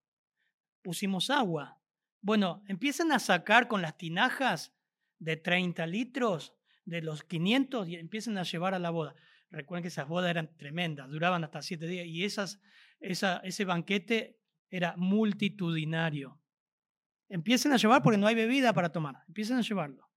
Pusimos 0.82 1.30
agua. 1.30 1.77
Bueno, 2.20 2.62
empiezan 2.66 3.12
a 3.12 3.18
sacar 3.18 3.68
con 3.68 3.82
las 3.82 3.96
tinajas 3.96 4.74
de 5.18 5.36
30 5.36 5.86
litros, 5.86 6.54
de 6.84 7.02
los 7.02 7.22
500, 7.22 7.88
y 7.88 7.96
empiezan 7.96 8.38
a 8.38 8.42
llevar 8.42 8.74
a 8.74 8.78
la 8.78 8.90
boda. 8.90 9.14
Recuerden 9.50 9.82
que 9.82 9.88
esas 9.88 10.08
bodas 10.08 10.30
eran 10.30 10.56
tremendas, 10.56 11.08
duraban 11.08 11.44
hasta 11.44 11.62
siete 11.62 11.86
días, 11.86 12.06
y 12.06 12.24
esas, 12.24 12.60
esa, 13.00 13.38
ese 13.38 13.64
banquete 13.64 14.40
era 14.70 14.94
multitudinario. 14.96 16.40
Empiecen 17.28 17.72
a 17.72 17.76
llevar 17.76 18.02
porque 18.02 18.18
no 18.18 18.26
hay 18.26 18.34
bebida 18.34 18.72
para 18.72 18.90
tomar, 18.90 19.16
empiecen 19.28 19.58
a 19.58 19.62
llevarlo. 19.62 20.10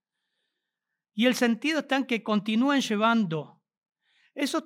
Y 1.14 1.26
el 1.26 1.34
sentido 1.34 1.80
está 1.80 1.96
en 1.96 2.06
que 2.06 2.22
continúen 2.22 2.80
llevando. 2.80 3.62
Esos 4.34 4.64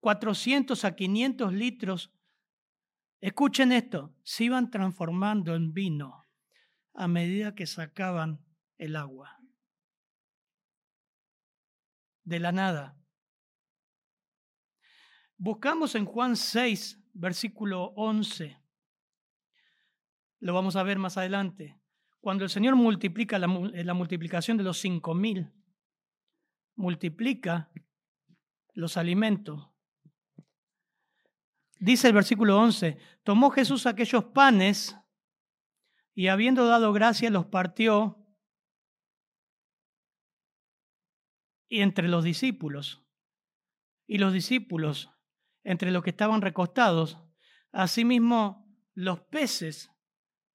400 0.00 0.84
a 0.84 0.94
500 0.94 1.52
litros, 1.54 2.12
escuchen 3.20 3.72
esto, 3.72 4.14
se 4.22 4.44
iban 4.44 4.70
transformando 4.70 5.54
en 5.54 5.72
vino 5.72 6.19
a 6.94 7.08
medida 7.08 7.54
que 7.54 7.66
sacaban 7.66 8.44
el 8.78 8.96
agua. 8.96 9.38
De 12.24 12.38
la 12.38 12.52
nada. 12.52 12.96
Buscamos 15.36 15.94
en 15.94 16.04
Juan 16.04 16.36
6, 16.36 17.00
versículo 17.14 17.92
11. 17.96 18.60
Lo 20.40 20.54
vamos 20.54 20.76
a 20.76 20.82
ver 20.82 20.98
más 20.98 21.16
adelante. 21.16 21.80
Cuando 22.20 22.44
el 22.44 22.50
Señor 22.50 22.76
multiplica 22.76 23.38
la, 23.38 23.46
la 23.46 23.94
multiplicación 23.94 24.56
de 24.58 24.64
los 24.64 24.78
cinco 24.78 25.14
mil, 25.14 25.50
multiplica 26.76 27.70
los 28.74 28.96
alimentos. 28.96 29.70
Dice 31.78 32.08
el 32.08 32.14
versículo 32.14 32.58
11, 32.58 32.98
tomó 33.22 33.50
Jesús 33.50 33.86
aquellos 33.86 34.24
panes 34.24 34.99
y 36.20 36.28
habiendo 36.28 36.66
dado 36.66 36.92
gracia 36.92 37.30
los 37.30 37.46
partió 37.46 38.22
y 41.66 41.80
entre 41.80 42.08
los 42.08 42.24
discípulos. 42.24 43.02
Y 44.06 44.18
los 44.18 44.34
discípulos, 44.34 45.10
entre 45.64 45.90
los 45.90 46.04
que 46.04 46.10
estaban 46.10 46.42
recostados, 46.42 47.16
asimismo 47.72 48.70
los 48.92 49.22
peces, 49.22 49.90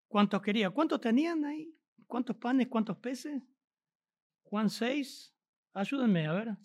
¿cuántos 0.07 0.43
quería? 0.43 0.69
¿Cuántos 0.69 1.01
tenían 1.01 1.43
ahí? 1.45 1.75
¿Cuántos 2.05 2.35
panes, 2.35 2.67
cuántos 2.67 2.97
peces? 2.97 3.41
Juan 4.43 4.69
6, 4.69 5.35
ayúdenme 5.73 6.27
a 6.27 6.33
ver. 6.33 6.57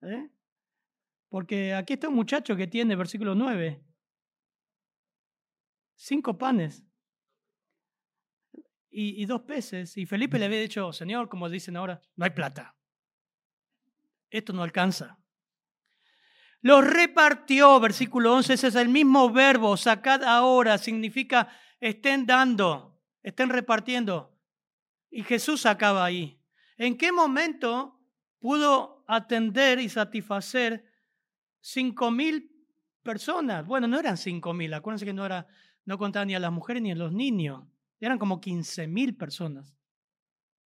¿Eh? 0.00 0.30
Porque 1.28 1.74
aquí 1.74 1.92
está 1.92 2.08
un 2.08 2.14
muchacho 2.14 2.56
que 2.56 2.66
tiene, 2.66 2.96
versículo 2.96 3.34
9, 3.34 3.84
cinco 5.96 6.38
panes 6.38 6.82
y, 8.98 9.26
dos 9.26 9.42
peces. 9.42 9.96
Y 9.98 10.06
Felipe 10.06 10.38
le 10.38 10.46
había 10.46 10.60
dicho, 10.60 10.90
Señor, 10.90 11.28
como 11.28 11.50
dicen 11.50 11.76
ahora, 11.76 12.00
no 12.16 12.24
hay 12.24 12.30
plata. 12.30 12.74
Esto 14.30 14.54
no 14.54 14.62
alcanza. 14.62 15.18
Los 16.62 16.82
repartió, 16.82 17.78
versículo 17.78 18.32
11, 18.32 18.54
ese 18.54 18.68
es 18.68 18.74
el 18.74 18.88
mismo 18.88 19.30
verbo, 19.30 19.76
sacad 19.76 20.24
ahora, 20.24 20.78
significa 20.78 21.48
estén 21.78 22.24
dando, 22.24 22.98
estén 23.22 23.50
repartiendo. 23.50 24.34
Y 25.10 25.22
Jesús 25.22 25.66
acaba 25.66 26.02
ahí. 26.02 26.40
¿En 26.78 26.96
qué 26.96 27.12
momento 27.12 28.00
pudo 28.38 29.04
atender 29.06 29.78
y 29.78 29.90
satisfacer 29.90 30.90
cinco 31.60 32.10
mil 32.10 32.50
personas? 33.02 33.66
Bueno, 33.66 33.86
no 33.86 34.00
eran 34.00 34.16
cinco 34.16 34.54
mil, 34.54 34.72
acuérdense 34.72 35.04
que 35.04 35.12
no, 35.12 35.26
era, 35.26 35.46
no 35.84 35.98
contaban 35.98 36.28
ni 36.28 36.34
a 36.34 36.40
las 36.40 36.50
mujeres 36.50 36.82
ni 36.82 36.92
a 36.92 36.96
los 36.96 37.12
niños. 37.12 37.62
Eran 38.00 38.18
como 38.18 38.40
15 38.40 38.86
mil 38.86 39.16
personas. 39.16 39.76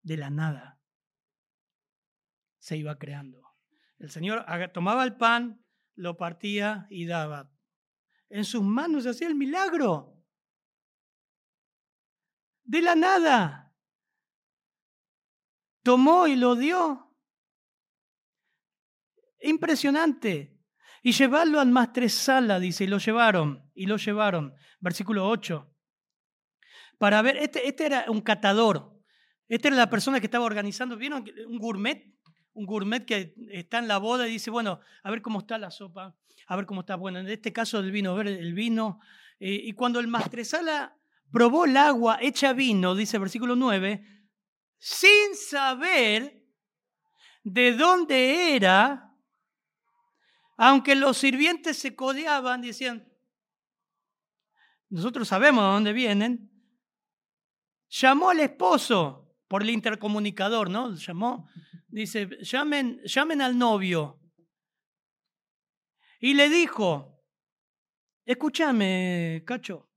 De 0.01 0.17
la 0.17 0.29
nada 0.29 0.79
se 2.59 2.77
iba 2.77 2.97
creando. 2.97 3.41
El 3.97 4.11
Señor 4.11 4.45
tomaba 4.73 5.03
el 5.03 5.15
pan, 5.17 5.65
lo 5.95 6.17
partía 6.17 6.87
y 6.89 7.05
daba. 7.05 7.51
En 8.29 8.45
sus 8.45 8.61
manos 8.61 9.05
hacía 9.07 9.27
el 9.27 9.35
milagro. 9.35 10.23
De 12.63 12.81
la 12.81 12.95
nada. 12.95 13.73
Tomó 15.83 16.27
y 16.27 16.35
lo 16.35 16.55
dio. 16.55 17.15
Impresionante. 19.41 20.61
Y 21.01 21.13
llevarlo 21.13 21.59
al 21.59 21.69
maestresala, 21.69 22.59
dice, 22.59 22.83
y 22.83 22.87
lo 22.87 22.97
llevaron, 22.97 23.71
y 23.73 23.85
lo 23.85 23.95
llevaron. 23.97 24.53
Versículo 24.79 25.27
8 25.27 25.68
para 26.99 27.21
ver, 27.23 27.37
este, 27.37 27.67
este 27.67 27.87
era 27.87 28.05
un 28.09 28.21
catador, 28.21 28.93
esta 29.47 29.69
era 29.69 29.77
la 29.77 29.89
persona 29.89 30.19
que 30.19 30.27
estaba 30.27 30.45
organizando, 30.45 30.95
¿vieron? 30.95 31.25
Un 31.47 31.57
gourmet, 31.57 32.13
un 32.53 32.65
gourmet 32.67 33.03
que 33.05 33.33
está 33.51 33.79
en 33.79 33.87
la 33.87 33.97
boda 33.97 34.27
y 34.27 34.31
dice, 34.31 34.51
bueno, 34.51 34.79
a 35.01 35.09
ver 35.09 35.23
cómo 35.23 35.39
está 35.39 35.57
la 35.57 35.71
sopa, 35.71 36.15
a 36.45 36.55
ver 36.55 36.65
cómo 36.67 36.81
está, 36.81 36.95
bueno, 36.95 37.19
en 37.19 37.27
este 37.27 37.51
caso 37.51 37.79
el 37.79 37.91
vino, 37.91 38.13
ver 38.15 38.27
el 38.27 38.53
vino. 38.53 38.99
Eh, 39.39 39.61
y 39.63 39.73
cuando 39.73 39.99
el 39.99 40.07
maestresala 40.07 40.95
probó 41.31 41.65
el 41.65 41.77
agua 41.77 42.19
hecha 42.21 42.53
vino, 42.53 42.93
dice 42.93 43.17
el 43.17 43.21
versículo 43.21 43.55
9, 43.55 44.05
sin 44.77 45.35
saber 45.35 46.45
de 47.43 47.73
dónde 47.73 48.55
era, 48.55 49.15
aunque 50.57 50.95
los 50.95 51.17
sirvientes 51.17 51.77
se 51.77 51.95
codeaban, 51.95 52.61
decían, 52.61 53.09
nosotros 54.89 55.29
sabemos 55.29 55.63
de 55.63 55.71
dónde 55.71 55.93
vienen, 55.93 56.58
Llamó 57.89 58.29
al 58.29 58.39
esposo 58.39 59.35
por 59.47 59.63
el 59.63 59.71
intercomunicador, 59.71 60.69
¿no? 60.69 60.93
Llamó, 60.95 61.49
dice, 61.87 62.29
llamen, 62.41 63.01
llamen 63.03 63.41
al 63.41 63.57
novio. 63.57 64.19
Y 66.19 66.33
le 66.33 66.49
dijo, 66.49 67.23
escúchame, 68.25 69.43
Cacho, 69.45 69.89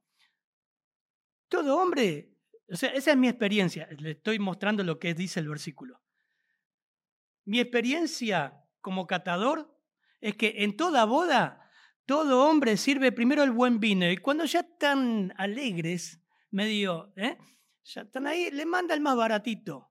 todo 1.49 1.77
hombre, 1.77 2.33
o 2.71 2.77
sea, 2.77 2.91
esa 2.91 3.11
es 3.11 3.17
mi 3.17 3.29
experiencia, 3.29 3.87
le 3.99 4.13
estoy 4.13 4.39
mostrando 4.39 4.83
lo 4.83 4.99
que 4.99 5.13
dice 5.13 5.41
el 5.41 5.49
versículo. 5.49 6.01
Mi 7.45 7.61
experiencia 7.61 8.65
como 8.81 9.07
catador 9.07 9.79
es 10.21 10.37
que 10.37 10.55
en 10.59 10.77
toda 10.77 11.05
boda, 11.05 11.71
todo 12.07 12.49
hombre 12.49 12.77
sirve 12.77 13.13
primero 13.13 13.43
el 13.43 13.51
buen 13.51 13.81
vino 13.81 14.11
y 14.11 14.17
cuando 14.17 14.45
ya 14.45 14.61
están 14.61 15.35
alegres, 15.37 16.23
medio, 16.51 17.13
¿eh? 17.17 17.37
Ya 17.85 18.03
están 18.03 18.27
ahí, 18.27 18.51
le 18.51 18.65
manda 18.65 18.95
el 18.95 19.01
más 19.01 19.17
baratito. 19.17 19.91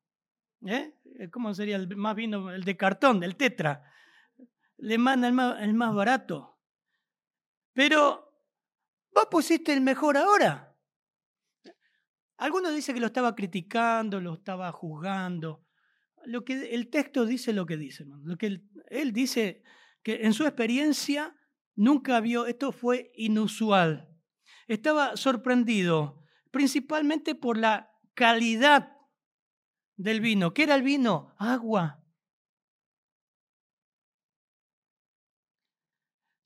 ¿eh? 0.65 0.95
eh 1.19 1.29
¿Cómo 1.29 1.53
sería 1.53 1.75
el 1.75 1.95
más 1.95 2.15
vino? 2.15 2.51
El 2.51 2.63
de 2.63 2.77
cartón, 2.77 3.23
el 3.23 3.35
tetra. 3.35 3.83
Le 4.77 4.97
manda 4.97 5.27
el 5.27 5.73
más, 5.73 5.93
barato. 5.93 6.59
Pero 7.73 8.33
vos 9.13 9.27
pusiste 9.29 9.73
el 9.73 9.81
mejor 9.81 10.17
ahora. 10.17 10.75
Algunos 12.37 12.73
dicen 12.73 12.95
que 12.95 13.01
lo 13.01 13.07
estaba 13.07 13.35
criticando, 13.35 14.19
lo 14.19 14.33
estaba 14.33 14.71
juzgando. 14.71 15.63
Lo 16.25 16.43
que 16.43 16.73
el 16.73 16.89
texto 16.89 17.25
dice 17.25 17.53
lo 17.53 17.65
que 17.65 17.77
dice, 17.77 18.05
Lo 18.05 18.37
que 18.37 18.61
él 18.89 19.13
dice 19.13 19.63
que 20.03 20.21
en 20.23 20.33
su 20.33 20.45
experiencia 20.45 21.35
nunca 21.75 22.19
vio, 22.19 22.47
esto 22.47 22.71
fue 22.71 23.11
inusual. 23.15 24.09
Estaba 24.67 25.17
sorprendido 25.17 26.20
principalmente 26.51 27.33
por 27.35 27.57
la 27.57 27.91
calidad 28.13 28.97
del 29.95 30.21
vino. 30.21 30.53
¿Qué 30.53 30.63
era 30.63 30.75
el 30.75 30.83
vino? 30.83 31.33
Agua. 31.37 32.03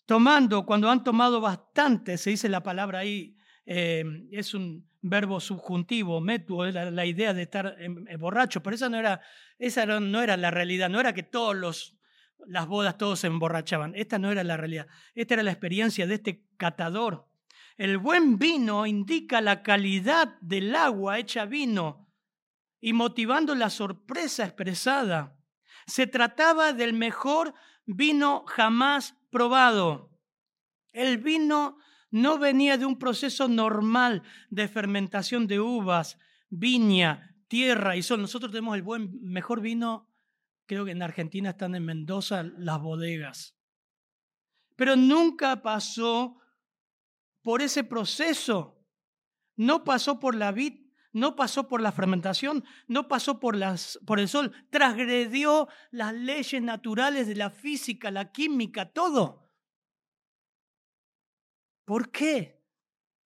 Tomando, 0.05 0.65
cuando 0.65 0.89
han 0.89 1.03
tomado 1.03 1.41
bastante, 1.41 2.17
se 2.17 2.29
dice 2.29 2.47
la 2.47 2.61
palabra 2.61 2.99
ahí, 2.99 3.35
eh, 3.65 4.03
es 4.31 4.53
un 4.53 4.87
verbo 5.01 5.39
subjuntivo, 5.39 6.21
metuo, 6.21 6.65
la, 6.65 7.05
idea 7.05 7.33
de 7.33 7.43
estar 7.43 7.75
em, 7.79 8.07
eh, 8.07 8.17
borracho, 8.17 8.61
pero 8.61 8.75
esa 8.75 8.89
no 8.89 8.97
era, 8.97 9.21
esa 9.57 9.85
no 9.85 10.21
era 10.21 10.37
la 10.37 10.51
realidad, 10.51 10.89
no 10.89 10.99
era 10.99 11.13
que 11.13 11.23
todos 11.23 11.55
los, 11.55 11.97
las 12.45 12.67
bodas 12.67 12.97
todos 12.97 13.19
se 13.19 13.27
emborrachaban, 13.27 13.93
esta 13.95 14.19
no 14.19 14.31
era 14.31 14.43
la 14.43 14.57
realidad, 14.57 14.87
esta 15.15 15.35
era 15.35 15.43
la 15.43 15.51
experiencia 15.51 16.05
de 16.05 16.15
este 16.15 16.45
catador 16.57 17.27
el 17.77 17.97
buen 17.97 18.37
vino 18.37 18.85
indica 18.85 19.41
la 19.41 19.61
calidad 19.61 20.39
del 20.39 20.75
agua 20.75 21.19
hecha 21.19 21.45
vino 21.45 22.09
y 22.79 22.93
motivando 22.93 23.53
la 23.55 23.69
sorpresa 23.69 24.45
expresada. 24.45 25.37
Se 25.85 26.07
trataba 26.07 26.71
del 26.71 26.93
mejor 26.93 27.53
vino 27.85 28.45
jamás 28.47 29.17
probado. 29.29 30.11
El 30.93 31.17
vino 31.17 31.77
no 32.11 32.37
venía 32.37 32.77
de 32.77 32.85
un 32.85 32.97
proceso 32.97 33.49
normal 33.49 34.23
de 34.49 34.69
fermentación 34.69 35.47
de 35.47 35.59
uvas, 35.59 36.17
viña, 36.49 37.35
tierra 37.49 37.97
y 37.97 38.03
sol. 38.03 38.21
Nosotros 38.21 38.51
tenemos 38.51 38.75
el 38.75 38.83
buen, 38.83 39.19
mejor 39.21 39.59
vino, 39.59 40.09
creo 40.65 40.85
que 40.85 40.91
en 40.91 41.01
Argentina 41.01 41.49
están 41.49 41.75
en 41.75 41.83
Mendoza 41.83 42.43
las 42.43 42.79
bodegas. 42.79 43.57
Pero 44.77 44.95
nunca 44.95 45.61
pasó 45.61 46.37
por 47.45 47.61
ese 47.61 47.83
proceso 47.83 48.83
no 49.55 49.83
pasó 49.83 50.19
por 50.19 50.33
la 50.33 50.51
vid, 50.51 50.81
no 51.13 51.35
pasó 51.35 51.67
por 51.67 51.79
la 51.79 51.91
fermentación, 51.91 52.63
no 52.87 53.07
pasó 53.07 53.39
por, 53.39 53.55
las, 53.55 53.99
por 54.03 54.19
el 54.19 54.27
sol, 54.27 54.51
transgredió 54.71 55.67
las 55.91 56.15
leyes 56.15 56.59
naturales 56.63 57.27
de 57.27 57.35
la 57.35 57.51
física, 57.51 58.09
la 58.09 58.31
química, 58.31 58.91
todo. 58.91 59.47
¿Por 61.85 62.11
qué? 62.11 62.65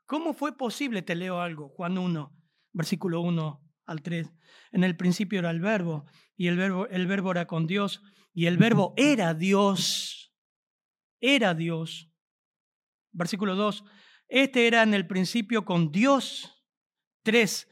¿Cómo 0.06 0.34
fue 0.34 0.58
posible? 0.58 1.02
Te 1.02 1.16
leo 1.16 1.40
algo, 1.40 1.70
Juan 1.70 1.98
1, 1.98 2.36
versículo 2.74 3.22
1 3.22 3.72
al 3.86 4.02
3. 4.02 4.34
En 4.74 4.84
el 4.84 4.98
principio 4.98 5.40
era 5.40 5.50
el 5.50 5.62
verbo, 5.62 6.06
y 6.36 6.48
el 6.48 6.58
verbo, 6.58 6.88
el 6.88 7.08
verbo 7.08 7.32
era 7.32 7.48
con 7.48 7.68
Dios, 7.68 8.04
y 8.34 8.48
el 8.48 8.58
verbo 8.58 8.94
era 8.98 9.34
Dios. 9.34 10.36
Era 11.22 11.54
Dios. 11.54 12.12
Versículo 13.14 13.56
2. 13.56 13.86
Este 14.30 14.68
era 14.68 14.84
en 14.84 14.94
el 14.94 15.08
principio 15.08 15.66
con 15.66 15.92
Dios. 15.92 16.64
3. 17.24 17.68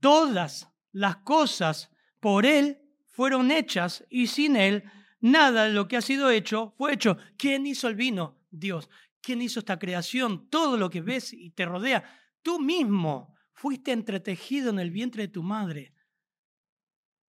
Todas 0.00 0.72
las 0.92 1.16
cosas 1.18 1.90
por 2.20 2.46
Él 2.46 2.80
fueron 3.04 3.50
hechas 3.50 4.04
y 4.08 4.28
sin 4.28 4.56
Él 4.56 4.84
nada 5.20 5.64
de 5.64 5.72
lo 5.72 5.88
que 5.88 5.96
ha 5.96 6.00
sido 6.00 6.30
hecho 6.30 6.74
fue 6.78 6.94
hecho. 6.94 7.18
¿Quién 7.36 7.66
hizo 7.66 7.88
el 7.88 7.96
vino? 7.96 8.40
Dios. 8.50 8.88
¿Quién 9.20 9.42
hizo 9.42 9.58
esta 9.58 9.78
creación? 9.78 10.48
Todo 10.48 10.76
lo 10.76 10.88
que 10.88 11.00
ves 11.00 11.32
y 11.32 11.50
te 11.50 11.64
rodea. 11.64 12.04
Tú 12.42 12.60
mismo 12.60 13.34
fuiste 13.52 13.90
entretejido 13.90 14.70
en 14.70 14.78
el 14.78 14.92
vientre 14.92 15.24
de 15.24 15.28
tu 15.32 15.42
madre. 15.42 15.92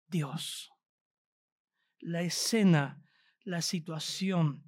Dios. 0.06 0.70
La 1.98 2.22
escena, 2.22 3.02
la 3.42 3.60
situación, 3.60 4.62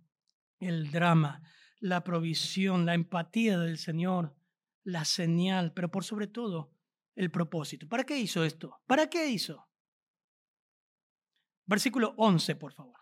el 0.58 0.90
drama, 0.90 1.42
la 1.82 2.04
provisión, 2.04 2.86
la 2.86 2.94
empatía 2.94 3.58
del 3.58 3.76
Señor, 3.76 4.36
la 4.84 5.04
señal, 5.04 5.72
pero 5.74 5.90
por 5.90 6.04
sobre 6.04 6.28
todo 6.28 6.72
el 7.16 7.30
propósito. 7.30 7.88
¿Para 7.88 8.04
qué 8.04 8.18
hizo 8.18 8.44
esto? 8.44 8.80
¿Para 8.86 9.10
qué 9.10 9.28
hizo? 9.28 9.66
Versículo 11.66 12.14
11, 12.16 12.54
por 12.54 12.72
favor. 12.72 12.96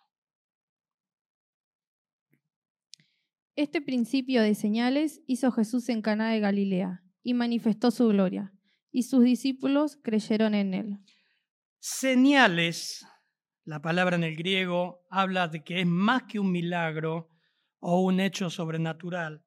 Este 3.55 3.83
principio 3.83 4.41
de 4.41 4.55
señales 4.55 5.21
hizo 5.27 5.53
Jesús 5.53 5.91
en 5.91 6.01
Caná 6.01 6.31
de 6.31 6.41
Galilea 6.41 7.05
y 7.23 7.35
manifestó 7.35 7.91
su 7.91 8.09
gloria, 8.09 8.55
y 8.91 9.03
sus 9.03 9.23
discípulos 9.23 9.99
creyeron 10.03 10.55
en 10.55 10.73
él. 10.73 10.99
Señales, 11.81 13.07
la 13.65 13.83
palabra 13.83 14.17
en 14.17 14.25
el 14.25 14.37
griego 14.37 15.07
habla 15.11 15.49
de 15.49 15.63
que 15.63 15.81
es 15.81 15.87
más 15.87 16.23
que 16.23 16.39
un 16.41 16.51
milagro 16.51 17.30
o 17.81 18.01
un 18.01 18.21
hecho 18.21 18.51
sobrenatural 18.51 19.45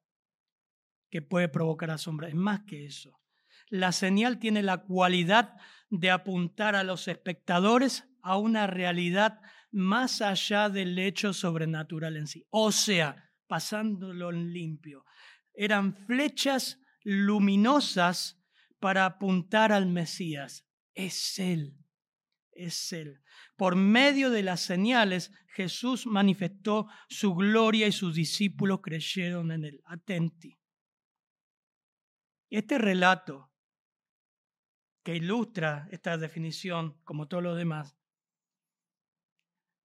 que 1.10 1.22
puede 1.22 1.48
provocar 1.48 1.90
asombro, 1.90 2.26
es 2.26 2.34
más 2.34 2.64
que 2.66 2.86
eso. 2.86 3.20
La 3.68 3.92
señal 3.92 4.38
tiene 4.38 4.62
la 4.62 4.78
cualidad 4.78 5.54
de 5.88 6.10
apuntar 6.10 6.76
a 6.76 6.84
los 6.84 7.08
espectadores 7.08 8.04
a 8.22 8.36
una 8.36 8.66
realidad 8.66 9.40
más 9.70 10.20
allá 10.20 10.68
del 10.68 10.98
hecho 10.98 11.32
sobrenatural 11.32 12.16
en 12.16 12.26
sí. 12.26 12.46
O 12.50 12.72
sea, 12.72 13.30
pasándolo 13.46 14.30
en 14.30 14.52
limpio. 14.52 15.04
Eran 15.52 15.94
flechas 15.94 16.80
luminosas 17.02 18.40
para 18.80 19.06
apuntar 19.06 19.72
al 19.72 19.86
Mesías. 19.86 20.66
Es 20.94 21.38
Él, 21.38 21.76
es 22.56 22.92
Él. 22.92 23.22
Por 23.56 23.76
medio 23.76 24.30
de 24.30 24.42
las 24.42 24.60
señales, 24.60 25.32
Jesús 25.48 26.06
manifestó 26.06 26.88
su 27.08 27.34
gloria 27.34 27.86
y 27.86 27.92
sus 27.92 28.14
discípulos 28.14 28.80
creyeron 28.82 29.52
en 29.52 29.64
Él. 29.64 29.80
Atenti. 29.84 30.58
Este 32.50 32.78
relato 32.78 33.52
que 35.02 35.16
ilustra 35.16 35.86
esta 35.90 36.16
definición, 36.16 36.98
como 37.04 37.28
todos 37.28 37.42
los 37.42 37.56
demás, 37.56 37.96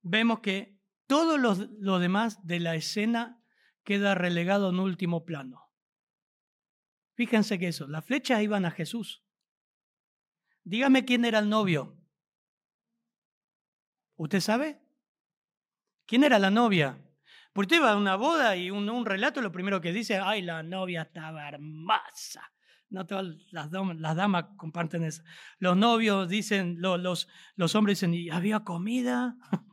vemos 0.02 0.40
que 0.40 0.80
todo 1.08 1.38
lo, 1.38 2.00
demás 2.00 2.46
de 2.46 2.60
la 2.60 2.76
escena 2.76 3.44
queda 3.84 4.16
relegado 4.16 4.70
en 4.70 4.80
último 4.80 5.26
plano. 5.26 5.70
Fíjense 7.16 7.60
que 7.60 7.68
eso, 7.68 7.88
las 7.88 8.06
flechas 8.06 8.42
iban 8.42 8.66
a 8.66 8.72
Jesús. 8.72 9.26
Dígame 10.64 11.04
quién 11.06 11.26
era 11.26 11.40
el 11.40 11.50
novio. 11.50 11.99
¿Usted 14.20 14.42
sabe? 14.42 14.82
¿Quién 16.06 16.26
era 16.26 16.40
la 16.40 16.50
novia? 16.50 17.02
Porque 17.54 17.76
usted 17.76 17.86
va 17.86 17.94
a 17.94 17.96
una 17.96 18.18
boda 18.18 18.54
y 18.58 18.70
un, 18.70 19.06
relato 19.06 19.42
lo 19.42 19.50
primero 19.50 19.80
que 19.80 19.94
dice, 19.94 20.18
ay, 20.18 20.42
la 20.42 20.62
novia 20.62 21.04
estaba 21.04 21.48
hermosa. 21.48 22.52
No 22.90 23.06
todas 23.08 23.28
las, 23.52 23.72
damas 23.72 24.46
comparten 24.58 25.06
eso. 25.06 25.24
Los 25.60 25.78
novios 25.78 26.28
dicen, 26.28 26.82
los, 26.82 27.30
los 27.56 27.76
hombres 27.76 27.98
dicen, 27.98 28.14
¿y 28.14 28.30
había 28.30 28.60
comida? 28.62 29.38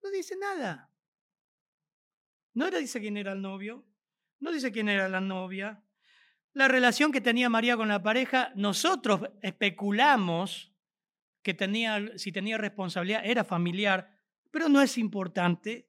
No 0.00 0.12
dice 0.12 0.36
nada. 0.40 0.90
No 2.54 2.70
dice 2.70 2.98
quién 2.98 3.18
era 3.18 3.32
el 3.32 3.42
novio, 3.42 3.84
no 4.38 4.52
dice 4.52 4.72
quién 4.72 4.88
era 4.88 5.06
la 5.06 5.20
novia. 5.20 5.84
La 6.54 6.66
relación 6.66 7.12
que 7.12 7.20
tenía 7.20 7.50
María 7.50 7.76
con 7.76 7.88
la 7.88 8.02
pareja, 8.02 8.50
nosotros 8.54 9.20
especulamos 9.42 10.72
que 11.42 11.54
tenía, 11.54 12.18
si 12.18 12.32
tenía 12.32 12.58
responsabilidad, 12.58 13.22
era 13.24 13.44
familiar, 13.44 14.10
pero 14.50 14.68
no 14.68 14.80
es 14.82 14.98
importante. 14.98 15.88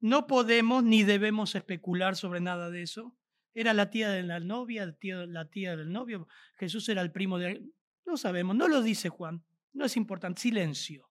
No 0.00 0.26
podemos 0.26 0.84
ni 0.84 1.02
debemos 1.02 1.54
especular 1.54 2.16
sobre 2.16 2.40
nada 2.40 2.70
de 2.70 2.82
eso. 2.82 3.16
¿Era 3.54 3.72
la 3.72 3.90
tía 3.90 4.10
de 4.10 4.22
la 4.22 4.40
novia, 4.40 4.96
la 5.00 5.48
tía 5.48 5.76
del 5.76 5.92
novio? 5.92 6.28
Jesús 6.56 6.88
era 6.88 7.02
el 7.02 7.12
primo 7.12 7.38
de... 7.38 7.62
No 8.04 8.16
sabemos, 8.16 8.56
no 8.56 8.68
lo 8.68 8.82
dice 8.82 9.08
Juan, 9.08 9.44
no 9.72 9.84
es 9.84 9.96
importante, 9.96 10.42
silencio. 10.42 11.10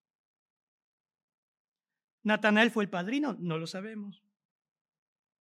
¿Natanael 2.24 2.72
fue 2.72 2.84
el 2.84 2.90
padrino? 2.90 3.36
No 3.40 3.58
lo 3.58 3.68
sabemos. 3.68 4.24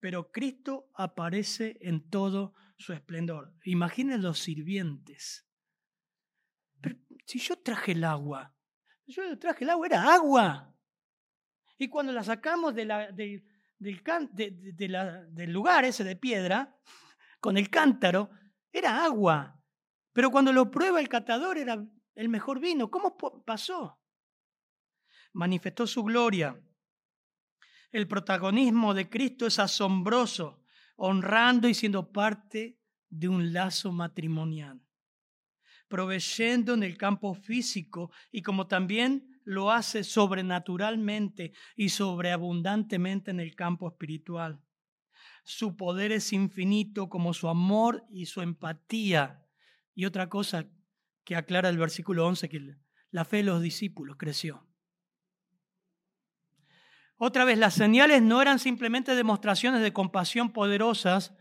Pero 0.00 0.32
Cristo 0.32 0.90
aparece 0.94 1.78
en 1.80 2.08
todo 2.08 2.54
su 2.76 2.92
esplendor. 2.92 3.54
Imaginen 3.64 4.22
los 4.22 4.40
sirvientes. 4.40 5.46
Si 7.24 7.38
yo 7.38 7.56
traje 7.58 7.92
el 7.92 8.04
agua, 8.04 8.54
yo 9.06 9.38
traje 9.38 9.64
el 9.64 9.70
agua, 9.70 9.86
era 9.86 10.14
agua. 10.14 10.74
Y 11.78 11.88
cuando 11.88 12.12
la 12.12 12.22
sacamos 12.22 12.74
de 12.74 12.84
la, 12.84 13.10
de, 13.12 13.44
del, 13.78 14.02
del 15.30 15.52
lugar 15.52 15.84
ese 15.84 16.04
de 16.04 16.16
piedra, 16.16 16.76
con 17.40 17.56
el 17.56 17.68
cántaro, 17.70 18.30
era 18.70 19.04
agua. 19.04 19.60
Pero 20.12 20.30
cuando 20.30 20.52
lo 20.52 20.70
prueba 20.70 21.00
el 21.00 21.08
catador 21.08 21.58
era 21.58 21.84
el 22.14 22.28
mejor 22.28 22.60
vino. 22.60 22.90
¿Cómo 22.90 23.16
pasó? 23.44 23.98
Manifestó 25.32 25.86
su 25.86 26.02
gloria. 26.04 26.60
El 27.90 28.08
protagonismo 28.08 28.94
de 28.94 29.10
Cristo 29.10 29.46
es 29.46 29.58
asombroso, 29.58 30.62
honrando 30.96 31.68
y 31.68 31.74
siendo 31.74 32.10
parte 32.10 32.78
de 33.08 33.28
un 33.28 33.52
lazo 33.52 33.92
matrimonial, 33.92 34.80
proveyendo 35.92 36.72
en 36.72 36.82
el 36.82 36.96
campo 36.96 37.34
físico 37.34 38.10
y 38.30 38.40
como 38.40 38.66
también 38.66 39.38
lo 39.44 39.70
hace 39.70 40.04
sobrenaturalmente 40.04 41.52
y 41.76 41.90
sobreabundantemente 41.90 43.30
en 43.30 43.40
el 43.40 43.54
campo 43.54 43.88
espiritual. 43.88 44.58
Su 45.44 45.76
poder 45.76 46.10
es 46.10 46.32
infinito 46.32 47.10
como 47.10 47.34
su 47.34 47.46
amor 47.46 48.06
y 48.10 48.24
su 48.24 48.40
empatía. 48.40 49.44
Y 49.94 50.06
otra 50.06 50.30
cosa 50.30 50.64
que 51.24 51.36
aclara 51.36 51.68
el 51.68 51.76
versículo 51.76 52.26
11, 52.26 52.48
que 52.48 52.74
la 53.10 53.26
fe 53.26 53.38
de 53.38 53.42
los 53.42 53.60
discípulos 53.60 54.16
creció. 54.18 54.66
Otra 57.18 57.44
vez, 57.44 57.58
las 57.58 57.74
señales 57.74 58.22
no 58.22 58.40
eran 58.40 58.58
simplemente 58.58 59.14
demostraciones 59.14 59.82
de 59.82 59.92
compasión 59.92 60.54
poderosas, 60.54 61.34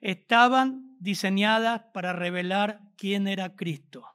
estaban 0.00 0.89
diseñadas 1.00 1.82
para 1.92 2.12
revelar 2.12 2.80
quién 2.96 3.26
era 3.26 3.56
Cristo. 3.56 4.06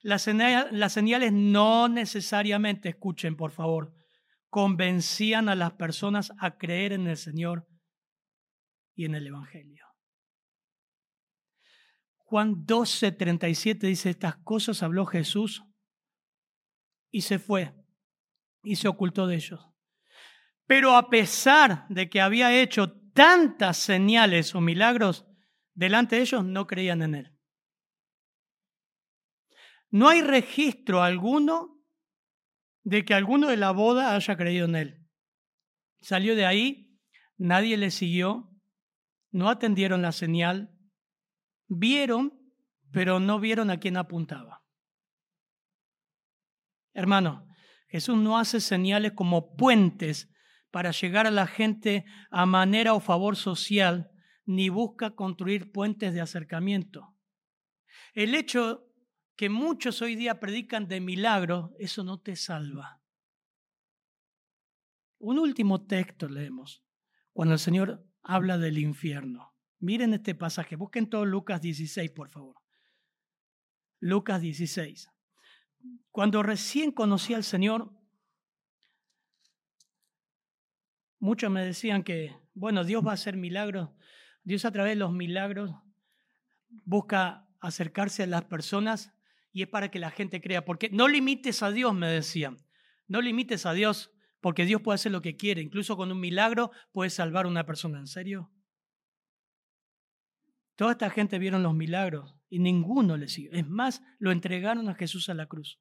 Las, 0.00 0.22
señales 0.22 1.32
no 1.32 1.88
necesariamente, 1.88 2.90
escuchen 2.90 3.36
por 3.36 3.52
favor, 3.52 3.94
convencían 4.48 5.48
a 5.48 5.54
las 5.54 5.72
personas 5.72 6.32
a 6.38 6.56
creer 6.56 6.92
en 6.92 7.06
el 7.06 7.16
Señor 7.16 7.66
y 8.94 9.06
en 9.06 9.14
el 9.14 9.26
Evangelio. 9.26 9.86
Juan 12.18 12.64
12, 12.64 13.12
37 13.12 13.86
dice, 13.86 14.10
estas 14.10 14.36
cosas 14.36 14.82
habló 14.82 15.06
Jesús 15.06 15.64
y 17.10 17.22
se 17.22 17.38
fue 17.38 17.74
y 18.62 18.76
se 18.76 18.88
ocultó 18.88 19.26
de 19.26 19.36
ellos. 19.36 19.66
Pero 20.66 20.96
a 20.96 21.08
pesar 21.08 21.86
de 21.88 22.08
que 22.08 22.20
había 22.20 22.60
hecho 22.60 22.92
tantas 23.12 23.76
señales 23.76 24.54
o 24.54 24.60
milagros 24.60 25.26
delante 25.74 26.16
de 26.16 26.22
ellos, 26.22 26.44
no 26.44 26.66
creían 26.66 27.02
en 27.02 27.14
él. 27.14 27.38
No 29.90 30.08
hay 30.08 30.22
registro 30.22 31.02
alguno 31.02 31.80
de 32.82 33.04
que 33.04 33.14
alguno 33.14 33.48
de 33.48 33.56
la 33.56 33.70
boda 33.70 34.14
haya 34.14 34.36
creído 34.36 34.66
en 34.66 34.76
él. 34.76 35.06
Salió 36.00 36.34
de 36.36 36.46
ahí, 36.46 36.98
nadie 37.36 37.76
le 37.76 37.90
siguió, 37.90 38.50
no 39.30 39.48
atendieron 39.48 40.02
la 40.02 40.12
señal, 40.12 40.76
vieron, 41.66 42.38
pero 42.92 43.20
no 43.20 43.40
vieron 43.40 43.70
a 43.70 43.78
quién 43.78 43.96
apuntaba. 43.96 44.62
Hermano, 46.92 47.48
Jesús 47.88 48.16
no 48.16 48.38
hace 48.38 48.60
señales 48.60 49.12
como 49.12 49.56
puentes 49.56 50.30
para 50.70 50.90
llegar 50.90 51.26
a 51.26 51.30
la 51.30 51.46
gente 51.46 52.04
a 52.30 52.46
manera 52.46 52.94
o 52.94 53.00
favor 53.00 53.36
social, 53.36 54.10
ni 54.46 54.68
busca 54.68 55.14
construir 55.14 55.72
puentes 55.72 56.12
de 56.12 56.20
acercamiento. 56.20 57.14
El 58.12 58.34
hecho 58.34 58.86
que 59.36 59.48
muchos 59.48 60.02
hoy 60.02 60.16
día 60.16 60.38
predican 60.38 60.86
de 60.86 61.00
milagro, 61.00 61.74
eso 61.78 62.04
no 62.04 62.20
te 62.20 62.36
salva. 62.36 63.00
Un 65.18 65.38
último 65.38 65.86
texto 65.86 66.28
leemos, 66.28 66.84
cuando 67.32 67.54
el 67.54 67.60
Señor 67.60 68.06
habla 68.22 68.58
del 68.58 68.78
infierno. 68.78 69.54
Miren 69.78 70.14
este 70.14 70.34
pasaje, 70.34 70.76
busquen 70.76 71.08
todo 71.08 71.24
Lucas 71.24 71.60
16, 71.60 72.10
por 72.12 72.30
favor. 72.30 72.56
Lucas 74.00 74.40
16. 74.40 75.10
Cuando 76.10 76.42
recién 76.42 76.92
conocí 76.92 77.34
al 77.34 77.44
Señor, 77.44 77.90
muchos 81.18 81.50
me 81.50 81.64
decían 81.64 82.02
que, 82.02 82.36
bueno, 82.54 82.84
Dios 82.84 83.04
va 83.04 83.12
a 83.12 83.14
hacer 83.14 83.36
milagros. 83.36 83.90
Dios 84.44 84.64
a 84.64 84.70
través 84.70 84.92
de 84.92 84.96
los 84.96 85.12
milagros 85.12 85.74
busca 86.84 87.48
acercarse 87.60 88.22
a 88.22 88.26
las 88.26 88.44
personas 88.44 89.12
y 89.52 89.62
es 89.62 89.68
para 89.68 89.90
que 89.90 89.98
la 89.98 90.10
gente 90.10 90.40
crea. 90.40 90.64
Porque 90.64 90.90
no 90.90 91.08
limites 91.08 91.62
a 91.62 91.70
Dios, 91.70 91.94
me 91.94 92.08
decían. 92.08 92.58
No 93.06 93.20
limites 93.20 93.66
a 93.66 93.72
Dios 93.72 94.12
porque 94.40 94.66
Dios 94.66 94.82
puede 94.82 94.96
hacer 94.96 95.12
lo 95.12 95.22
que 95.22 95.36
quiere. 95.36 95.62
Incluso 95.62 95.96
con 95.96 96.12
un 96.12 96.20
milagro 96.20 96.70
puede 96.92 97.10
salvar 97.10 97.46
a 97.46 97.48
una 97.48 97.64
persona. 97.64 97.98
¿En 97.98 98.06
serio? 98.06 98.50
Toda 100.76 100.92
esta 100.92 101.08
gente 101.08 101.38
vieron 101.38 101.62
los 101.62 101.74
milagros 101.74 102.34
y 102.50 102.58
ninguno 102.58 103.16
le 103.16 103.28
siguió. 103.28 103.52
Es 103.52 103.66
más, 103.66 104.02
lo 104.18 104.32
entregaron 104.32 104.88
a 104.88 104.94
Jesús 104.94 105.28
a 105.28 105.34
la 105.34 105.46
cruz. 105.46 105.80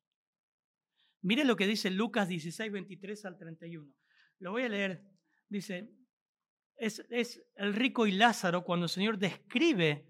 Mire 1.22 1.46
lo 1.46 1.56
que 1.56 1.68
dice 1.68 1.90
Lucas 1.90 2.28
16, 2.28 2.72
23 2.72 3.26
al 3.26 3.38
31. 3.38 3.92
Lo 4.40 4.52
voy 4.52 4.64
a 4.64 4.70
leer. 4.70 5.04
Dice, 5.50 5.90
es, 6.78 7.44
el 7.56 7.74
rico 7.74 8.08
y 8.08 8.12
Lázaro 8.12 8.64
cuando 8.64 8.86
el 8.86 8.90
Señor 8.90 9.18
describe 9.18 10.08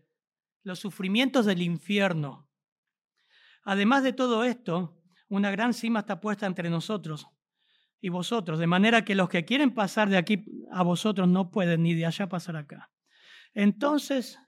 los 0.64 0.80
sufrimientos 0.80 1.46
del 1.46 1.62
infierno. 1.62 2.50
Además 3.64 4.04
de 4.04 4.14
todo 4.14 4.44
esto, 4.44 5.02
una 5.30 5.52
gran 5.52 5.74
cima 5.74 6.00
está 6.02 6.20
puesta 6.20 6.46
entre 6.46 6.70
nosotros 6.70 7.28
y 8.02 8.10
vosotros, 8.10 8.60
de 8.60 8.68
manera 8.68 9.06
que 9.06 9.16
los 9.16 9.30
que 9.30 9.46
quieren 9.46 9.74
pasar 9.74 10.10
de 10.10 10.18
aquí 10.18 10.46
a 10.72 10.84
vosotros 10.84 11.28
no 11.28 11.52
pueden 11.52 11.84
ni 11.84 11.94
de 11.94 12.06
allá 12.06 12.28
pasar 12.28 12.58
acá. 12.58 12.92
Entonces 13.54 14.40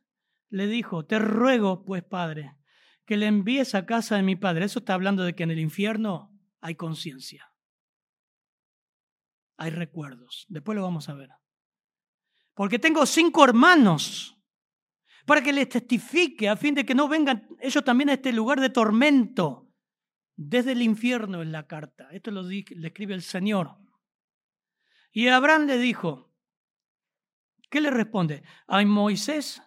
le 0.49 0.67
dijo, 0.67 1.05
te 1.05 1.19
ruego, 1.19 1.85
pues, 1.85 2.03
Padre, 2.03 2.57
que 3.05 3.17
le 3.17 3.27
envíes 3.27 3.75
a 3.75 3.85
casa 3.85 4.15
de 4.15 4.23
mi 4.23 4.35
Padre. 4.35 4.65
Eso 4.65 4.79
está 4.79 4.93
hablando 4.93 5.23
de 5.23 5.35
que 5.35 5.43
en 5.43 5.51
el 5.51 5.59
infierno 5.59 6.31
hay 6.59 6.75
conciencia. 6.75 7.51
Hay 9.57 9.69
recuerdos. 9.69 10.45
Después 10.49 10.75
lo 10.75 10.83
vamos 10.83 11.07
a 11.07 11.13
ver. 11.13 11.29
Porque 12.55 12.79
tengo 12.79 13.05
cinco 13.05 13.43
hermanos 13.43 14.35
para 15.25 15.43
que 15.43 15.53
les 15.53 15.69
testifique 15.69 16.49
a 16.49 16.55
fin 16.55 16.73
de 16.73 16.85
que 16.85 16.95
no 16.95 17.07
vengan 17.07 17.47
ellos 17.59 17.83
también 17.83 18.09
a 18.09 18.13
este 18.13 18.31
lugar 18.31 18.59
de 18.59 18.69
tormento. 18.69 19.61
Desde 20.37 20.73
el 20.73 20.81
infierno 20.81 21.41
en 21.41 21.53
la 21.53 21.65
carta. 21.65 22.09
Esto 22.11 22.29
lo 22.31 22.43
le 22.43 22.65
escribe 22.87 23.13
el 23.13 23.21
Señor. 23.21 23.77
Y 25.11 25.29
Abraham 25.29 25.65
le 25.65 25.77
dijo, 25.77 26.33
¿qué 27.69 27.79
le 27.79 27.89
responde? 27.89 28.43
A 28.67 28.83
Moisés 28.83 29.61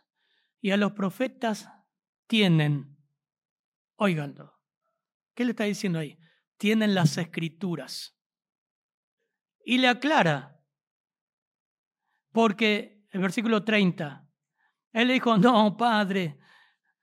y 0.61 0.71
a 0.71 0.77
los 0.77 0.93
profetas 0.93 1.71
tienen, 2.27 2.99
oiganlo, 3.97 4.61
¿qué 5.35 5.47
le 5.47 5.53
está 5.53 5.65
diciendo 5.65 5.99
ahí? 5.99 6.19
Tienen 6.59 6.95
las 6.95 7.17
escrituras. 7.17 8.15
Y 9.65 9.79
le 9.79 9.89
aclara, 9.89 10.58
porque 12.33 13.07
el 13.11 13.21
versículo 13.21 13.65
30, 13.65 14.27
él 14.93 15.09
le 15.09 15.15
dijo, 15.15 15.37
no, 15.37 15.77
padre, 15.77 16.39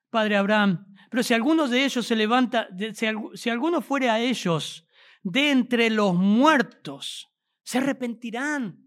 padre 0.09 0.38
Abraham, 0.38 0.95
pero 1.09 1.23
si 1.23 1.34
alguno 1.34 1.67
de 1.67 1.86
ellos 1.86 2.05
se 2.05 2.15
levanta, 2.15 2.67
si, 2.93 3.49
alguno 3.49 3.82
fuere 3.82 4.09
a 4.09 4.19
ellos 4.19 4.86
de 5.23 5.51
entre 5.51 5.89
los 5.89 6.13
muertos, 6.13 7.32
se 7.63 7.78
arrepentirán. 7.78 8.86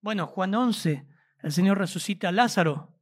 Bueno, 0.00 0.26
Juan 0.26 0.54
11, 0.54 1.06
el 1.42 1.52
Señor 1.52 1.78
resucita 1.78 2.30
a 2.30 2.32
Lázaro. 2.32 3.00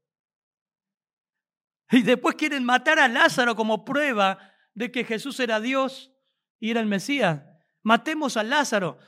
Y 1.90 2.02
después 2.02 2.36
quieren 2.36 2.64
matar 2.64 2.98
a 2.98 3.08
Lázaro 3.08 3.56
como 3.56 3.84
prueba 3.84 4.38
de 4.74 4.90
que 4.90 5.04
Jesús 5.04 5.40
era 5.40 5.58
Dios 5.58 6.12
y 6.58 6.70
era 6.70 6.80
el 6.80 6.86
Mesías. 6.86 7.42
Matemos 7.82 8.36
a 8.36 8.42
Lázaro 8.42 8.98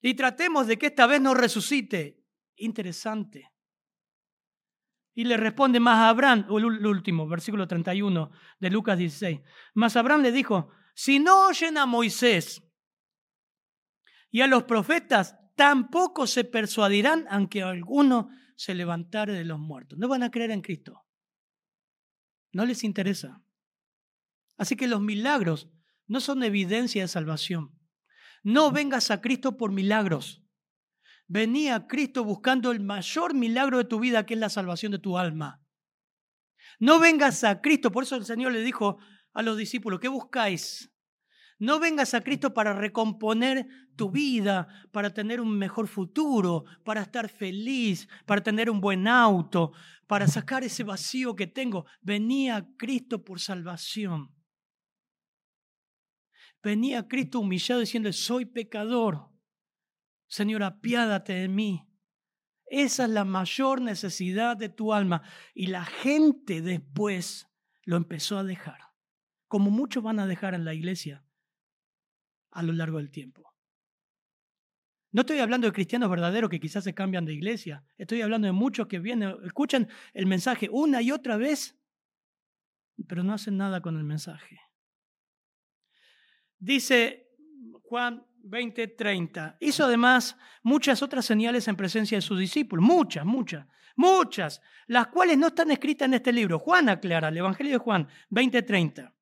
y 0.00 0.14
tratemos 0.14 0.66
de 0.66 0.78
que 0.78 0.86
esta 0.86 1.06
vez 1.06 1.20
no 1.20 1.34
resucite. 1.34 2.21
Interesante. 2.62 3.50
Y 5.14 5.24
le 5.24 5.36
responde 5.36 5.80
más 5.80 5.98
a 5.98 6.08
Abraham, 6.08 6.46
el 6.48 6.86
último, 6.86 7.28
versículo 7.28 7.66
31 7.66 8.30
de 8.60 8.70
Lucas 8.70 8.96
16. 8.96 9.40
Más 9.74 9.96
Abraham 9.96 10.22
le 10.22 10.32
dijo, 10.32 10.70
si 10.94 11.18
no 11.18 11.48
oyen 11.48 11.76
a 11.76 11.86
Moisés 11.86 12.62
y 14.30 14.40
a 14.40 14.46
los 14.46 14.62
profetas, 14.62 15.36
tampoco 15.56 16.26
se 16.26 16.44
persuadirán 16.44 17.26
aunque 17.30 17.62
alguno 17.62 18.30
se 18.56 18.74
levantare 18.74 19.32
de 19.34 19.44
los 19.44 19.58
muertos. 19.58 19.98
No 19.98 20.08
van 20.08 20.22
a 20.22 20.30
creer 20.30 20.52
en 20.52 20.62
Cristo. 20.62 21.04
No 22.52 22.64
les 22.64 22.84
interesa. 22.84 23.42
Así 24.56 24.76
que 24.76 24.86
los 24.86 25.00
milagros 25.00 25.68
no 26.06 26.20
son 26.20 26.42
evidencia 26.44 27.02
de 27.02 27.08
salvación. 27.08 27.76
No 28.44 28.70
vengas 28.70 29.10
a 29.10 29.20
Cristo 29.20 29.56
por 29.56 29.72
milagros. 29.72 30.41
Vení 31.32 31.70
a 31.70 31.86
Cristo 31.86 32.24
buscando 32.24 32.72
el 32.72 32.80
mayor 32.80 33.32
milagro 33.32 33.78
de 33.78 33.84
tu 33.84 33.98
vida, 33.98 34.26
que 34.26 34.34
es 34.34 34.40
la 34.40 34.50
salvación 34.50 34.92
de 34.92 34.98
tu 34.98 35.16
alma. 35.16 35.62
No 36.78 37.00
vengas 37.00 37.42
a 37.42 37.62
Cristo, 37.62 37.90
por 37.90 38.02
eso 38.02 38.16
el 38.16 38.26
Señor 38.26 38.52
le 38.52 38.60
dijo 38.60 38.98
a 39.32 39.40
los 39.40 39.56
discípulos, 39.56 39.98
¿qué 39.98 40.08
buscáis? 40.08 40.92
No 41.58 41.80
vengas 41.80 42.12
a 42.12 42.20
Cristo 42.20 42.52
para 42.52 42.74
recomponer 42.74 43.66
tu 43.96 44.10
vida, 44.10 44.68
para 44.92 45.14
tener 45.14 45.40
un 45.40 45.56
mejor 45.56 45.88
futuro, 45.88 46.64
para 46.84 47.00
estar 47.00 47.30
feliz, 47.30 48.08
para 48.26 48.42
tener 48.42 48.68
un 48.68 48.82
buen 48.82 49.08
auto, 49.08 49.72
para 50.06 50.28
sacar 50.28 50.64
ese 50.64 50.84
vacío 50.84 51.34
que 51.34 51.46
tengo. 51.46 51.86
Venía 52.02 52.56
a 52.56 52.76
Cristo 52.76 53.24
por 53.24 53.40
salvación. 53.40 54.34
Venía 56.62 56.98
a 56.98 57.08
Cristo 57.08 57.40
humillado 57.40 57.80
diciendo, 57.80 58.12
soy 58.12 58.44
pecador. 58.44 59.31
Señor, 60.32 60.62
apiádate 60.62 61.34
de 61.34 61.48
mí. 61.48 61.86
Esa 62.64 63.04
es 63.04 63.10
la 63.10 63.26
mayor 63.26 63.82
necesidad 63.82 64.56
de 64.56 64.70
tu 64.70 64.94
alma. 64.94 65.20
Y 65.54 65.66
la 65.66 65.84
gente 65.84 66.62
después 66.62 67.50
lo 67.82 67.98
empezó 67.98 68.38
a 68.38 68.42
dejar, 68.42 68.78
como 69.46 69.70
muchos 69.70 70.02
van 70.02 70.18
a 70.20 70.26
dejar 70.26 70.54
en 70.54 70.64
la 70.64 70.72
iglesia 70.72 71.22
a 72.50 72.62
lo 72.62 72.72
largo 72.72 72.96
del 72.96 73.10
tiempo. 73.10 73.54
No 75.10 75.20
estoy 75.20 75.38
hablando 75.40 75.66
de 75.66 75.74
cristianos 75.74 76.08
verdaderos 76.08 76.48
que 76.48 76.60
quizás 76.60 76.84
se 76.84 76.94
cambian 76.94 77.26
de 77.26 77.34
iglesia. 77.34 77.84
Estoy 77.98 78.22
hablando 78.22 78.46
de 78.46 78.52
muchos 78.52 78.86
que 78.86 79.00
vienen, 79.00 79.36
escuchan 79.44 79.86
el 80.14 80.24
mensaje 80.24 80.70
una 80.72 81.02
y 81.02 81.10
otra 81.10 81.36
vez, 81.36 81.78
pero 83.06 83.22
no 83.22 83.34
hacen 83.34 83.58
nada 83.58 83.82
con 83.82 83.98
el 83.98 84.04
mensaje. 84.04 84.58
Dice 86.58 87.28
Juan 87.82 88.26
20:30, 88.44 89.56
hizo 89.60 89.84
además 89.84 90.36
muchas 90.62 91.02
otras 91.02 91.24
señales 91.24 91.68
en 91.68 91.76
presencia 91.76 92.18
de 92.18 92.22
sus 92.22 92.38
discípulos, 92.38 92.84
muchas, 92.84 93.24
muchas, 93.24 93.66
muchas, 93.96 94.60
las 94.86 95.08
cuales 95.08 95.38
no 95.38 95.48
están 95.48 95.70
escritas 95.70 96.06
en 96.06 96.14
este 96.14 96.32
libro. 96.32 96.58
Juan 96.58 96.88
aclara, 96.88 97.28
el 97.28 97.38
Evangelio 97.38 97.72
de 97.72 97.78
Juan 97.78 98.08
20:30. 98.30 99.12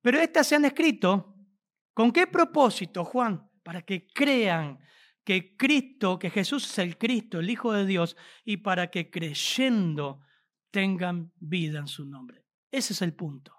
Pero 0.00 0.20
estas 0.20 0.46
se 0.46 0.56
han 0.56 0.64
escrito 0.64 1.34
¿Con 1.98 2.12
qué 2.12 2.28
propósito, 2.28 3.04
Juan? 3.04 3.50
Para 3.64 3.82
que 3.82 4.06
crean 4.06 4.78
que 5.24 5.56
Cristo, 5.56 6.16
que 6.16 6.30
Jesús 6.30 6.64
es 6.70 6.78
el 6.78 6.96
Cristo, 6.96 7.40
el 7.40 7.50
Hijo 7.50 7.72
de 7.72 7.84
Dios, 7.84 8.16
y 8.44 8.58
para 8.58 8.88
que 8.88 9.10
creyendo 9.10 10.20
tengan 10.70 11.32
vida 11.40 11.80
en 11.80 11.88
su 11.88 12.04
nombre. 12.04 12.44
Ese 12.70 12.92
es 12.92 13.02
el 13.02 13.14
punto. 13.14 13.52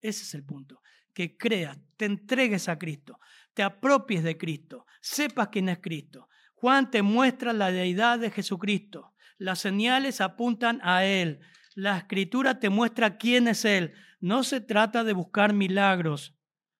Ese 0.00 0.22
es 0.22 0.34
el 0.34 0.44
punto. 0.44 0.80
Que 1.12 1.36
creas, 1.36 1.76
te 1.96 2.04
entregues 2.04 2.68
a 2.68 2.78
Cristo, 2.78 3.18
te 3.60 3.64
apropies 3.64 4.22
de 4.22 4.38
Cristo, 4.38 4.86
sepas 5.02 5.48
quién 5.48 5.68
es 5.68 5.80
Cristo. 5.82 6.30
Juan 6.54 6.90
te 6.90 7.02
muestra 7.02 7.52
la 7.52 7.70
deidad 7.70 8.18
de 8.18 8.30
Jesucristo. 8.30 9.12
Las 9.36 9.58
señales 9.58 10.22
apuntan 10.22 10.80
a 10.82 11.04
Él. 11.04 11.40
La 11.74 11.98
escritura 11.98 12.58
te 12.58 12.70
muestra 12.70 13.18
quién 13.18 13.48
es 13.48 13.66
Él. 13.66 13.92
No 14.18 14.44
se 14.44 14.62
trata 14.62 15.04
de 15.04 15.12
buscar 15.12 15.52
milagros, 15.52 16.34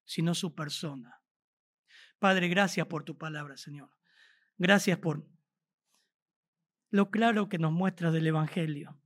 sino 0.07 0.35
su 0.35 0.55
persona. 0.55 1.21
Padre, 2.19 2.49
gracias 2.49 2.87
por 2.87 3.05
tu 3.05 3.19
palabra, 3.19 3.59
Señor. 3.59 3.91
Gracias 4.57 4.97
por 4.97 5.29
lo 6.89 7.11
claro 7.11 7.51
que 7.51 7.59
nos 7.59 7.73
muestras 7.73 8.15
del 8.15 8.27
Evangelio. 8.27 8.99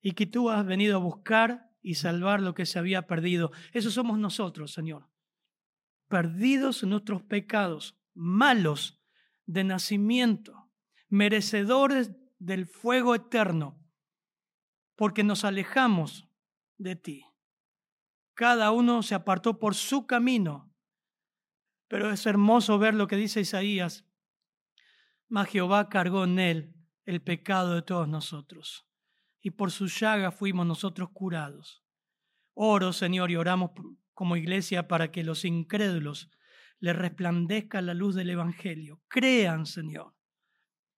y 0.00 0.12
que 0.12 0.26
tú 0.26 0.48
has 0.48 0.64
venido 0.64 0.94
a 0.94 1.00
buscar 1.00 1.72
y 1.82 1.96
salvar 1.96 2.40
lo 2.40 2.54
que 2.54 2.66
se 2.66 2.78
había 2.78 3.08
perdido. 3.08 3.50
Eso 3.72 3.90
somos 3.90 4.16
nosotros, 4.20 4.72
Señor. 4.72 5.08
Perdidos 6.08 6.82
en 6.82 6.90
nuestros 6.90 7.22
pecados, 7.22 7.98
malos 8.14 9.02
de 9.46 9.64
nacimiento, 9.64 10.70
merecedores 11.08 12.12
del 12.38 12.66
fuego 12.66 13.14
eterno, 13.14 13.78
porque 14.96 15.24
nos 15.24 15.44
alejamos 15.44 16.28
de 16.78 16.96
ti. 16.96 17.24
Cada 18.34 18.70
uno 18.70 19.02
se 19.02 19.14
apartó 19.14 19.58
por 19.58 19.74
su 19.74 20.06
camino, 20.06 20.72
pero 21.88 22.10
es 22.10 22.26
hermoso 22.26 22.78
ver 22.78 22.94
lo 22.94 23.06
que 23.06 23.16
dice 23.16 23.40
Isaías. 23.40 24.04
Mas 25.28 25.48
Jehová 25.48 25.88
cargó 25.88 26.24
en 26.24 26.38
él 26.38 26.74
el 27.04 27.22
pecado 27.22 27.74
de 27.74 27.82
todos 27.82 28.08
nosotros, 28.08 28.86
y 29.40 29.50
por 29.50 29.70
su 29.70 29.86
llaga 29.86 30.32
fuimos 30.32 30.66
nosotros 30.66 31.10
curados. 31.12 31.84
Oro, 32.54 32.92
Señor, 32.92 33.30
y 33.30 33.36
oramos 33.36 33.70
como 34.16 34.38
iglesia 34.38 34.88
para 34.88 35.12
que 35.12 35.22
los 35.22 35.44
incrédulos 35.44 36.30
le 36.80 36.94
resplandezca 36.94 37.82
la 37.82 37.92
luz 37.92 38.14
del 38.14 38.30
Evangelio. 38.30 39.02
Crean, 39.08 39.66
Señor. 39.66 40.14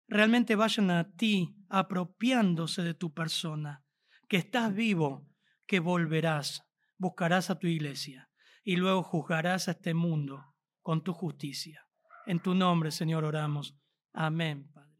Realmente 0.06 0.54
vayan 0.54 0.92
a 0.92 1.10
ti 1.16 1.56
apropiándose 1.68 2.82
de 2.82 2.94
tu 2.94 3.12
persona, 3.12 3.84
que 4.28 4.36
estás 4.36 4.72
vivo, 4.72 5.26
que 5.66 5.80
volverás, 5.80 6.62
buscarás 6.96 7.50
a 7.50 7.58
tu 7.58 7.66
iglesia 7.66 8.30
y 8.62 8.76
luego 8.76 9.02
juzgarás 9.02 9.66
a 9.66 9.72
este 9.72 9.94
mundo 9.94 10.54
con 10.80 11.02
tu 11.02 11.12
justicia. 11.12 11.88
En 12.24 12.40
tu 12.40 12.54
nombre, 12.54 12.92
Señor, 12.92 13.24
oramos. 13.24 13.76
Amén, 14.12 14.70
Padre. 14.72 14.94